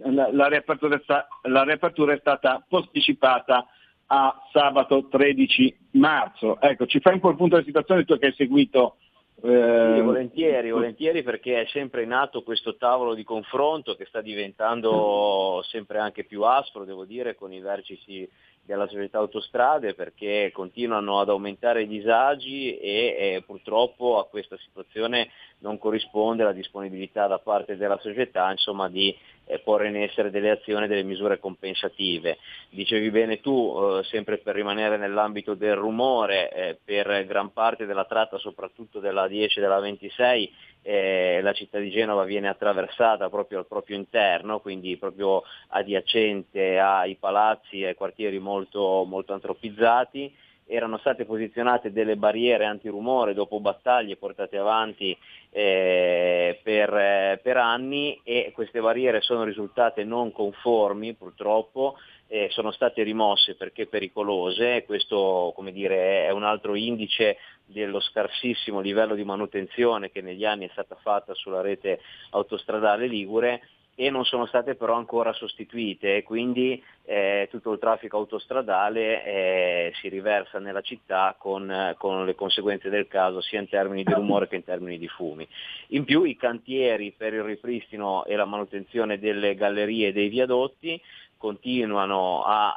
la, 0.03 0.29
la 0.31 0.47
riapertura, 0.47 0.95
è 0.95 1.25
la 1.43 1.63
riapertura 1.63 2.13
è 2.13 2.19
stata 2.19 2.63
posticipata 2.67 3.67
a 4.07 4.47
sabato 4.51 5.07
13 5.07 5.77
marzo. 5.91 6.59
Ecco, 6.59 6.85
ci 6.85 6.99
fai 6.99 7.13
un 7.13 7.19
po' 7.19 7.29
il 7.29 7.35
punto 7.35 7.55
della 7.55 7.67
situazione 7.67 8.05
tu 8.05 8.17
che 8.17 8.27
hai 8.27 8.33
seguito 8.33 8.95
eh, 8.95 9.08
Sì, 9.41 10.01
volentieri, 10.01 10.71
volentieri 10.71 11.23
perché 11.23 11.61
è 11.61 11.65
sempre 11.67 12.03
in 12.03 12.11
atto 12.11 12.43
questo 12.43 12.75
tavolo 12.75 13.13
di 13.13 13.23
confronto 13.23 13.95
che 13.95 14.05
sta 14.05 14.21
diventando 14.21 15.61
sempre 15.67 15.99
anche 15.99 16.25
più 16.25 16.43
aspro, 16.43 16.83
devo 16.83 17.05
dire, 17.05 17.35
con 17.35 17.53
i 17.53 17.59
vertici 17.61 18.29
della 18.69 18.87
società 18.87 19.17
autostrade 19.17 19.95
perché 19.95 20.51
continuano 20.53 21.19
ad 21.19 21.29
aumentare 21.29 21.81
i 21.81 21.87
disagi 21.87 22.77
e 22.77 23.15
eh, 23.17 23.43
purtroppo 23.43 24.19
a 24.19 24.27
questa 24.27 24.57
situazione 24.57 25.29
non 25.59 25.79
corrisponde 25.79 26.43
la 26.43 26.51
disponibilità 26.51 27.25
da 27.25 27.39
parte 27.39 27.77
della 27.77 27.97
società 27.99 28.51
insomma, 28.51 28.87
di 28.87 29.15
eh, 29.45 29.57
porre 29.59 29.87
in 29.87 29.97
essere 29.97 30.29
delle 30.29 30.51
azioni, 30.51 30.87
delle 30.87 31.01
misure 31.01 31.39
compensative. 31.39 32.37
Dicevi 32.69 33.09
bene 33.09 33.41
tu, 33.41 33.75
eh, 33.75 34.03
sempre 34.03 34.37
per 34.37 34.53
rimanere 34.53 34.97
nell'ambito 34.97 35.55
del 35.55 35.75
rumore, 35.75 36.51
eh, 36.51 36.77
per 36.83 37.25
gran 37.25 37.51
parte 37.51 37.87
della 37.87 38.05
tratta, 38.05 38.37
soprattutto 38.37 38.99
della 38.99 39.27
10 39.27 39.57
e 39.57 39.61
della 39.61 39.79
26, 39.79 40.53
eh, 40.81 41.39
la 41.41 41.53
città 41.53 41.79
di 41.79 41.89
Genova 41.89 42.23
viene 42.23 42.47
attraversata 42.47 43.29
proprio 43.29 43.59
al 43.59 43.67
proprio 43.67 43.97
interno, 43.97 44.59
quindi 44.59 44.97
proprio 44.97 45.43
adiacente 45.69 46.79
ai 46.79 47.15
palazzi 47.15 47.81
e 47.81 47.87
ai 47.87 47.95
quartieri 47.95 48.39
molto, 48.39 49.03
molto 49.07 49.33
antropizzati. 49.33 50.33
Erano 50.71 50.99
state 50.99 51.25
posizionate 51.25 51.91
delle 51.91 52.15
barriere 52.15 52.65
antirumore 52.65 53.33
dopo 53.33 53.59
battaglie 53.59 54.17
portate 54.17 54.55
avanti 54.57 55.17
eh, 55.49 56.59
per, 56.61 56.93
eh, 56.93 57.39
per 57.41 57.57
anni 57.57 58.21
e 58.23 58.51
queste 58.53 58.79
barriere 58.79 59.21
sono 59.21 59.43
risultate 59.43 60.03
non 60.03 60.31
conformi 60.31 61.15
purtroppo 61.15 61.95
eh, 62.29 62.47
sono 62.51 62.71
state 62.71 63.01
rimosse 63.01 63.55
perché 63.55 63.87
pericolose, 63.87 64.85
questo 64.85 65.51
come 65.55 65.71
dire, 65.71 66.27
è 66.27 66.29
un 66.29 66.43
altro 66.43 66.75
indice 66.75 67.37
dello 67.71 67.99
scarsissimo 67.99 68.79
livello 68.79 69.15
di 69.15 69.23
manutenzione 69.23 70.11
che 70.11 70.21
negli 70.21 70.45
anni 70.45 70.67
è 70.67 70.71
stata 70.71 70.95
fatta 70.95 71.33
sulla 71.33 71.61
rete 71.61 71.99
autostradale 72.31 73.07
ligure 73.07 73.61
e 73.95 74.09
non 74.09 74.23
sono 74.23 74.45
state 74.45 74.75
però 74.75 74.93
ancora 74.93 75.33
sostituite 75.33 76.23
quindi 76.23 76.81
eh, 77.03 77.49
tutto 77.51 77.73
il 77.73 77.79
traffico 77.79 78.15
autostradale 78.15 79.25
eh, 79.25 79.91
si 79.99 80.07
riversa 80.07 80.57
nella 80.57 80.79
città 80.79 81.35
con, 81.37 81.93
con, 81.97 82.23
le 82.23 82.33
conseguenze 82.33 82.89
del 82.89 83.07
caso 83.07 83.41
sia 83.41 83.59
in 83.59 83.67
termini 83.67 84.03
di 84.03 84.13
rumore 84.13 84.47
che 84.47 84.55
in 84.55 84.63
termini 84.63 84.97
di 84.97 85.07
fumi. 85.09 85.45
In 85.87 86.05
più 86.05 86.23
i 86.23 86.37
cantieri 86.37 87.11
per 87.11 87.33
il 87.33 87.43
ripristino 87.43 88.23
e 88.23 88.37
la 88.37 88.45
manutenzione 88.45 89.19
delle 89.19 89.53
gallerie 89.55 90.07
e 90.07 90.13
dei 90.13 90.29
viadotti 90.29 91.01
continuano 91.35 92.43
a, 92.43 92.75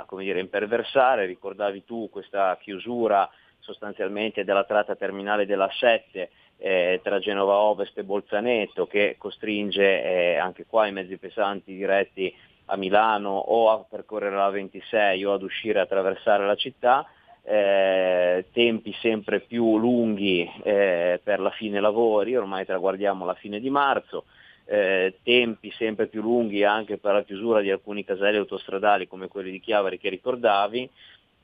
a 0.00 0.06
dire, 0.16 0.40
imperversare, 0.40 1.26
ricordavi 1.26 1.84
tu 1.84 2.08
questa 2.10 2.56
chiusura 2.60 3.28
sostanzialmente 3.60 4.44
della 4.44 4.64
tratta 4.64 4.96
terminale 4.96 5.46
della 5.46 5.70
7 5.70 6.30
eh, 6.58 7.00
tra 7.02 7.18
Genova 7.18 7.56
Ovest 7.56 7.96
e 7.98 8.04
Bolzaneto 8.04 8.86
che 8.86 9.16
costringe 9.18 10.02
eh, 10.02 10.36
anche 10.36 10.66
qua 10.66 10.86
i 10.86 10.92
mezzi 10.92 11.16
pesanti 11.16 11.74
diretti 11.74 12.34
a 12.66 12.76
Milano 12.76 13.30
o 13.30 13.70
a 13.70 13.84
percorrere 13.88 14.36
la 14.36 14.50
26 14.50 15.24
o 15.24 15.32
ad 15.32 15.42
uscire 15.42 15.78
e 15.78 15.82
attraversare 15.82 16.46
la 16.46 16.54
città, 16.54 17.06
eh, 17.42 18.46
tempi 18.52 18.94
sempre 19.00 19.40
più 19.40 19.78
lunghi 19.78 20.48
eh, 20.62 21.20
per 21.22 21.40
la 21.40 21.50
fine 21.50 21.80
lavori, 21.80 22.36
ormai 22.36 22.64
traguardiamo 22.64 23.24
la 23.24 23.34
fine 23.34 23.58
di 23.58 23.70
marzo, 23.70 24.24
eh, 24.66 25.16
tempi 25.24 25.72
sempre 25.72 26.06
più 26.06 26.22
lunghi 26.22 26.62
anche 26.62 26.98
per 26.98 27.14
la 27.14 27.24
chiusura 27.24 27.60
di 27.60 27.70
alcuni 27.70 28.04
caselli 28.04 28.36
autostradali 28.36 29.08
come 29.08 29.26
quelli 29.26 29.50
di 29.50 29.58
Chiavari 29.58 29.98
che 29.98 30.10
ricordavi 30.10 30.88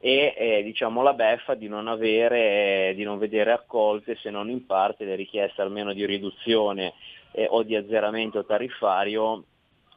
e 0.06 0.34
eh, 0.36 0.62
diciamo 0.62 1.02
la 1.02 1.14
beffa 1.14 1.54
di 1.54 1.66
non, 1.66 1.88
avere, 1.88 2.92
di 2.94 3.02
non 3.02 3.18
vedere 3.18 3.50
accolte 3.50 4.14
se 4.22 4.30
non 4.30 4.48
in 4.48 4.64
parte 4.64 5.04
le 5.04 5.16
richieste 5.16 5.62
almeno 5.62 5.92
di 5.92 6.06
riduzione 6.06 6.92
eh, 7.32 7.48
o 7.50 7.64
di 7.64 7.74
azzeramento 7.74 8.44
tariffario 8.44 9.42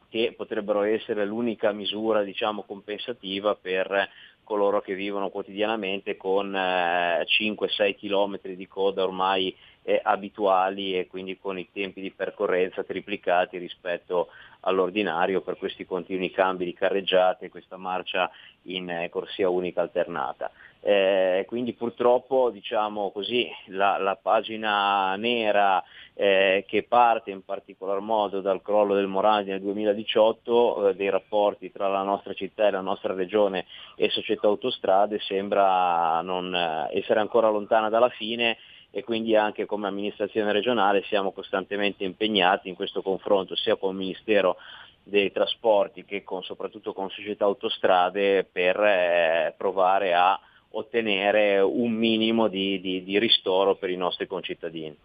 che 0.08 0.34
potrebbero 0.36 0.82
essere 0.82 1.24
l'unica 1.24 1.70
misura 1.70 2.24
diciamo, 2.24 2.62
compensativa 2.62 3.54
per 3.54 4.08
coloro 4.42 4.80
che 4.80 4.96
vivono 4.96 5.28
quotidianamente 5.28 6.16
con 6.16 6.56
eh, 6.56 7.24
5-6 7.24 7.94
km 7.96 8.40
di 8.56 8.66
coda 8.66 9.04
ormai 9.04 9.54
eh, 9.82 10.00
abituali 10.02 10.98
e 10.98 11.06
quindi 11.06 11.38
con 11.38 11.56
i 11.56 11.68
tempi 11.72 12.00
di 12.00 12.10
percorrenza 12.10 12.82
triplicati 12.82 13.58
rispetto 13.58 14.26
all'ordinario 14.60 15.40
per 15.40 15.56
questi 15.56 15.86
continui 15.86 16.30
cambi 16.30 16.64
di 16.64 16.74
carreggiate 16.74 17.48
questa 17.48 17.76
marcia 17.76 18.30
in 18.64 18.90
eh, 18.90 19.08
corsia 19.08 19.48
unica 19.48 19.80
alternata. 19.80 20.50
Eh, 20.82 21.44
quindi 21.46 21.74
purtroppo 21.74 22.48
diciamo 22.48 23.10
così, 23.10 23.46
la, 23.66 23.98
la 23.98 24.16
pagina 24.16 25.14
nera 25.16 25.82
eh, 26.14 26.64
che 26.66 26.84
parte 26.84 27.30
in 27.30 27.44
particolar 27.44 28.00
modo 28.00 28.40
dal 28.40 28.62
crollo 28.62 28.94
del 28.94 29.06
morale 29.06 29.44
nel 29.44 29.60
2018 29.60 30.88
eh, 30.88 30.94
dei 30.94 31.10
rapporti 31.10 31.70
tra 31.70 31.88
la 31.88 32.02
nostra 32.02 32.32
città 32.32 32.66
e 32.66 32.70
la 32.70 32.80
nostra 32.80 33.12
regione 33.12 33.66
e 33.94 34.08
società 34.08 34.46
autostrade 34.46 35.18
sembra 35.20 36.22
non 36.22 36.54
eh, 36.54 36.88
essere 36.98 37.20
ancora 37.20 37.50
lontana 37.50 37.90
dalla 37.90 38.08
fine 38.08 38.56
e 38.90 39.04
quindi 39.04 39.36
anche 39.36 39.66
come 39.66 39.86
amministrazione 39.86 40.52
regionale 40.52 41.02
siamo 41.04 41.32
costantemente 41.32 42.04
impegnati 42.04 42.68
in 42.68 42.74
questo 42.74 43.02
confronto 43.02 43.54
sia 43.54 43.76
con 43.76 43.90
il 43.90 43.98
Ministero 43.98 44.56
dei 45.02 45.32
Trasporti 45.32 46.04
che 46.04 46.22
con, 46.24 46.42
soprattutto 46.42 46.92
con 46.92 47.10
società 47.10 47.44
autostrade 47.44 48.44
per 48.44 48.78
eh, 48.80 49.54
provare 49.56 50.14
a 50.14 50.38
ottenere 50.72 51.58
un 51.60 51.92
minimo 51.92 52.48
di, 52.48 52.80
di, 52.80 53.02
di 53.02 53.18
ristoro 53.18 53.74
per 53.76 53.90
i 53.90 53.96
nostri 53.96 54.26
concittadini. 54.26 54.96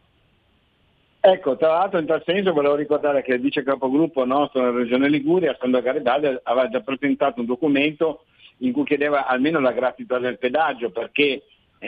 Ecco, 1.19 1.57
tra 1.57 1.69
l'altro 1.69 1.97
in 1.97 2.05
tal 2.05 2.21
senso 2.23 2.53
volevo 2.53 2.75
ricordare 2.75 3.23
che 3.23 3.33
il 3.33 3.41
vice 3.41 3.63
capogruppo 3.63 4.25
nostro 4.25 4.61
nella 4.61 4.77
regione 4.77 5.09
Liguria, 5.09 5.57
Sandro 5.59 5.81
Garibaldi, 5.81 6.37
aveva 6.43 6.69
già 6.69 6.81
presentato 6.81 7.39
un 7.39 7.47
documento 7.47 8.25
in 8.59 8.71
cui 8.71 8.83
chiedeva 8.83 9.25
almeno 9.25 9.59
la 9.59 9.71
gratuità 9.71 10.19
del 10.19 10.37
pedaggio 10.37 10.91
perché 10.91 11.41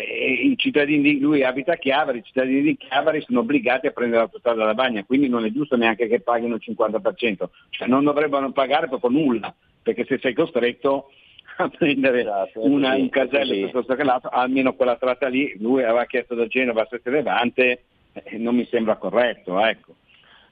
eh, 0.04 0.34
i 0.34 0.58
cittadini 0.58 1.02
di 1.02 1.20
lui 1.20 1.44
abita 1.44 1.74
a 1.74 1.78
Chiavari, 1.78 2.20
i 2.20 2.24
cittadini 2.24 2.62
di 2.62 2.78
Chiavari 2.78 3.22
sono 3.22 3.40
obbligati 3.40 3.88
a 3.88 3.92
prendere 3.92 4.22
l'autostrada 4.22 4.60
dalla 4.60 4.74
bagna, 4.74 5.04
quindi 5.04 5.28
non 5.30 5.46
è 5.46 5.52
giusto 5.52 5.76
neanche 5.76 6.08
che 6.08 6.22
paghino 6.22 6.56
il 6.56 6.64
50%, 6.64 7.46
cioè 7.70 7.88
non 7.88 8.04
dovrebbero 8.04 8.52
pagare 8.52 8.88
proprio 8.88 9.10
nulla, 9.10 9.54
perché 9.82 10.06
se 10.06 10.20
sei 10.20 10.34
costretto 10.34 11.10
a 11.58 11.70
prendere 11.70 12.22
esatto, 12.22 12.66
una, 12.66 12.92
così, 12.92 13.02
un 13.02 13.10
casello 13.10 13.54
piuttosto 13.54 13.96
che 13.96 14.04
l'altro, 14.04 14.30
almeno 14.30 14.74
quella 14.74 14.96
tratta 14.96 15.28
lì, 15.28 15.56
lui 15.60 15.84
aveva 15.84 16.06
chiesto 16.06 16.36
da 16.36 16.48
Genova 16.48 16.84
a 16.84 16.88
Sette 16.90 17.10
Levante, 17.10 17.84
eh, 18.14 18.38
non 18.38 18.56
mi 18.56 18.66
sembra 18.66 18.96
corretto, 18.96 19.60
ecco. 19.64 19.96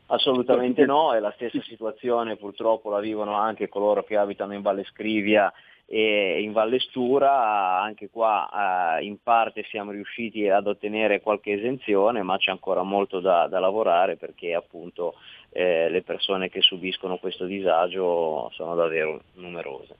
Assolutamente 0.08 0.86
no, 0.86 1.14
è 1.14 1.20
la 1.20 1.34
stessa 1.36 1.60
situazione 1.64 2.36
purtroppo 2.36 2.92
la 2.92 3.00
vivono 3.00 3.34
anche 3.34 3.68
coloro 3.68 4.04
che 4.04 4.16
abitano 4.16 4.54
in 4.54 4.62
Valle 4.62 4.84
Scrivia 4.84 5.52
e 5.88 6.42
in 6.42 6.52
Valle 6.52 6.80
Stura 6.80 7.80
anche 7.80 8.10
qua 8.10 8.98
eh, 9.00 9.06
in 9.06 9.18
parte 9.22 9.64
siamo 9.70 9.92
riusciti 9.92 10.50
ad 10.50 10.66
ottenere 10.66 11.22
qualche 11.22 11.54
esenzione 11.54 12.24
ma 12.24 12.38
c'è 12.38 12.50
ancora 12.50 12.82
molto 12.82 13.20
da, 13.20 13.48
da 13.48 13.60
lavorare 13.60 14.18
perché 14.18 14.56
appunto 14.56 15.14
eh, 15.52 15.90
le 15.90 16.02
persone 16.02 16.50
che 16.50 16.62
subiscono 16.62 17.18
questo 17.18 17.46
disagio 17.46 18.50
sono 18.54 18.76
davvero 18.76 19.22
numerose. 19.36 19.96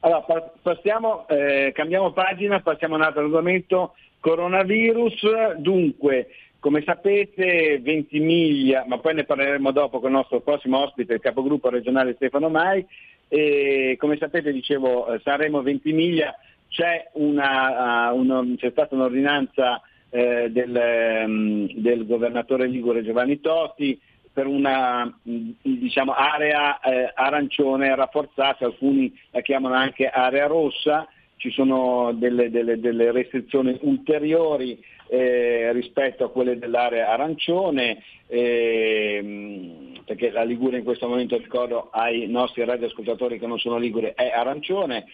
Allora, 0.00 0.24
passiamo, 0.62 1.26
eh, 1.26 1.72
cambiamo 1.74 2.12
pagina, 2.12 2.60
passiamo 2.60 2.94
a 2.94 2.98
un 2.98 3.02
altro 3.04 3.22
argomento, 3.22 3.94
coronavirus, 4.20 5.54
dunque 5.56 6.28
come 6.60 6.82
sapete 6.84 7.78
Ventimiglia, 7.80 8.84
ma 8.86 8.98
poi 8.98 9.14
ne 9.14 9.24
parleremo 9.24 9.70
dopo 9.70 10.00
con 10.00 10.10
il 10.10 10.16
nostro 10.16 10.40
prossimo 10.40 10.82
ospite, 10.82 11.14
il 11.14 11.20
capogruppo 11.20 11.68
regionale 11.68 12.14
Stefano 12.14 12.48
Mai, 12.48 12.84
e 13.28 13.96
come 13.98 14.16
sapete 14.16 14.52
dicevo 14.52 15.12
eh, 15.12 15.20
Sanremo 15.22 15.62
Ventimiglia 15.62 16.34
c'è, 16.68 17.10
una, 17.14 18.10
uh, 18.10 18.18
uno, 18.18 18.54
c'è 18.56 18.70
stata 18.70 18.94
un'ordinanza 18.94 19.80
eh, 20.10 20.50
del, 20.50 21.24
um, 21.26 21.66
del, 21.74 22.06
governatore 22.06 22.66
Ligure 22.66 23.02
Giovanni 23.02 23.40
Totti 23.40 23.98
per 24.32 24.46
una 24.46 25.04
mm, 25.04 25.50
diciamo, 25.62 26.12
area 26.12 26.78
eh, 26.80 27.10
arancione 27.14 27.94
rafforzata, 27.94 28.66
alcuni 28.66 29.12
la 29.30 29.40
chiamano 29.40 29.74
anche 29.74 30.08
area 30.08 30.46
rossa, 30.46 31.08
ci 31.36 31.50
sono 31.50 32.12
delle, 32.12 32.50
delle, 32.50 32.78
delle 32.78 33.10
restrizioni 33.10 33.76
ulteriori 33.82 34.78
eh, 35.08 35.72
rispetto 35.72 36.24
a 36.24 36.30
quelle 36.30 36.58
dell'area 36.58 37.08
arancione, 37.08 38.02
eh, 38.26 40.00
perché 40.04 40.30
la 40.30 40.44
Liguria 40.44 40.78
in 40.78 40.84
questo 40.84 41.08
momento, 41.08 41.36
ricordo 41.36 41.88
ai 41.90 42.26
nostri 42.28 42.64
radioascoltatori 42.64 43.38
che 43.38 43.46
non 43.46 43.58
sono 43.58 43.78
Ligure, 43.78 44.14
è 44.14 44.30
arancione. 44.30 45.06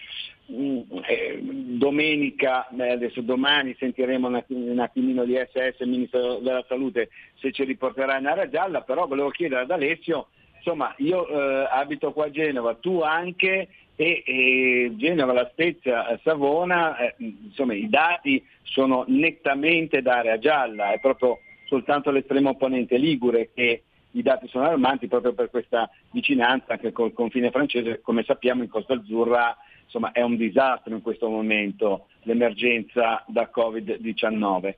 Mm, 0.51 0.81
eh, 1.07 1.39
domenica, 1.41 2.67
adesso 2.67 3.21
domani 3.21 3.75
sentiremo 3.79 4.27
un 4.27 4.79
attimino 4.79 5.25
di 5.25 5.33
SS, 5.33 5.79
il 5.79 5.89
Ministro 5.89 6.35
della 6.35 6.63
Salute, 6.67 7.09
se 7.39 7.51
ci 7.51 7.63
riporterà 7.63 8.19
in 8.19 8.27
area 8.27 8.47
gialla, 8.47 8.81
però 8.81 9.07
volevo 9.07 9.29
chiedere 9.29 9.61
ad 9.61 9.71
Alessio 9.71 10.27
insomma 10.65 10.93
io 10.97 11.27
eh, 11.27 11.67
abito 11.69 12.11
qua 12.11 12.25
a 12.25 12.31
Genova, 12.31 12.73
tu 12.73 13.01
anche, 13.01 13.67
e, 13.95 14.23
e 14.25 14.93
Genova, 14.95 15.33
La 15.33 15.49
Spezia, 15.51 16.19
Savona, 16.23 16.97
eh, 16.97 17.15
insomma 17.17 17.73
i 17.73 17.89
dati 17.89 18.43
sono 18.63 19.05
nettamente 19.07 20.01
d'area 20.01 20.37
gialla, 20.37 20.91
è 20.91 20.99
proprio 20.99 21.39
soltanto 21.65 22.11
l'estremo 22.11 22.49
opponente 22.49 22.97
Ligure 22.97 23.51
che 23.53 23.83
i 24.11 24.21
dati 24.21 24.47
sono 24.47 24.65
allarmanti 24.65 25.07
proprio 25.07 25.33
per 25.33 25.49
questa 25.49 25.89
vicinanza 26.11 26.73
anche 26.73 26.91
col 26.91 27.13
confine 27.13 27.51
francese, 27.51 28.01
come 28.01 28.23
sappiamo 28.23 28.63
in 28.63 28.69
Costa 28.69 28.93
Azzurra 28.93 29.57
insomma, 29.83 30.11
è 30.11 30.21
un 30.21 30.35
disastro 30.35 30.93
in 30.93 31.01
questo 31.01 31.29
momento 31.29 32.07
l'emergenza 32.23 33.23
da 33.27 33.49
Covid-19. 33.53 34.75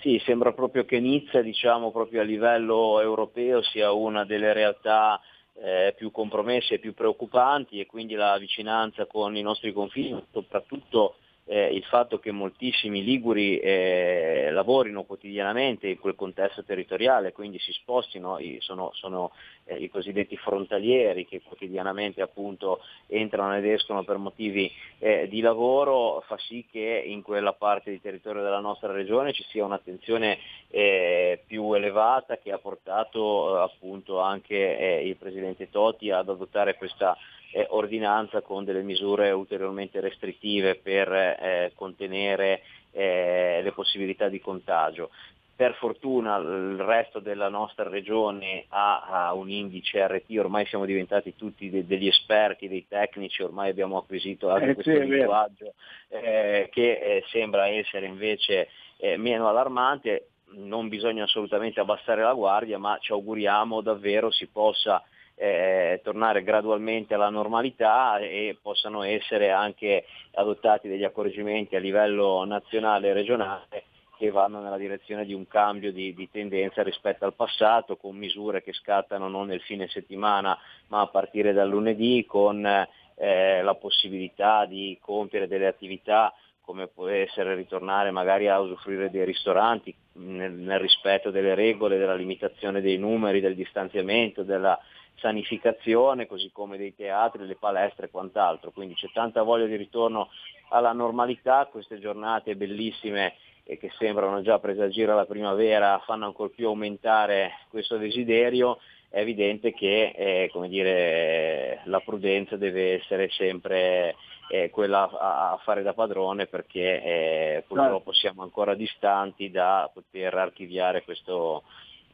Sì, 0.00 0.20
sembra 0.24 0.52
proprio 0.52 0.84
che 0.84 1.00
Nizza, 1.00 1.40
diciamo, 1.40 1.90
proprio 1.90 2.20
a 2.20 2.24
livello 2.24 3.00
europeo 3.00 3.62
sia 3.62 3.90
una 3.90 4.24
delle 4.24 4.52
realtà 4.52 5.20
eh, 5.60 5.94
più 5.96 6.10
compromesse 6.10 6.74
e 6.74 6.78
più 6.78 6.94
preoccupanti 6.94 7.80
e 7.80 7.86
quindi 7.86 8.14
la 8.14 8.36
vicinanza 8.38 9.06
con 9.06 9.36
i 9.36 9.42
nostri 9.42 9.72
confini, 9.72 10.22
soprattutto 10.32 11.16
eh, 11.50 11.72
il 11.72 11.82
fatto 11.84 12.18
che 12.18 12.30
moltissimi 12.30 13.02
liguri 13.02 13.58
eh, 13.58 14.50
lavorino 14.52 15.04
quotidianamente 15.04 15.88
in 15.88 15.98
quel 15.98 16.14
contesto 16.14 16.62
territoriale, 16.62 17.32
quindi 17.32 17.58
si 17.58 17.72
spostino, 17.72 18.38
sono, 18.58 18.90
sono 18.92 19.32
eh, 19.64 19.76
i 19.76 19.88
cosiddetti 19.88 20.36
frontalieri 20.36 21.26
che 21.26 21.40
quotidianamente 21.42 22.20
appunto 22.20 22.80
entrano 23.06 23.56
ed 23.56 23.64
escono 23.64 24.04
per 24.04 24.18
motivi 24.18 24.70
eh, 24.98 25.26
di 25.28 25.40
lavoro, 25.40 26.22
fa 26.26 26.36
sì 26.36 26.66
che 26.70 27.02
in 27.06 27.22
quella 27.22 27.54
parte 27.54 27.90
di 27.90 28.00
territorio 28.00 28.42
della 28.42 28.60
nostra 28.60 28.92
regione 28.92 29.32
ci 29.32 29.44
sia 29.48 29.64
un'attenzione 29.64 30.38
eh, 30.68 31.42
più 31.46 31.72
elevata 31.72 32.36
che 32.36 32.52
ha 32.52 32.58
portato 32.58 33.56
eh, 33.56 33.62
appunto 33.62 34.20
anche 34.20 35.02
il 35.02 35.16
Presidente 35.16 35.70
Totti 35.70 36.10
ad 36.10 36.28
adottare 36.28 36.76
questa 36.76 37.16
eh, 37.52 37.66
ordinanza 37.70 38.40
con 38.42 38.64
delle 38.64 38.82
misure 38.82 39.30
ulteriormente 39.30 40.00
restrittive 40.00 40.76
per 40.76 41.12
eh, 41.12 41.72
contenere 41.74 42.62
eh, 42.92 43.60
le 43.62 43.72
possibilità 43.72 44.28
di 44.28 44.40
contagio. 44.40 45.10
Per 45.56 45.74
fortuna 45.74 46.36
il 46.36 46.76
resto 46.78 47.18
della 47.18 47.48
nostra 47.48 47.88
regione 47.88 48.66
ha, 48.68 49.00
ha 49.26 49.34
un 49.34 49.50
indice 49.50 50.06
RT, 50.06 50.38
ormai 50.38 50.64
siamo 50.66 50.84
diventati 50.84 51.34
tutti 51.34 51.68
de- 51.68 51.84
degli 51.84 52.06
esperti, 52.06 52.68
dei 52.68 52.86
tecnici, 52.86 53.42
ormai 53.42 53.70
abbiamo 53.70 53.96
acquisito 53.96 54.50
anche 54.50 54.70
Eh, 54.70 54.74
questo 54.74 54.92
sì, 54.92 55.08
linguaggio 55.08 55.74
eh, 56.10 56.68
che 56.70 56.92
eh, 56.92 57.24
sembra 57.30 57.66
essere 57.66 58.06
invece 58.06 58.68
meno 59.16 59.48
allarmante. 59.48 60.28
Non 60.50 60.88
bisogna 60.88 61.24
assolutamente 61.24 61.78
abbassare 61.78 62.22
la 62.22 62.32
guardia, 62.32 62.78
ma 62.78 62.96
ci 63.00 63.12
auguriamo 63.12 63.80
davvero 63.80 64.30
si 64.30 64.46
possa 64.46 65.02
eh, 65.38 66.00
tornare 66.02 66.42
gradualmente 66.42 67.14
alla 67.14 67.30
normalità 67.30 68.18
e 68.18 68.58
possano 68.60 69.02
essere 69.02 69.50
anche 69.50 70.04
adottati 70.34 70.88
degli 70.88 71.04
accorgimenti 71.04 71.76
a 71.76 71.80
livello 71.80 72.44
nazionale 72.44 73.08
e 73.08 73.12
regionale 73.12 73.84
che 74.18 74.30
vanno 74.32 74.60
nella 74.60 74.76
direzione 74.76 75.24
di 75.24 75.32
un 75.32 75.46
cambio 75.46 75.92
di, 75.92 76.12
di 76.12 76.28
tendenza 76.28 76.82
rispetto 76.82 77.24
al 77.24 77.34
passato, 77.34 77.96
con 77.96 78.16
misure 78.16 78.64
che 78.64 78.72
scattano 78.72 79.28
non 79.28 79.46
nel 79.46 79.60
fine 79.60 79.86
settimana 79.86 80.58
ma 80.88 81.02
a 81.02 81.06
partire 81.06 81.52
dal 81.52 81.68
lunedì, 81.68 82.24
con 82.26 82.66
eh, 82.66 83.62
la 83.62 83.74
possibilità 83.76 84.64
di 84.64 84.98
compiere 85.00 85.46
delle 85.46 85.68
attività 85.68 86.34
come 86.60 86.88
può 86.88 87.06
essere 87.06 87.54
ritornare 87.54 88.10
magari 88.10 88.48
a 88.48 88.60
usufruire 88.60 89.08
dei 89.08 89.24
ristoranti 89.24 89.94
nel, 90.14 90.52
nel 90.52 90.78
rispetto 90.80 91.30
delle 91.30 91.54
regole, 91.54 91.96
della 91.96 92.14
limitazione 92.14 92.82
dei 92.82 92.98
numeri, 92.98 93.40
del 93.40 93.54
distanziamento, 93.54 94.42
della 94.42 94.78
sanificazione, 95.20 96.26
così 96.26 96.50
come 96.52 96.76
dei 96.76 96.94
teatri, 96.94 97.46
le 97.46 97.56
palestre 97.56 98.06
e 98.06 98.10
quant'altro. 98.10 98.70
Quindi 98.70 98.94
c'è 98.94 99.08
tanta 99.12 99.42
voglia 99.42 99.66
di 99.66 99.76
ritorno 99.76 100.28
alla 100.70 100.92
normalità, 100.92 101.66
queste 101.66 101.98
giornate 101.98 102.56
bellissime 102.56 103.34
e 103.64 103.76
che 103.76 103.90
sembrano 103.98 104.40
già 104.40 104.58
presagire 104.58 105.14
la 105.14 105.26
primavera 105.26 106.02
fanno 106.06 106.24
ancora 106.24 106.50
più 106.54 106.68
aumentare 106.68 107.50
questo 107.68 107.98
desiderio, 107.98 108.78
è 109.10 109.20
evidente 109.20 109.72
che 109.72 110.14
eh, 110.16 110.50
dire, 110.68 111.80
la 111.84 112.00
prudenza 112.00 112.56
deve 112.56 112.94
essere 112.94 113.28
sempre 113.30 114.14
eh, 114.50 114.70
quella 114.70 115.10
a, 115.10 115.52
a 115.52 115.56
fare 115.58 115.82
da 115.82 115.92
padrone 115.92 116.46
perché 116.46 117.02
eh, 117.02 117.64
purtroppo 117.66 118.12
siamo 118.12 118.42
ancora 118.42 118.74
distanti 118.74 119.50
da 119.50 119.90
poter 119.92 120.34
archiviare 120.34 121.04
questo, 121.04 121.62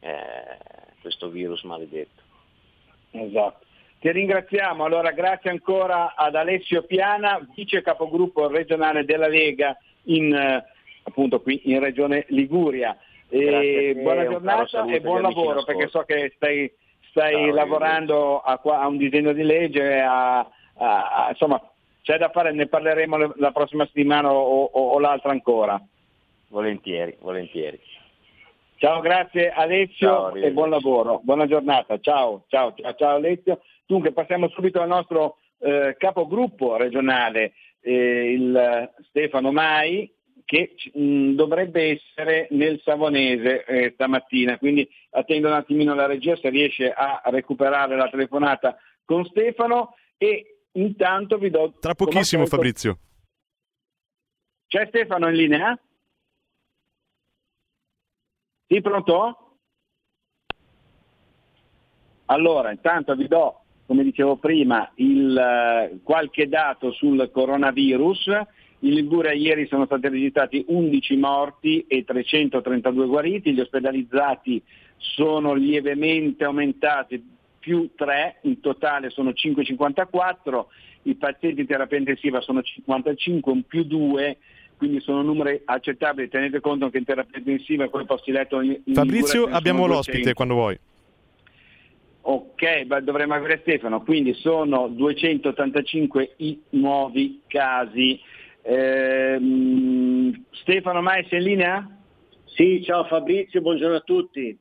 eh, 0.01 0.57
questo 1.01 1.29
virus 1.29 1.63
maledetto. 1.63 2.24
Esatto. 3.23 3.63
Ti 3.99 4.11
ringraziamo, 4.11 4.83
allora 4.85 5.11
grazie 5.11 5.49
ancora 5.49 6.13
ad 6.15 6.35
Alessio 6.35 6.83
Piana, 6.83 7.39
vice 7.55 7.81
capogruppo 7.81 8.47
regionale 8.47 9.03
della 9.05 9.27
Lega 9.27 9.75
in, 10.03 10.33
eh, 10.33 10.63
appunto 11.03 11.41
qui 11.41 11.61
in 11.65 11.79
Regione 11.79 12.25
Liguria. 12.29 12.95
Te, 13.27 13.93
buona 13.95 14.21
giornata 14.27 14.61
e 14.93 15.01
buon 15.01 15.21
lavoro 15.23 15.63
perché 15.63 15.87
so 15.89 16.03
che 16.03 16.31
stai, 16.35 16.71
stai 17.09 17.33
lavorando 17.51 18.39
a, 18.41 18.59
a 18.63 18.87
un 18.87 18.97
disegno 18.97 19.33
di 19.33 19.41
legge, 19.43 19.99
a- 20.01 20.39
a- 20.77 21.27
insomma 21.29 21.59
c'è 22.03 22.17
da 22.19 22.29
fare, 22.29 22.51
ne 22.51 22.67
parleremo 22.67 23.17
le- 23.17 23.31
la 23.37 23.51
prossima 23.51 23.85
settimana 23.87 24.31
o, 24.31 24.65
o- 24.65 24.89
o 24.91 24.99
l'altra 24.99 25.31
ancora. 25.31 25.81
Volentieri, 26.49 27.15
volentieri. 27.19 27.79
Ciao, 28.77 28.99
grazie 28.99 29.51
Alessio 29.51 30.07
Ciao, 30.07 30.35
e 30.35 30.51
buon 30.51 30.69
lavoro, 30.69 31.21
buona 31.23 31.47
giornata, 31.47 31.97
ciao, 31.99 32.43
ciao, 32.49 32.73
ciao, 32.75 32.93
ciao 32.95 33.15
Alessio. 33.15 33.61
Dunque 33.85 34.11
passiamo 34.11 34.49
subito 34.49 34.81
al 34.81 34.89
nostro 34.89 35.37
eh, 35.59 35.95
capogruppo 35.97 36.75
regionale, 36.75 37.53
eh, 37.79 38.33
il 38.33 38.93
Stefano 39.07 39.53
Mai, 39.53 40.11
che 40.43 40.75
mh, 40.91 41.31
dovrebbe 41.35 41.91
essere 41.91 42.47
nel 42.51 42.81
Savonese 42.83 43.63
eh, 43.63 43.91
stamattina, 43.93 44.57
quindi 44.57 44.87
attendo 45.11 45.47
un 45.47 45.53
attimino 45.53 45.95
la 45.95 46.05
regia 46.05 46.35
se 46.35 46.49
riesce 46.49 46.91
a 46.91 47.21
recuperare 47.25 47.95
la 47.95 48.09
telefonata 48.09 48.77
con 49.05 49.23
Stefano 49.23 49.95
e 50.17 50.63
intanto 50.73 51.37
vi 51.37 51.49
do... 51.49 51.73
Tra 51.79 51.93
pochissimo, 51.93 52.45
Fabrizio. 52.45 52.97
C'è 54.67 54.85
Stefano 54.87 55.29
in 55.29 55.35
linea? 55.35 55.79
Sì, 58.75 58.81
pronto? 58.81 59.37
Allora, 62.25 62.71
intanto 62.71 63.15
vi 63.15 63.25
do, 63.29 63.61
come 63.85 64.03
dicevo 64.03 64.35
prima, 64.35 64.91
il, 64.95 65.37
eh, 65.37 65.99
qualche 66.03 66.49
dato 66.49 66.91
sul 66.91 67.29
coronavirus. 67.31 68.27
In 68.79 68.93
Liguria 68.93 69.31
ieri 69.31 69.65
sono 69.67 69.85
stati 69.85 70.09
registrati 70.09 70.65
11 70.67 71.15
morti 71.15 71.85
e 71.87 72.03
332 72.03 73.07
guariti, 73.07 73.53
gli 73.53 73.61
ospedalizzati 73.61 74.61
sono 74.97 75.53
lievemente 75.53 76.43
aumentati 76.43 77.25
più 77.57 77.91
3, 77.95 78.39
in 78.41 78.59
totale 78.59 79.09
sono 79.09 79.31
554, 79.31 80.67
i 81.03 81.15
pazienti 81.15 81.61
in 81.61 81.67
terapia 81.67 81.97
intensiva 81.97 82.41
sono 82.41 82.61
55, 82.61 83.51
un 83.53 83.63
più 83.63 83.85
2, 83.85 84.37
quindi 84.77 84.99
sono 84.99 85.21
numeri 85.21 85.61
accettabili, 85.63 86.27
tenete 86.27 86.59
conto 86.59 86.89
che 86.89 86.97
in 86.97 87.05
terapia 87.05 87.37
intensiva 87.37 87.87
poi 87.87 88.05
posti 88.05 88.31
letto 88.31 88.61
in, 88.61 88.79
in 88.83 88.93
Fabrizio, 88.93 89.47
ne 89.47 89.55
abbiamo 89.55 89.85
l'ospite 89.85 90.33
200. 90.33 90.33
quando 90.33 90.53
vuoi. 90.53 90.79
Ok, 92.27 92.83
beh, 92.85 93.03
dovremmo 93.03 93.35
avere 93.35 93.59
Stefano, 93.61 94.01
quindi 94.01 94.33
sono 94.33 94.87
285 94.87 96.33
i 96.37 96.59
nuovi 96.71 97.41
casi. 97.45 98.19
Ehm, 98.63 100.43
Stefano 100.49 101.01
Mai, 101.01 101.25
sei 101.29 101.39
in 101.39 101.45
linea? 101.45 101.99
Sì, 102.45 102.81
ciao 102.83 103.03
Fabrizio, 103.05 103.61
buongiorno 103.61 103.97
a 103.97 104.01
tutti. 104.01 104.57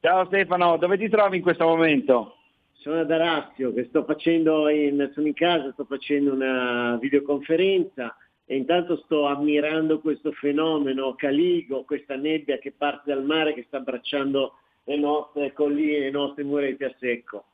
Ciao 0.00 0.24
Stefano, 0.26 0.78
dove 0.78 0.96
ti 0.96 1.10
trovi 1.10 1.36
in 1.36 1.42
questo 1.42 1.66
momento? 1.66 2.36
Sono 2.72 3.00
ad 3.00 3.10
Arazio, 3.10 3.74
che 3.74 3.84
sto 3.90 4.04
facendo 4.04 4.70
in, 4.70 5.10
sono 5.12 5.26
in 5.26 5.34
casa, 5.34 5.70
sto 5.72 5.84
facendo 5.84 6.32
una 6.32 6.96
videoconferenza 6.98 8.16
e 8.50 8.56
intanto 8.56 8.96
sto 9.04 9.26
ammirando 9.26 10.00
questo 10.00 10.32
fenomeno 10.32 11.14
caligo, 11.14 11.84
questa 11.84 12.16
nebbia 12.16 12.58
che 12.58 12.72
parte 12.72 13.14
dal 13.14 13.22
mare 13.22 13.54
che 13.54 13.62
sta 13.68 13.76
abbracciando 13.76 14.54
le 14.82 14.96
nostre 14.96 15.52
colline, 15.52 16.00
le 16.00 16.10
nostre 16.10 16.42
murete 16.42 16.86
a 16.86 16.94
secco. 16.98 17.44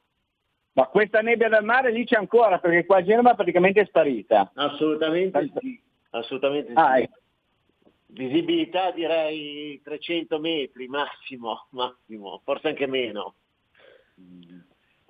Ma 0.72 0.86
questa 0.86 1.20
nebbia 1.20 1.50
dal 1.50 1.64
mare 1.64 1.92
lì 1.92 2.06
c'è 2.06 2.16
ancora, 2.16 2.58
perché 2.60 2.86
qua 2.86 2.96
a 2.96 3.02
Genova 3.02 3.34
praticamente 3.34 3.82
è 3.82 3.84
sparita. 3.84 4.52
Assolutamente 4.54 5.50
sì, 5.58 5.78
assolutamente 6.12 6.68
sì. 6.68 6.78
Ah, 6.78 6.98
ecco. 6.98 7.18
Visibilità 8.06 8.90
direi 8.90 9.78
300 9.84 10.38
metri 10.38 10.88
massimo, 10.88 11.66
massimo, 11.72 12.40
forse 12.42 12.68
anche 12.68 12.86
meno. 12.86 13.34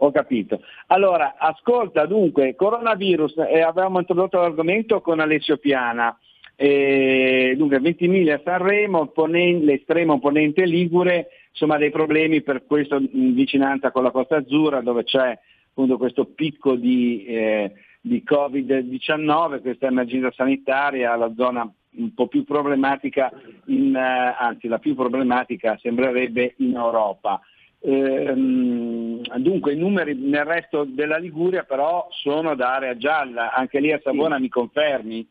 Ho 0.01 0.11
capito. 0.11 0.61
Allora, 0.89 1.37
ascolta, 1.39 2.05
dunque, 2.05 2.55
coronavirus, 2.55 3.39
eh, 3.49 3.63
avevamo 3.63 3.99
introdotto 3.99 4.39
l'argomento 4.39 5.01
con 5.01 5.21
Alessio 5.21 5.57
Piana. 5.57 6.17
E, 6.55 7.55
dunque 7.57 7.81
Ventimiglia 7.81 8.41
Sanremo, 8.43 9.09
ponen- 9.09 9.65
l'estremo 9.65 10.15
opponente 10.15 10.65
Ligure, 10.65 11.29
insomma 11.51 11.79
dei 11.79 11.91
problemi 11.91 12.43
per 12.43 12.65
questa 12.67 12.99
vicinanza 12.99 13.91
con 13.91 14.03
la 14.03 14.11
Costa 14.11 14.37
Azzurra 14.37 14.81
dove 14.81 15.05
c'è 15.05 15.39
appunto 15.69 15.99
questo 15.99 16.25
picco 16.25 16.75
di, 16.75 17.25
eh, 17.27 17.73
di 18.01 18.23
Covid-19, 18.27 19.61
questa 19.61 19.87
emergenza 19.87 20.31
sanitaria, 20.33 21.17
la 21.17 21.33
zona 21.37 21.71
un 21.99 22.15
po' 22.15 22.29
più 22.29 22.45
problematica, 22.45 23.31
in, 23.67 23.95
eh, 23.95 24.35
anzi 24.39 24.69
la 24.69 24.79
più 24.79 24.95
problematica 24.95 25.79
sembrerebbe 25.81 26.55
in 26.59 26.75
Europa. 26.75 27.41
Ehm, 27.89 29.23
dunque 29.39 29.75
i 29.75 29.77
numeri 29.77 30.15
nel 30.15 30.45
resto 30.45 30.83
della 30.83 31.19
Liguria 31.19 31.63
però 31.63 32.09
sono 32.11 32.57
da 32.57 32.75
area 32.75 32.97
gialla, 32.97 33.53
anche 33.53 33.79
lì 33.79 33.93
a 33.93 34.01
Savona 34.03 34.41
mi 34.41 34.49
confermi? 34.49 35.25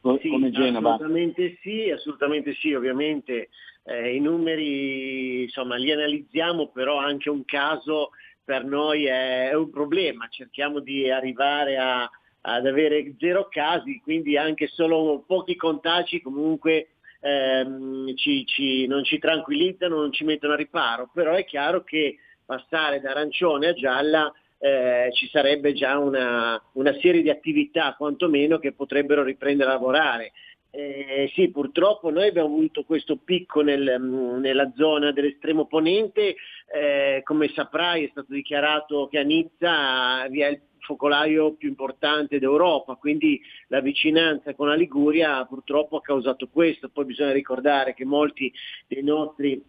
Co- 0.00 0.18
Sì, 0.22 0.30
come 0.30 0.50
Genova? 0.50 0.94
Assolutamente 0.94 1.58
sì, 1.60 1.90
assolutamente 1.90 2.54
sì, 2.54 2.72
ovviamente 2.72 3.50
eh, 3.84 4.14
i 4.14 4.20
numeri 4.20 5.42
insomma 5.42 5.76
li 5.76 5.92
analizziamo, 5.92 6.68
però 6.68 6.96
anche 6.96 7.28
un 7.28 7.44
caso 7.44 8.10
per 8.42 8.64
noi 8.64 9.04
è, 9.04 9.50
è 9.50 9.54
un 9.54 9.70
problema, 9.70 10.26
cerchiamo 10.30 10.80
di 10.80 11.10
arrivare 11.10 11.76
a- 11.76 12.10
ad 12.42 12.66
avere 12.66 13.14
zero 13.18 13.48
casi, 13.50 14.00
quindi 14.02 14.38
anche 14.38 14.68
solo 14.68 15.22
pochi 15.26 15.54
contagi 15.54 16.22
comunque 16.22 16.92
ehm, 17.20 18.14
ci- 18.16 18.44
ci- 18.46 18.86
non 18.86 19.04
ci 19.04 19.18
tranquillizzano, 19.18 19.96
non 19.96 20.12
ci 20.12 20.24
mettono 20.24 20.54
a 20.54 20.56
riparo, 20.56 21.10
però 21.12 21.32
è 21.34 21.44
chiaro 21.44 21.82
che 21.84 22.16
passare 22.44 23.00
da 23.00 23.10
arancione 23.10 23.68
a 23.68 23.72
gialla 23.74 24.32
eh, 24.62 25.08
ci 25.14 25.26
sarebbe 25.28 25.72
già 25.72 25.96
una, 25.96 26.62
una 26.72 26.92
serie 27.00 27.22
di 27.22 27.30
attività 27.30 27.94
quantomeno 27.96 28.58
che 28.58 28.72
potrebbero 28.72 29.22
riprendere 29.22 29.70
a 29.70 29.72
lavorare. 29.72 30.32
Eh, 30.72 31.30
sì, 31.34 31.50
purtroppo 31.50 32.10
noi 32.10 32.28
abbiamo 32.28 32.48
avuto 32.54 32.84
questo 32.84 33.16
picco 33.16 33.60
nel- 33.62 34.00
nella 34.00 34.70
zona 34.76 35.10
dell'estremo 35.12 35.66
ponente, 35.66 36.36
eh, 36.72 37.22
come 37.24 37.48
saprai 37.54 38.04
è 38.04 38.08
stato 38.10 38.32
dichiarato 38.32 39.08
che 39.10 39.18
a 39.18 39.22
Nizza 39.22 40.26
vi 40.28 40.42
è 40.42 40.48
il 40.48 40.60
focolaio 40.90 41.54
più 41.54 41.68
importante 41.68 42.40
d'Europa, 42.40 42.96
quindi 42.96 43.40
la 43.68 43.80
vicinanza 43.80 44.54
con 44.54 44.66
la 44.66 44.74
Liguria 44.74 45.44
purtroppo 45.44 45.98
ha 45.98 46.00
causato 46.00 46.48
questo. 46.48 46.88
Poi 46.88 47.04
bisogna 47.04 47.32
ricordare 47.32 47.94
che 47.94 48.04
molti 48.04 48.52
dei 48.88 49.02
nostri 49.04 49.62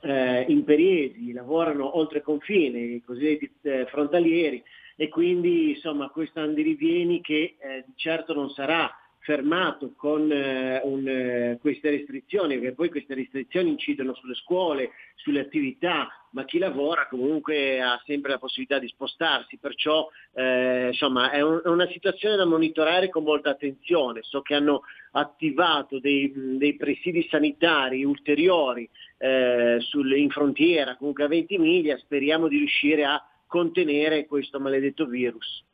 eh, 0.00 0.44
imperiesi 0.48 1.32
lavorano 1.32 1.96
oltre 1.96 2.20
confine, 2.20 2.78
i 2.80 3.02
cosiddetti 3.02 3.50
eh, 3.62 3.86
frontalieri, 3.86 4.62
e 4.96 5.08
quindi 5.08 5.70
insomma 5.70 6.08
questo 6.08 6.40
andirivieni 6.40 7.20
che 7.20 7.56
eh, 7.58 7.84
di 7.86 7.92
certo 7.94 8.34
non 8.34 8.50
sarà 8.50 8.90
fermato 9.26 9.92
con 9.96 10.30
eh, 10.30 10.80
un, 10.84 11.06
eh, 11.08 11.58
queste 11.60 11.90
restrizioni, 11.90 12.58
perché 12.60 12.74
poi 12.74 12.88
queste 12.88 13.14
restrizioni 13.14 13.70
incidono 13.70 14.14
sulle 14.14 14.36
scuole, 14.36 14.90
sulle 15.16 15.40
attività, 15.40 16.06
ma 16.30 16.44
chi 16.44 16.58
lavora 16.58 17.08
comunque 17.08 17.80
ha 17.80 18.00
sempre 18.06 18.30
la 18.30 18.38
possibilità 18.38 18.78
di 18.78 18.86
spostarsi, 18.86 19.58
perciò 19.58 20.08
eh, 20.32 20.88
insomma 20.92 21.32
è, 21.32 21.40
un- 21.40 21.60
è 21.64 21.68
una 21.68 21.88
situazione 21.88 22.36
da 22.36 22.44
monitorare 22.44 23.08
con 23.08 23.24
molta 23.24 23.50
attenzione. 23.50 24.20
So 24.22 24.42
che 24.42 24.54
hanno 24.54 24.82
attivato 25.10 25.98
dei, 25.98 26.32
dei 26.56 26.76
presidi 26.76 27.26
sanitari 27.28 28.04
ulteriori 28.04 28.88
eh, 29.18 29.78
sul- 29.80 30.16
in 30.16 30.30
frontiera, 30.30 30.96
comunque 30.96 31.24
a 31.24 31.28
20 31.28 31.58
miglia, 31.58 31.96
speriamo 31.98 32.46
di 32.46 32.58
riuscire 32.58 33.04
a 33.04 33.20
contenere 33.48 34.26
questo 34.26 34.60
maledetto 34.60 35.06
virus. 35.06 35.64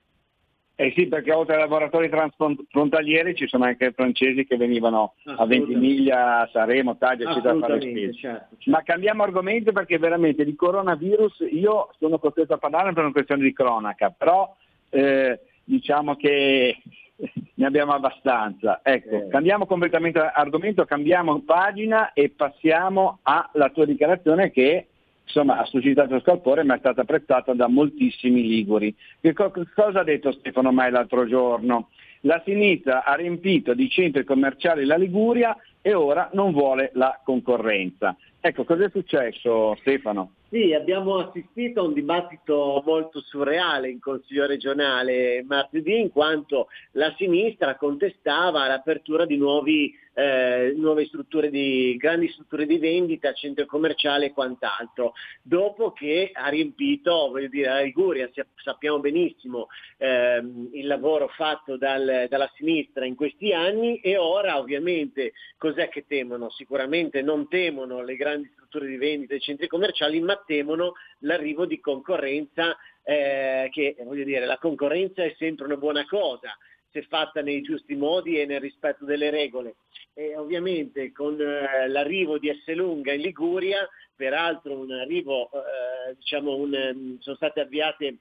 Eh 0.74 0.92
sì, 0.96 1.06
perché 1.06 1.32
oltre 1.32 1.54
ai 1.54 1.60
lavoratori 1.60 2.08
transfrontalieri 2.08 3.34
ci 3.34 3.46
sono 3.46 3.64
anche 3.64 3.92
francesi 3.92 4.46
che 4.46 4.56
venivano 4.56 5.14
a 5.24 5.44
Ventimiglia, 5.44 6.40
a 6.40 6.48
Saremo, 6.50 6.96
Taglia, 6.96 7.30
eccetera, 7.30 7.54
a 7.54 7.58
fare 7.58 7.80
spese. 7.80 8.14
certo. 8.14 8.56
Ma 8.70 8.82
cambiamo 8.82 9.22
argomento 9.22 9.72
perché 9.72 9.98
veramente 9.98 10.44
di 10.44 10.54
coronavirus 10.54 11.46
io 11.50 11.90
sono 11.98 12.18
costretto 12.18 12.54
a 12.54 12.58
parlare 12.58 12.92
per 12.92 13.04
una 13.04 13.12
questione 13.12 13.42
di 13.42 13.52
cronaca, 13.52 14.10
però 14.10 14.56
eh, 14.88 15.40
diciamo 15.62 16.16
che 16.16 16.78
ne 17.54 17.66
abbiamo 17.66 17.92
abbastanza. 17.92 18.80
Ecco, 18.82 19.28
cambiamo 19.28 19.66
completamente 19.66 20.18
argomento, 20.18 20.84
cambiamo 20.84 21.42
pagina 21.42 22.12
e 22.12 22.30
passiamo 22.30 23.18
alla 23.22 23.70
tua 23.70 23.84
dichiarazione 23.84 24.50
che 24.50 24.88
insomma 25.24 25.58
ha 25.58 25.64
suscitato 25.64 26.20
scalpore 26.20 26.62
ma 26.62 26.74
è 26.74 26.78
stata 26.78 27.02
apprezzata 27.02 27.54
da 27.54 27.68
moltissimi 27.68 28.42
liguri. 28.46 28.94
Che 29.20 29.32
co- 29.32 29.52
cosa 29.74 30.00
ha 30.00 30.04
detto 30.04 30.32
Stefano 30.32 30.72
Mai 30.72 30.90
l'altro 30.90 31.26
giorno? 31.26 31.88
La 32.20 32.40
sinistra 32.44 33.04
ha 33.04 33.14
riempito 33.14 33.74
di 33.74 33.88
centri 33.88 34.24
commerciali 34.24 34.84
la 34.84 34.96
Liguria 34.96 35.56
e 35.80 35.94
ora 35.94 36.30
non 36.34 36.52
vuole 36.52 36.90
la 36.94 37.20
concorrenza. 37.24 38.16
Ecco, 38.40 38.64
cosa 38.64 38.84
è 38.84 38.90
successo 38.90 39.76
Stefano? 39.80 40.32
Sì, 40.52 40.74
abbiamo 40.74 41.16
assistito 41.16 41.80
a 41.80 41.84
un 41.84 41.94
dibattito 41.94 42.82
molto 42.84 43.22
surreale 43.22 43.88
in 43.88 44.00
Consiglio 44.00 44.44
regionale 44.44 45.42
martedì 45.48 45.98
in 45.98 46.10
quanto 46.10 46.68
la 46.90 47.10
sinistra 47.16 47.76
contestava 47.76 48.66
l'apertura 48.66 49.24
di 49.24 49.38
nuovi, 49.38 49.98
eh, 50.12 50.74
nuove 50.76 51.06
strutture 51.06 51.48
di, 51.48 51.96
grandi 51.96 52.28
strutture 52.28 52.66
di 52.66 52.76
vendita, 52.76 53.32
centro 53.32 53.64
commerciale 53.64 54.26
e 54.26 54.32
quant'altro, 54.32 55.14
dopo 55.40 55.92
che 55.92 56.30
ha 56.34 56.48
riempito, 56.48 57.30
voglio 57.30 57.48
dire, 57.48 57.70
la 57.70 57.80
Liguria, 57.80 58.28
sa- 58.34 58.44
sappiamo 58.56 59.00
benissimo 59.00 59.68
ehm, 59.96 60.68
il 60.74 60.86
lavoro 60.86 61.28
fatto 61.28 61.78
dal- 61.78 62.26
dalla 62.28 62.50
sinistra 62.56 63.06
in 63.06 63.14
questi 63.14 63.54
anni 63.54 64.00
e 64.00 64.18
ora 64.18 64.58
ovviamente 64.58 65.32
cos'è 65.56 65.88
che 65.88 66.04
temono? 66.06 66.50
Sicuramente 66.50 67.22
non 67.22 67.48
temono 67.48 68.02
le 68.02 68.16
grandi 68.16 68.50
strutture 68.52 68.86
di 68.86 68.96
vendita 68.96 69.34
e 69.34 69.40
centri 69.40 69.66
commerciali, 69.66 70.20
ma 70.20 70.41
temono 70.46 70.94
l'arrivo 71.20 71.66
di 71.66 71.80
concorrenza, 71.80 72.76
eh, 73.02 73.68
che 73.72 73.96
voglio 74.04 74.24
dire, 74.24 74.44
la 74.44 74.58
concorrenza 74.58 75.22
è 75.22 75.34
sempre 75.38 75.66
una 75.66 75.76
buona 75.76 76.06
cosa 76.06 76.56
se 76.92 77.02
fatta 77.02 77.40
nei 77.40 77.62
giusti 77.62 77.94
modi 77.94 78.38
e 78.38 78.44
nel 78.44 78.60
rispetto 78.60 79.04
delle 79.04 79.30
regole. 79.30 79.76
E 80.12 80.36
ovviamente 80.36 81.10
con 81.10 81.40
eh, 81.40 81.88
l'arrivo 81.88 82.38
di 82.38 82.50
Esselunga 82.50 83.12
in 83.12 83.22
Liguria, 83.22 83.88
peraltro 84.14 84.76
un 84.76 84.92
arrivo, 84.92 85.50
eh, 85.52 86.14
diciamo, 86.16 86.54
un, 86.54 86.74
ehm, 86.74 87.18
sono 87.18 87.36
state 87.36 87.60
avviate 87.60 88.16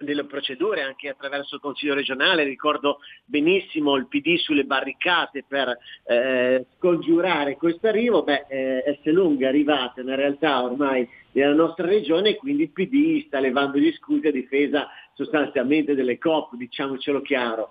delle 0.00 0.24
procedure 0.24 0.82
anche 0.82 1.08
attraverso 1.08 1.56
il 1.56 1.60
Consiglio 1.60 1.94
regionale, 1.94 2.44
ricordo 2.44 3.00
benissimo 3.24 3.96
il 3.96 4.08
PD 4.08 4.36
sulle 4.36 4.64
barricate 4.64 5.44
per 5.46 5.76
eh, 6.04 6.66
scongiurare 6.76 7.56
questo 7.56 7.86
arrivo, 7.86 8.22
beh, 8.22 8.46
eh, 8.48 8.82
Esselunga 8.86 9.46
è 9.46 9.48
arrivata 9.48 10.02
nella 10.02 10.16
realtà 10.16 10.62
ormai 10.62 11.06
nella 11.32 11.54
nostra 11.54 11.86
regione 11.86 12.34
quindi 12.34 12.64
il 12.64 12.70
PD 12.70 13.26
sta 13.26 13.38
levando 13.38 13.78
gli 13.78 13.92
scudi 13.92 14.28
a 14.28 14.32
difesa 14.32 14.88
sostanzialmente 15.14 15.94
delle 15.94 16.18
COP, 16.18 16.56
diciamocelo 16.56 17.20
chiaro. 17.20 17.70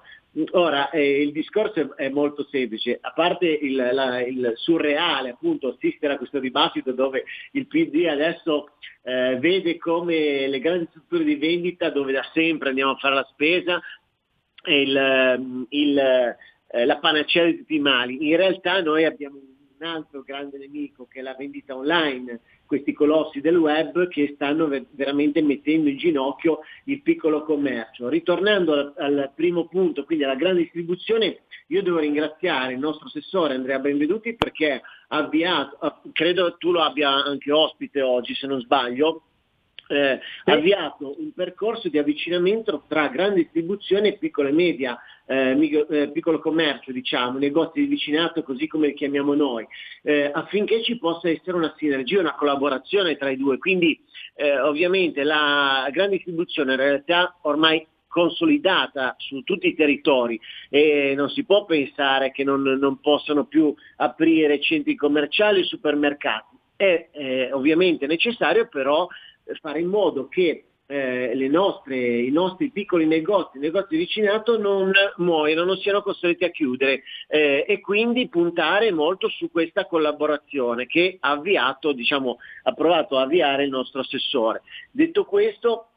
Ora, 0.52 0.90
eh, 0.90 1.22
il 1.22 1.32
discorso 1.32 1.80
è, 1.96 2.06
è 2.06 2.10
molto 2.10 2.48
semplice, 2.50 2.98
a 3.02 3.12
parte 3.14 3.46
il, 3.48 3.76
la- 3.76 4.22
il 4.22 4.54
surreale 4.56 5.32
appunto 5.32 5.70
assistere 5.70 6.14
a 6.14 6.18
questo 6.18 6.40
dibattito 6.40 6.92
dove 6.92 7.24
il 7.54 7.68
PD 7.68 8.06
adesso 8.08 8.70
eh, 9.04 9.38
vede 9.40 9.78
come 9.78 10.48
le 10.48 10.60
grandi 10.60 10.88
strutture 10.90 11.24
di 11.24 11.36
vendita 11.36 11.90
dove 11.90 12.12
da 12.12 12.24
sempre 12.34 12.70
andiamo 12.70 12.92
a 12.92 12.98
fare 12.98 13.16
la 13.16 13.28
spesa 13.32 13.82
il, 14.66 14.96
ehm, 14.96 15.66
il, 15.70 15.98
eh, 15.98 16.86
la 16.86 16.98
panacea 16.98 17.46
di 17.46 17.58
tutti 17.58 17.76
i 17.76 17.80
mali. 17.80 18.30
In 18.30 18.38
realtà 18.38 18.82
noi 18.82 19.06
abbiamo 19.06 19.40
un 19.80 19.86
altro 19.86 20.22
grande 20.24 20.58
nemico 20.58 21.08
che 21.08 21.20
è 21.20 21.22
la 21.22 21.36
vendita 21.36 21.76
online, 21.76 22.42
questi 22.66 22.94
colossi 22.94 23.40
del 23.40 23.58
web 23.58 24.08
che 24.10 24.34
stanno 24.36 24.68
ver- 24.68 24.86
veramente 24.92 25.42
mettendo 25.42 25.90
in 25.90 25.98
ginocchio 25.98 26.60
il 26.86 27.02
piccolo 27.02 27.44
commercio. 27.44 28.10
Ritornando 28.10 28.74
al, 28.74 28.94
al 28.98 29.32
primo 29.36 29.68
punto, 29.68 30.04
quindi 30.04 30.26
alla 30.26 30.36
grande 30.36 30.64
distribuzione, 30.64 31.42
io 31.68 31.82
devo 31.82 32.00
ringraziare 32.00 32.74
il 32.74 32.80
nostro 32.80 33.08
assessore 33.08 33.54
Andrea 33.54 33.80
Benveduti 33.80 34.36
perché 34.36 34.82
ha 35.08 35.18
avviato, 35.18 36.02
credo 36.12 36.58
tu 36.58 36.72
lo 36.72 36.82
abbia 36.82 37.10
anche 37.10 37.52
ospite 37.52 38.02
oggi 38.02 38.34
se 38.36 38.48
non 38.48 38.60
sbaglio, 38.60 39.24
eh, 39.90 40.20
avviato 40.46 41.16
un 41.20 41.32
percorso 41.34 41.90
di 41.90 41.98
avvicinamento 41.98 42.84
tra 42.88 43.08
grande 43.08 43.42
distribuzione 43.42 44.10
e 44.10 44.18
piccola 44.18 44.50
e 44.50 44.54
media, 44.54 45.00
eh, 45.26 45.56
micro- 45.56 45.88
eh, 45.88 46.12
piccolo 46.12 46.40
commercio, 46.40 46.92
diciamo, 46.92 47.40
negozi 47.40 47.82
di 47.82 47.88
vicinato, 47.88 48.44
così 48.44 48.68
come 48.68 48.88
li 48.88 48.94
chiamiamo 48.94 49.34
noi, 49.34 49.68
eh, 50.04 50.30
affinché 50.32 50.84
ci 50.84 50.98
possa 50.98 51.30
essere 51.30 51.58
una 51.58 51.74
sinergia, 51.78 52.20
una 52.20 52.36
collaborazione 52.36 53.18
tra 53.18 53.30
i 53.30 53.38
due. 53.38 53.58
Quindi 53.58 54.00
eh, 54.36 54.60
ovviamente 54.60 55.24
la 55.24 55.88
grande 55.92 56.18
distribuzione 56.18 56.74
in 56.74 56.80
realtà 56.80 57.38
ormai 57.42 57.86
consolidata 58.08 59.16
su 59.18 59.42
tutti 59.42 59.68
i 59.68 59.76
territori 59.76 60.40
e 60.70 61.14
non 61.16 61.30
si 61.30 61.44
può 61.46 61.66
pensare 61.66 62.32
che 62.32 62.44
non, 62.44 62.62
non 62.62 63.00
possano 63.00 63.46
più 63.46 63.74
aprire 63.98 64.60
centri 64.62 64.96
commerciali 64.96 65.62
e 65.62 65.64
supermercati. 65.64 66.58
È 66.76 67.50
ovviamente 67.52 68.08
necessario 68.08 68.68
però 68.68 69.06
fare 69.62 69.80
in 69.80 69.88
modo 69.88 70.28
che 70.28 70.66
eh, 70.92 71.48
nostre, 71.50 71.98
i 71.98 72.32
nostri 72.32 72.72
piccoli 72.72 73.06
negozi, 73.06 73.58
i 73.58 73.62
negozi 73.62 73.88
di 73.90 73.98
vicinato 73.98 74.58
non 74.58 74.92
muoiano, 75.18 75.64
non 75.64 75.78
siano 75.78 76.02
costretti 76.02 76.46
a 76.46 76.50
chiudere 76.50 77.04
eh, 77.28 77.64
e 77.68 77.80
quindi 77.80 78.28
puntare 78.28 78.92
molto 78.92 79.30
su 79.30 79.52
questa 79.52 79.86
collaborazione 79.86 80.88
che 80.88 81.18
ha 81.20 81.32
avviato, 81.32 81.92
diciamo, 81.92 82.38
ha 82.64 82.74
provato 82.74 83.18
a 83.18 83.22
avviare 83.22 83.66
il 83.66 83.70
nostro 83.70 84.02
assessore. 84.02 84.64
Detto 84.92 85.26
questo, 85.26 85.90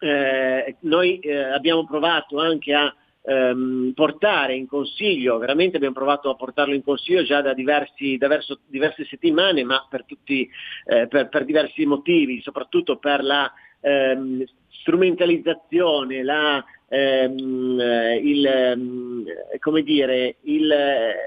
eh, 0.00 0.76
noi 0.80 1.18
eh, 1.18 1.34
abbiamo 1.36 1.84
provato 1.84 2.38
anche 2.38 2.72
a 2.72 2.94
ehm, 3.28 3.92
portare 3.94 4.54
in 4.54 4.66
consiglio, 4.66 5.38
veramente 5.38 5.76
abbiamo 5.76 5.94
provato 5.94 6.30
a 6.30 6.34
portarlo 6.34 6.74
in 6.74 6.82
consiglio 6.82 7.22
già 7.22 7.42
da, 7.42 7.52
diversi, 7.52 8.16
da 8.16 8.26
verso, 8.26 8.60
diverse 8.66 9.04
settimane, 9.04 9.62
ma 9.64 9.86
per, 9.88 10.04
tutti, 10.04 10.48
eh, 10.86 11.06
per, 11.06 11.28
per 11.28 11.44
diversi 11.44 11.84
motivi, 11.84 12.40
soprattutto 12.40 12.96
per 12.96 13.22
la 13.22 13.52
ehm, 13.80 14.44
strumentalizzazione, 14.80 16.22
la, 16.22 16.64
ehm, 16.88 17.80
il, 18.22 18.46
ehm, 18.46 19.24
come 19.58 19.82
dire, 19.82 20.36
il, 20.42 20.74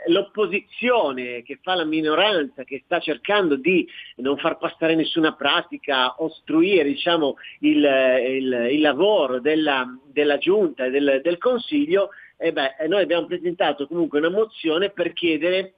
l'opposizione 0.07 1.43
che 1.43 1.59
fa 1.61 1.75
la 1.75 1.85
minoranza 1.85 2.63
che 2.63 2.81
sta 2.85 2.99
cercando 2.99 3.55
di 3.55 3.87
non 4.17 4.37
far 4.37 4.57
passare 4.57 4.95
nessuna 4.95 5.33
pratica, 5.33 6.21
ostruire 6.21 6.83
diciamo, 6.83 7.35
il, 7.59 7.77
il, 7.77 8.67
il 8.71 8.81
lavoro 8.81 9.39
della, 9.39 9.87
della 10.11 10.37
giunta 10.37 10.85
e 10.85 10.89
del, 10.89 11.21
del 11.23 11.37
Consiglio, 11.37 12.09
eh 12.37 12.51
beh, 12.51 12.87
noi 12.87 13.03
abbiamo 13.03 13.27
presentato 13.27 13.87
comunque 13.87 14.19
una 14.19 14.29
mozione 14.29 14.89
per 14.89 15.13
chiedere 15.13 15.75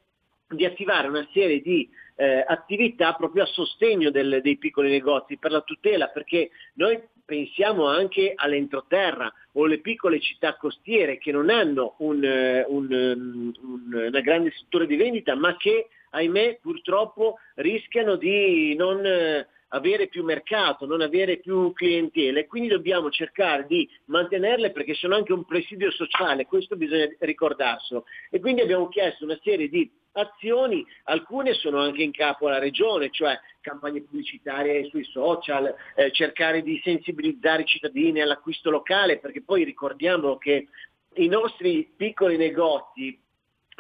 di 0.48 0.66
attivare 0.66 1.08
una 1.08 1.28
serie 1.34 1.62
di 1.62 1.90
eh, 2.16 2.44
attività 2.46 3.14
proprio 3.14 3.44
a 3.44 3.48
sostegno 3.48 4.12
del, 4.12 4.40
dei 4.42 4.58
piccoli 4.58 4.90
negozi, 4.90 5.38
per 5.38 5.52
la 5.52 5.62
tutela, 5.62 6.08
perché 6.08 6.52
noi 6.76 7.02
pensiamo 7.26 7.88
anche 7.88 8.34
all'entroterra 8.36 9.32
o 9.54 9.66
alle 9.66 9.80
piccole 9.80 10.20
città 10.20 10.56
costiere 10.56 11.18
che 11.18 11.32
non 11.32 11.50
hanno 11.50 11.96
un, 12.00 12.24
eh, 12.24 12.66
un, 12.68 12.88
um, 12.92 13.54
un, 13.62 14.06
una 14.08 14.20
grande 14.22 14.52
struttura 14.52 14.86
di 14.86 14.96
vendita, 14.96 15.36
ma 15.36 15.56
che 15.58 15.88
ahimè 16.12 16.60
purtroppo 16.62 17.38
rischiano 17.56 18.16
di 18.16 18.76
non 18.76 19.06
eh, 19.06 19.48
avere 19.74 20.08
più 20.08 20.24
mercato, 20.24 20.86
non 20.86 21.02
avere 21.02 21.38
più 21.38 21.74
clientela 21.74 22.40
e 22.40 22.48
quindi 22.48 22.70
dobbiamo 22.70 23.10
cercare 23.10 23.66
di 23.68 23.88
mantenerle 24.06 24.72
perché 24.72 24.94
sono 24.94 25.16
anche 25.16 25.34
un 25.34 25.46
presidio 25.46 25.92
sociale, 25.92 26.46
questo 26.46 26.76
bisogna 26.76 27.08
ricordarselo. 27.20 28.06
E 28.30 28.40
quindi 28.40 28.62
abbiamo 28.62 28.88
chiesto 28.90 29.24
una 29.26 29.40
serie 29.44 29.70
di 29.70 29.90
azioni, 30.14 30.86
alcune 31.06 31.54
sono 31.54 31.80
anche 31.80 32.04
in 32.04 32.12
capo 32.12 32.48
alla 32.48 32.60
regione, 32.60 33.10
cioè 33.10 33.40
campagne 33.62 34.02
pubblicitarie 34.02 34.86
sui 34.90 35.04
social, 35.06 35.74
eh, 35.96 36.12
cercare 36.12 36.62
di 36.62 36.80
sensibilizzare 36.84 37.64
i 37.64 37.68
cittadini 37.68 38.22
all'acquisto 38.22 38.70
locale, 38.70 39.18
perché 39.20 39.42
poi 39.42 39.64
ricordiamo 39.64 40.38
che 40.38 40.68
i 41.16 41.28
nostri 41.28 41.92
piccoli 41.96 42.38
negozi 42.38 43.20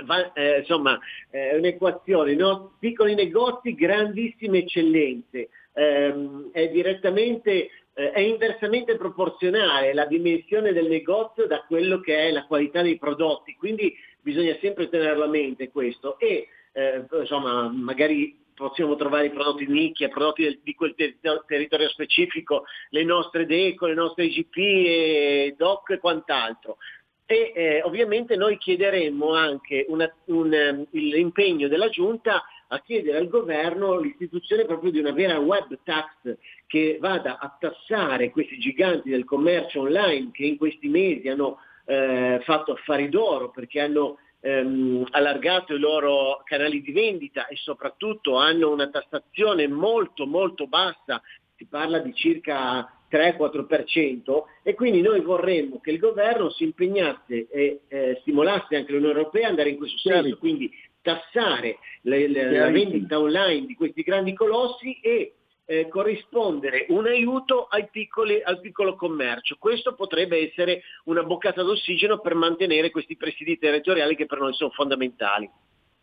Va, 0.05 0.33
eh, 0.33 0.59
insomma, 0.59 0.97
è 1.29 1.51
eh, 1.53 1.57
un'equazione, 1.57 2.33
no? 2.33 2.77
piccoli 2.79 3.13
negozi, 3.13 3.75
grandissime 3.75 4.59
eccellenze, 4.59 5.49
ehm, 5.73 6.51
è 6.51 6.69
direttamente, 6.69 7.69
eh, 7.93 8.11
è 8.11 8.19
inversamente 8.19 8.95
proporzionale 8.95 9.93
la 9.93 10.05
dimensione 10.05 10.73
del 10.73 10.87
negozio 10.87 11.47
da 11.47 11.63
quello 11.67 11.99
che 11.99 12.27
è 12.27 12.31
la 12.31 12.45
qualità 12.45 12.81
dei 12.81 12.97
prodotti, 12.97 13.55
quindi 13.55 13.93
bisogna 14.21 14.55
sempre 14.61 14.89
tenerlo 14.89 15.25
a 15.25 15.27
mente 15.27 15.69
questo 15.69 16.17
e 16.17 16.47
eh, 16.71 17.05
insomma 17.19 17.69
magari 17.69 18.41
possiamo 18.53 18.95
trovare 18.95 19.27
i 19.27 19.31
prodotti 19.31 19.67
nicchia, 19.67 20.09
prodotti 20.09 20.43
del, 20.43 20.59
di 20.63 20.73
quel 20.75 20.93
ter- 20.95 21.17
territorio 21.45 21.89
specifico, 21.89 22.65
le 22.89 23.03
nostre 23.03 23.45
DECO, 23.45 23.87
le 23.87 23.93
nostre 23.93 24.25
IGP, 24.25 24.57
e 24.57 25.55
DOC 25.57 25.91
e 25.91 25.97
quant'altro. 25.99 26.77
E 27.25 27.51
eh, 27.55 27.81
ovviamente 27.83 28.35
noi 28.35 28.57
chiederemmo 28.57 29.33
anche 29.33 29.85
una, 29.87 30.13
un, 30.25 30.51
um, 30.51 30.85
l'impegno 30.91 31.67
della 31.67 31.89
Giunta 31.89 32.43
a 32.73 32.81
chiedere 32.81 33.17
al 33.17 33.27
governo 33.27 33.99
l'istituzione 33.99 34.65
proprio 34.65 34.91
di 34.91 34.99
una 34.99 35.11
vera 35.11 35.37
web 35.37 35.77
tax 35.83 36.35
che 36.65 36.97
vada 36.99 37.37
a 37.37 37.55
tassare 37.59 38.31
questi 38.31 38.57
giganti 38.57 39.09
del 39.09 39.25
commercio 39.25 39.81
online 39.81 40.31
che 40.31 40.45
in 40.45 40.57
questi 40.57 40.89
mesi 40.89 41.29
hanno 41.29 41.59
eh, 41.85 42.39
fatto 42.43 42.73
affari 42.73 43.09
d'oro 43.09 43.51
perché 43.51 43.79
hanno 43.79 44.17
ehm, 44.39 45.05
allargato 45.11 45.75
i 45.75 45.79
loro 45.79 46.41
canali 46.45 46.81
di 46.81 46.91
vendita 46.91 47.45
e 47.47 47.55
soprattutto 47.57 48.37
hanno 48.37 48.71
una 48.71 48.89
tassazione 48.89 49.67
molto 49.67 50.25
molto 50.25 50.65
bassa, 50.65 51.21
si 51.55 51.65
parla 51.65 51.99
di 51.99 52.13
circa 52.15 52.91
3-4% 53.09 54.43
e 54.63 54.73
quindi 54.73 55.01
noi 55.01 55.21
vorremmo 55.21 55.79
che 55.79 55.91
il 55.91 55.99
governo 55.99 56.49
si 56.49 56.63
impegnasse 56.63 57.47
e 57.49 57.81
eh, 57.87 58.17
stimolasse 58.21 58.75
anche 58.75 58.91
l'Unione 58.91 59.19
Europea 59.19 59.43
ad 59.43 59.49
andare 59.51 59.69
in 59.69 59.77
questo 59.77 59.97
senso, 59.99 60.37
quindi 60.39 60.71
tassare 61.03 61.77
le, 62.01 62.27
le, 62.27 62.51
la 62.51 62.71
vendita 62.71 63.19
online 63.19 63.67
di 63.67 63.75
questi 63.75 64.01
grandi 64.01 64.33
colossi 64.33 64.99
e 65.01 65.35
eh, 65.65 65.87
corrispondere 65.87 66.85
un 66.89 67.05
aiuto 67.05 67.67
piccoli, 67.91 68.41
al 68.41 68.59
piccolo 68.59 68.95
commercio. 68.95 69.57
Questo 69.59 69.93
potrebbe 69.93 70.49
essere 70.49 70.81
una 71.05 71.23
boccata 71.23 71.61
d'ossigeno 71.61 72.19
per 72.19 72.35
mantenere 72.35 72.89
questi 72.89 73.15
presidi 73.15 73.57
territoriali 73.59 74.15
che 74.15 74.25
per 74.25 74.39
noi 74.39 74.53
sono 74.53 74.71
fondamentali. 74.71 75.49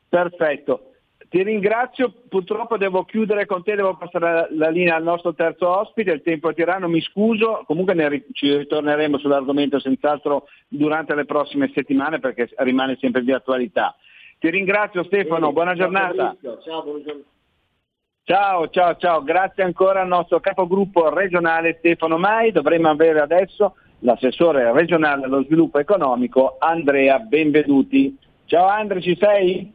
Perfetto. 0.09 0.85
Ti 1.29 1.43
ringrazio, 1.45 2.13
purtroppo 2.29 2.77
devo 2.77 3.05
chiudere 3.05 3.47
con 3.47 3.63
te, 3.63 3.77
devo 3.77 3.97
passare 3.97 4.25
la, 4.33 4.49
la 4.51 4.69
linea 4.69 4.97
al 4.97 5.05
nostro 5.05 5.33
terzo 5.33 5.69
ospite, 5.69 6.11
il 6.11 6.23
tempo 6.23 6.49
è 6.49 6.55
tirano, 6.55 6.89
mi 6.89 7.01
scuso, 7.01 7.63
comunque 7.67 7.95
ne, 7.95 8.25
ci 8.33 8.57
ritorneremo 8.57 9.19
sull'argomento 9.19 9.79
senz'altro 9.79 10.49
durante 10.67 11.15
le 11.15 11.27
prossime 11.27 11.71
settimane 11.73 12.19
perché 12.19 12.49
rimane 12.57 12.97
sempre 12.99 13.23
di 13.23 13.31
attualità. 13.31 13.95
Ti 14.41 14.49
ringrazio 14.49 15.05
Stefano, 15.05 15.53
buona 15.53 15.75
giornata. 15.75 16.35
Ciao, 16.65 16.83
buongiorno. 16.83 17.23
Ciao, 18.23 18.71
ciao, 18.71 18.97
ciao, 18.97 19.23
grazie 19.23 19.63
ancora 19.63 20.01
al 20.01 20.09
nostro 20.09 20.41
capogruppo 20.41 21.13
regionale 21.13 21.77
Stefano 21.79 22.17
Mai, 22.17 22.51
dovremmo 22.51 22.89
avere 22.89 23.21
adesso 23.21 23.75
l'assessore 23.99 24.73
regionale 24.73 25.27
allo 25.27 25.43
sviluppo 25.43 25.79
economico 25.79 26.57
Andrea 26.59 27.19
Benveduti. 27.19 28.17
Ciao 28.47 28.67
Andrea, 28.67 29.03
ci 29.03 29.15
sei? 29.21 29.71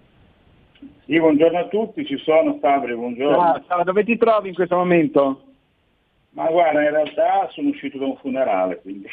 Sì, 1.06 1.20
buongiorno 1.20 1.60
a 1.60 1.68
tutti, 1.68 2.04
ci 2.04 2.18
sono 2.18 2.58
Fabio, 2.60 2.98
buongiorno. 2.98 3.36
Ciao, 3.38 3.64
ciao, 3.68 3.84
dove 3.84 4.04
ti 4.04 4.18
trovi 4.18 4.50
in 4.50 4.56
questo 4.56 4.78
momento? 4.78 5.44
Ma 6.32 6.50
guarda, 6.50 6.82
in 6.82 6.90
realtà 6.90 7.50
sono 7.52 7.70
uscito 7.70 8.00
da 8.00 8.06
un 8.06 8.18
funerale, 8.18 8.82
quindi... 8.82 9.08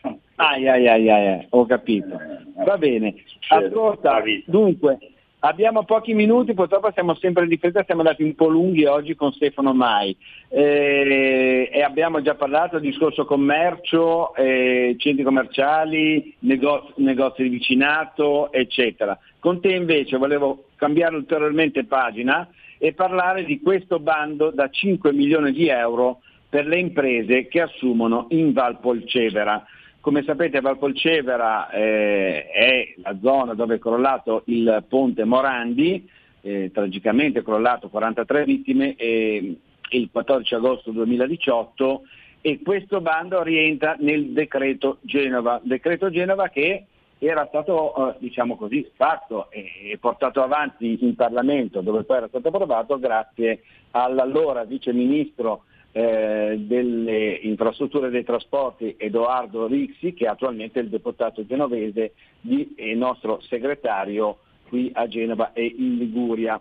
Ai 0.36 0.68
ai 0.68 0.88
ai 0.88 1.10
ai, 1.10 1.46
ho 1.50 1.66
capito. 1.66 2.18
Va 2.64 2.76
bene. 2.76 3.14
Ascolta, 3.48 4.22
dunque, 4.46 4.98
Abbiamo 5.46 5.84
pochi 5.84 6.14
minuti, 6.14 6.54
purtroppo 6.54 6.90
siamo 6.92 7.14
sempre 7.16 7.46
di 7.46 7.58
fretta, 7.58 7.84
siamo 7.84 8.00
andati 8.00 8.22
un 8.22 8.34
po' 8.34 8.48
lunghi 8.48 8.86
oggi 8.86 9.14
con 9.14 9.30
Stefano 9.30 9.74
Mai 9.74 10.16
eh, 10.48 11.68
e 11.70 11.82
abbiamo 11.82 12.22
già 12.22 12.34
parlato 12.34 12.78
del 12.78 12.90
discorso 12.90 13.26
commercio, 13.26 14.34
eh, 14.36 14.94
centri 14.96 15.22
commerciali, 15.22 16.34
negozi, 16.38 16.94
negozi 17.02 17.42
di 17.42 17.50
vicinato, 17.50 18.50
eccetera. 18.52 19.18
Con 19.38 19.60
te 19.60 19.74
invece 19.74 20.16
volevo 20.16 20.68
cambiare 20.76 21.14
ulteriormente 21.14 21.84
pagina 21.84 22.48
e 22.78 22.94
parlare 22.94 23.44
di 23.44 23.60
questo 23.60 23.98
bando 23.98 24.50
da 24.50 24.70
5 24.70 25.12
milioni 25.12 25.52
di 25.52 25.68
euro 25.68 26.20
per 26.48 26.66
le 26.66 26.78
imprese 26.78 27.48
che 27.48 27.60
assumono 27.60 28.28
in 28.30 28.54
Valpolcevera. 28.54 29.62
Come 30.04 30.22
sapete 30.22 30.60
Valpolcevera 30.60 31.70
eh, 31.70 32.50
è 32.50 32.94
la 32.96 33.16
zona 33.22 33.54
dove 33.54 33.76
è 33.76 33.78
crollato 33.78 34.42
il 34.48 34.84
ponte 34.86 35.24
Morandi, 35.24 36.06
eh, 36.42 36.70
tragicamente 36.74 37.42
crollato 37.42 37.88
43 37.88 38.44
vittime 38.44 38.96
eh, 38.96 39.56
il 39.88 40.08
14 40.12 40.56
agosto 40.56 40.90
2018 40.90 42.02
e 42.42 42.60
questo 42.62 43.00
bando 43.00 43.42
rientra 43.42 43.96
nel 43.98 44.32
decreto 44.32 44.98
Genova, 45.00 45.58
decreto 45.64 46.10
Genova 46.10 46.48
che 46.48 46.84
era 47.18 47.46
stato 47.46 48.10
eh, 48.10 48.16
diciamo 48.18 48.56
così, 48.56 48.86
fatto 48.94 49.50
e 49.50 49.96
portato 49.98 50.42
avanti 50.42 50.98
in 51.00 51.14
Parlamento 51.14 51.80
dove 51.80 52.02
poi 52.02 52.18
era 52.18 52.28
stato 52.28 52.48
approvato 52.48 52.98
grazie 52.98 53.62
all'allora 53.92 54.64
vice 54.64 54.92
ministro 54.92 55.64
eh, 55.96 56.56
delle 56.58 57.34
infrastrutture 57.42 58.10
dei 58.10 58.24
trasporti 58.24 58.96
Edoardo 58.98 59.68
Rixi, 59.68 60.12
che 60.12 60.24
è 60.24 60.28
attualmente 60.28 60.80
il 60.80 60.88
deputato 60.88 61.46
genovese 61.46 62.14
di, 62.40 62.74
e 62.74 62.96
nostro 62.96 63.40
segretario 63.42 64.38
qui 64.66 64.90
a 64.92 65.06
Genova 65.06 65.52
e 65.52 65.64
in 65.64 65.96
Liguria. 65.96 66.60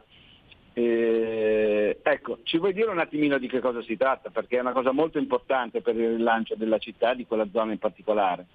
Eh, 0.74 1.98
ecco, 2.04 2.40
ci 2.44 2.60
vuoi 2.60 2.74
dire 2.74 2.92
un 2.92 3.00
attimino 3.00 3.40
di 3.40 3.48
che 3.48 3.60
cosa 3.60 3.82
si 3.82 3.98
tratta? 3.98 4.30
Perché 4.30 4.58
è 4.58 4.62
una 4.62 4.72
cosa 4.72 4.92
molto 4.92 5.18
importante 5.18 5.82
per 5.82 5.96
il 5.96 6.18
rilancio 6.18 6.54
della 6.54 6.78
città, 6.78 7.16
di 7.16 7.26
quella 7.26 7.50
zona 7.52 7.72
in 7.72 7.80
particolare. 7.80 8.46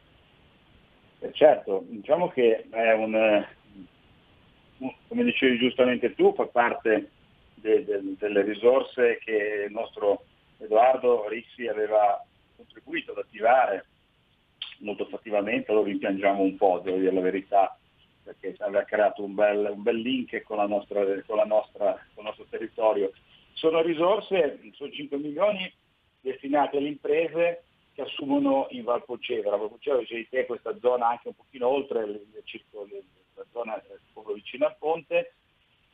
Eh, 1.18 1.32
certo, 1.32 1.86
diciamo 1.88 2.28
che 2.28 2.66
è 2.70 2.92
un, 2.92 3.44
come 5.08 5.24
dicevi 5.24 5.58
giustamente 5.58 6.14
tu, 6.14 6.32
fa 6.34 6.46
parte 6.46 7.10
de, 7.56 7.84
de, 7.84 8.00
delle 8.16 8.42
risorse 8.42 9.18
che 9.24 9.64
il 9.66 9.72
nostro 9.72 10.22
Edoardo 10.58 11.28
Rixi 11.28 11.66
aveva 11.66 12.24
contribuito 12.56 13.12
ad 13.12 13.18
attivare 13.18 13.86
molto 14.78 15.06
fattivamente, 15.06 15.72
lo 15.72 15.82
rimpiangiamo 15.82 16.42
un 16.42 16.56
po', 16.56 16.80
devo 16.82 16.98
dire 16.98 17.12
la 17.12 17.20
verità, 17.20 17.78
perché 18.22 18.54
aveva 18.58 18.84
creato 18.84 19.22
un 19.24 19.34
bel, 19.34 19.70
un 19.72 19.82
bel 19.82 19.96
link 19.96 20.42
con, 20.42 20.64
nostra, 20.68 21.04
con, 21.26 21.46
nostra, 21.46 21.92
con 22.14 22.24
il 22.24 22.24
nostro 22.24 22.46
territorio. 22.48 23.12
Sono 23.54 23.80
risorse, 23.82 24.60
sono 24.72 24.90
5 24.90 25.16
milioni 25.16 25.72
destinati 26.20 26.76
alle 26.76 26.88
imprese 26.88 27.64
che 27.94 28.02
assumono 28.02 28.66
in 28.70 28.84
Valpocevera. 28.84 29.56
Valpocevera, 29.56 30.02
dicevi 30.02 30.28
te, 30.28 30.46
questa 30.46 30.76
zona 30.78 31.08
anche 31.08 31.28
un 31.28 31.34
pochino 31.34 31.68
oltre 31.68 32.04
il, 32.04 32.10
il, 32.32 33.04
la 33.34 33.44
zona 33.52 33.82
proprio 34.12 34.34
vicino 34.34 34.66
al 34.66 34.76
ponte, 34.78 35.32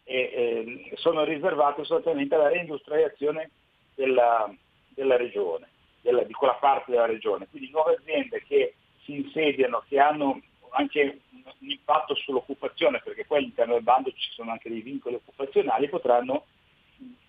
e 0.06 0.16
eh, 0.16 0.92
sono 0.96 1.24
riservate 1.24 1.84
soltanto 1.84 2.34
alla 2.34 2.48
reindustrializzazione 2.48 3.50
della, 3.94 4.52
della 4.88 5.16
regione, 5.16 5.68
della, 6.00 6.22
di 6.22 6.32
quella 6.32 6.54
parte 6.54 6.90
della 6.90 7.06
regione. 7.06 7.46
Quindi 7.48 7.70
nuove 7.70 7.96
aziende 7.96 8.42
che 8.46 8.74
si 9.02 9.16
insediano, 9.16 9.84
che 9.88 9.98
hanno 9.98 10.40
anche 10.70 11.20
un 11.30 11.70
impatto 11.70 12.14
sull'occupazione, 12.14 13.00
perché 13.02 13.24
poi 13.24 13.38
all'interno 13.38 13.74
del 13.74 13.82
bando 13.82 14.10
ci 14.12 14.30
sono 14.32 14.50
anche 14.50 14.68
dei 14.68 14.80
vincoli 14.80 15.16
occupazionali, 15.16 15.88
potranno 15.88 16.46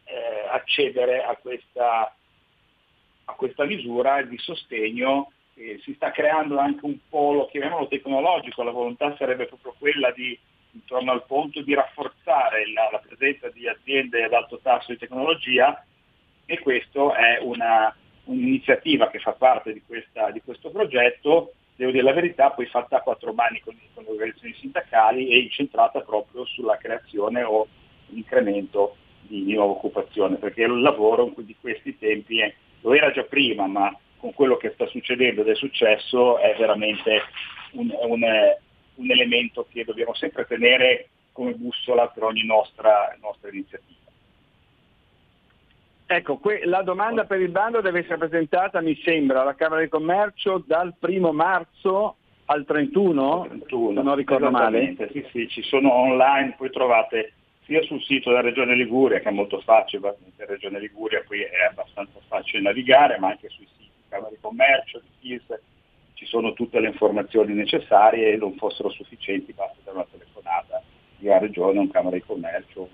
eh, 0.06 0.48
accedere 0.50 1.24
a 1.24 1.36
questa, 1.36 2.16
a 3.26 3.34
questa, 3.34 3.66
misura 3.66 4.22
di 4.24 4.38
sostegno. 4.38 5.32
Eh, 5.56 5.80
si 5.84 5.94
sta 5.94 6.12
creando 6.12 6.58
anche 6.58 6.86
un 6.86 6.98
polo, 7.08 7.48
chiamiamolo 7.48 7.88
tecnologico, 7.88 8.64
la 8.64 8.72
volontà 8.72 9.16
sarebbe 9.16 9.46
proprio 9.46 9.76
quella 9.78 10.12
di, 10.12 10.38
intorno 10.72 11.12
al 11.12 11.26
ponte, 11.26 11.64
di 11.64 11.74
rafforzare 11.74 12.72
la, 12.72 12.90
la 12.92 13.00
presenza 13.00 13.50
di 13.50 13.68
aziende 13.68 14.24
ad 14.24 14.34
alto 14.34 14.60
tasso 14.62 14.92
di 14.92 14.98
tecnologia 14.98 15.86
e 16.45 16.59
questa 16.59 17.15
è 17.15 17.39
una, 17.41 17.95
un'iniziativa 18.26 19.09
che 19.09 19.19
fa 19.19 19.34
parte 19.34 19.73
di, 19.73 19.81
questa, 19.85 20.31
di 20.31 20.41
questo 20.41 20.69
progetto 20.69 21.53
devo 21.76 21.91
dire 21.91 22.03
la 22.03 22.13
verità, 22.13 22.51
poi 22.51 22.65
fatta 22.67 22.97
a 22.97 23.01
quattro 23.01 23.34
mani 23.34 23.59
con, 23.59 23.77
con 23.93 24.03
le 24.03 24.11
organizzazioni 24.11 24.55
sindacali 24.55 25.30
e 25.30 25.39
incentrata 25.39 26.01
proprio 26.01 26.45
sulla 26.45 26.77
creazione 26.77 27.43
o 27.43 27.67
incremento 28.09 28.95
di, 29.22 29.53
nuova 29.53 29.73
occupazione, 29.73 30.38
perché 30.38 30.63
il 30.63 30.80
lavoro 30.80 31.34
di 31.38 31.55
questi 31.59 31.97
tempi 31.97 32.39
è, 32.39 32.53
lo 32.81 32.93
era 32.93 33.11
già 33.11 33.23
prima, 33.23 33.67
ma 33.67 33.95
con 34.17 34.34
quello 34.34 34.57
che 34.57 34.72
sta 34.73 34.88
succedendo 34.88 35.41
ed 35.41 35.49
è 35.49 35.55
successo 35.55 36.38
è 36.39 36.55
veramente 36.57 37.22
un, 37.72 37.89
un, 37.91 38.23
un 38.95 39.11
elemento 39.11 39.67
che 39.69 39.84
dobbiamo 39.84 40.13
sempre 40.13 40.45
tenere 40.45 41.09
come 41.31 41.53
bussola 41.53 42.07
per 42.07 42.23
ogni 42.23 42.45
nostra, 42.45 43.15
nostra 43.19 43.49
iniziativa. 43.49 44.05
Ecco, 46.07 46.38
que- 46.38 46.65
la 46.65 46.84
domanda 46.84 47.26
per 47.26 47.41
il 47.41 47.49
bando 47.49 47.82
deve 47.82 47.99
essere 47.99 48.18
presentata, 48.18 48.80
mi 48.82 48.95
sembra, 49.03 49.41
alla 49.41 49.56
Camera 49.56 49.82
di 49.82 49.90
Commercio 49.90 50.64
dal 50.65 50.94
primo 50.99 51.32
marzo 51.32 52.18
al 52.45 52.64
31, 52.64 53.45
31 53.48 54.02
non 54.03 54.15
ricordo 54.15 54.52
male. 54.52 54.95
Sì, 55.11 55.26
sì, 55.32 55.48
ci 55.48 55.64
sono 55.64 55.91
online, 55.91 56.53
poi 56.57 56.69
trovate 56.69 57.34
sia 57.65 57.82
sul 57.84 58.02
sito 58.03 58.30
della 58.30 58.41
Regione 58.41 58.76
Liguria, 58.76 59.19
che 59.19 59.30
è 59.30 59.32
molto 59.32 59.60
facile, 59.61 60.15
la 60.36 60.45
Regione 60.45 60.80
Liguria 60.80 61.23
qui 61.23 61.41
è 61.41 61.65
abbastanza 61.68 62.19
facile 62.27 62.61
navigare, 62.61 63.18
ma 63.18 63.30
anche 63.30 63.49
sui 63.49 63.65
siti 63.65 63.90
di 63.95 64.03
Camera 64.07 64.30
di 64.30 64.38
Commercio, 64.40 65.02
di 65.02 65.40
FIS, 65.40 65.60
ci 66.14 66.26
sono 66.27 66.53
tutte 66.53 66.80
le 66.80 66.90
informazioni 66.90 67.53
necessarie 67.53 68.32
e 68.32 68.38
non 68.38 68.53
fossero 68.56 68.90
sufficienti 68.90 69.52
basta 69.53 69.77
dare 69.84 69.98
una 69.98 70.07
telefonata 70.10 70.84
di 71.18 71.27
una 71.27 71.40
Regione, 71.40 71.80
un 71.80 71.90
Camera 71.90 72.15
di 72.15 72.23
Commercio, 72.23 72.90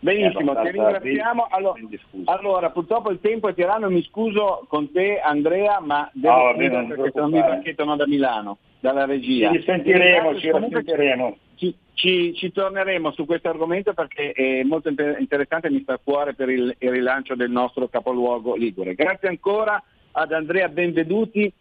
Benissimo, 0.00 0.54
ti 0.54 0.70
ringraziamo. 0.70 1.48
Allora, 1.50 1.80
allora, 2.24 2.70
purtroppo 2.70 3.10
il 3.10 3.20
tempo 3.20 3.48
è 3.48 3.54
tiranno, 3.54 3.90
mi 3.90 4.02
scuso 4.04 4.64
con 4.68 4.92
te 4.92 5.18
Andrea, 5.18 5.80
ma 5.80 6.08
devo 6.12 6.50
no, 6.50 6.54
bene, 6.54 6.86
perché 6.86 7.10
se 7.12 7.20
non 7.20 7.30
mi 7.30 7.40
bacchettano 7.40 7.96
da 7.96 8.06
Milano, 8.06 8.58
dalla 8.78 9.06
regia. 9.06 9.50
Ci 9.50 9.62
sentiremo, 9.62 10.38
ci 10.38 10.50
sentiremo. 10.50 11.36
Ci, 11.56 11.74
ci, 11.94 12.34
ci, 12.34 12.52
torneremo 12.52 13.10
su 13.10 13.26
questo 13.26 13.48
argomento 13.48 13.92
perché 13.92 14.30
è 14.30 14.62
molto 14.62 14.88
interessante 14.88 15.66
e 15.66 15.70
mi 15.70 15.82
sta 15.82 15.94
a 15.94 16.00
cuore 16.02 16.34
per 16.34 16.48
il, 16.48 16.72
il 16.78 16.90
rilancio 16.90 17.34
del 17.34 17.50
nostro 17.50 17.88
capoluogo 17.88 18.54
Ligure. 18.54 18.94
Grazie 18.94 19.28
ancora 19.28 19.82
ad 20.12 20.30
Andrea 20.30 20.68
Benveduti, 20.68 21.52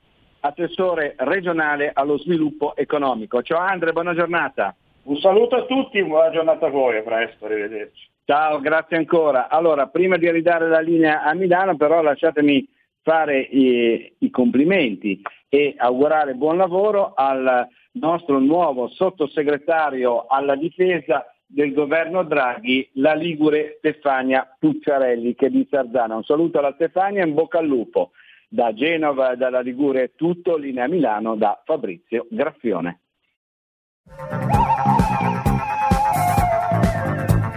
assessore 0.41 1.15
regionale 1.17 1.89
allo 1.91 2.19
sviluppo 2.19 2.75
economico. 2.75 3.41
Ciao 3.41 3.57
Andrea, 3.57 3.93
buona 3.93 4.13
giornata. 4.13 4.75
Un 5.03 5.17
saluto 5.17 5.55
a 5.55 5.65
tutti, 5.65 6.03
buona 6.03 6.29
giornata 6.29 6.67
a 6.67 6.69
voi, 6.69 6.97
a 6.97 7.01
presto, 7.01 7.45
arrivederci. 7.45 8.15
Ciao, 8.29 8.59
grazie 8.59 8.97
ancora. 8.97 9.47
Allora, 9.47 9.87
prima 9.87 10.17
di 10.17 10.29
ridare 10.29 10.67
la 10.67 10.81
linea 10.81 11.23
a 11.23 11.33
Milano, 11.33 11.77
però 11.77 12.01
lasciatemi 12.01 12.67
fare 13.01 13.39
i, 13.39 14.15
i 14.17 14.29
complimenti 14.29 15.21
e 15.47 15.75
augurare 15.77 16.33
buon 16.33 16.57
lavoro 16.57 17.13
al 17.15 17.65
nostro 17.93 18.39
nuovo 18.39 18.89
sottosegretario 18.89 20.25
alla 20.27 20.57
difesa 20.57 21.25
del 21.45 21.71
governo 21.71 22.23
Draghi, 22.23 22.89
la 22.95 23.13
Ligure 23.13 23.75
Stefania 23.77 24.57
Pucciarelli, 24.59 25.33
che 25.33 25.45
è 25.45 25.49
di 25.49 25.65
Sarzana. 25.71 26.17
Un 26.17 26.23
saluto 26.23 26.59
alla 26.59 26.73
Stefania 26.73 27.23
e 27.23 27.27
in 27.27 27.33
bocca 27.33 27.59
al 27.59 27.65
lupo. 27.65 28.11
Da 28.49 28.73
Genova 28.73 29.31
e 29.31 29.37
dalla 29.37 29.61
Ligure 29.61 30.03
è 30.03 30.11
tutto, 30.17 30.57
linea 30.57 30.89
Milano 30.89 31.37
da 31.37 31.61
Fabrizio 31.63 32.27
Graffione. 32.29 32.99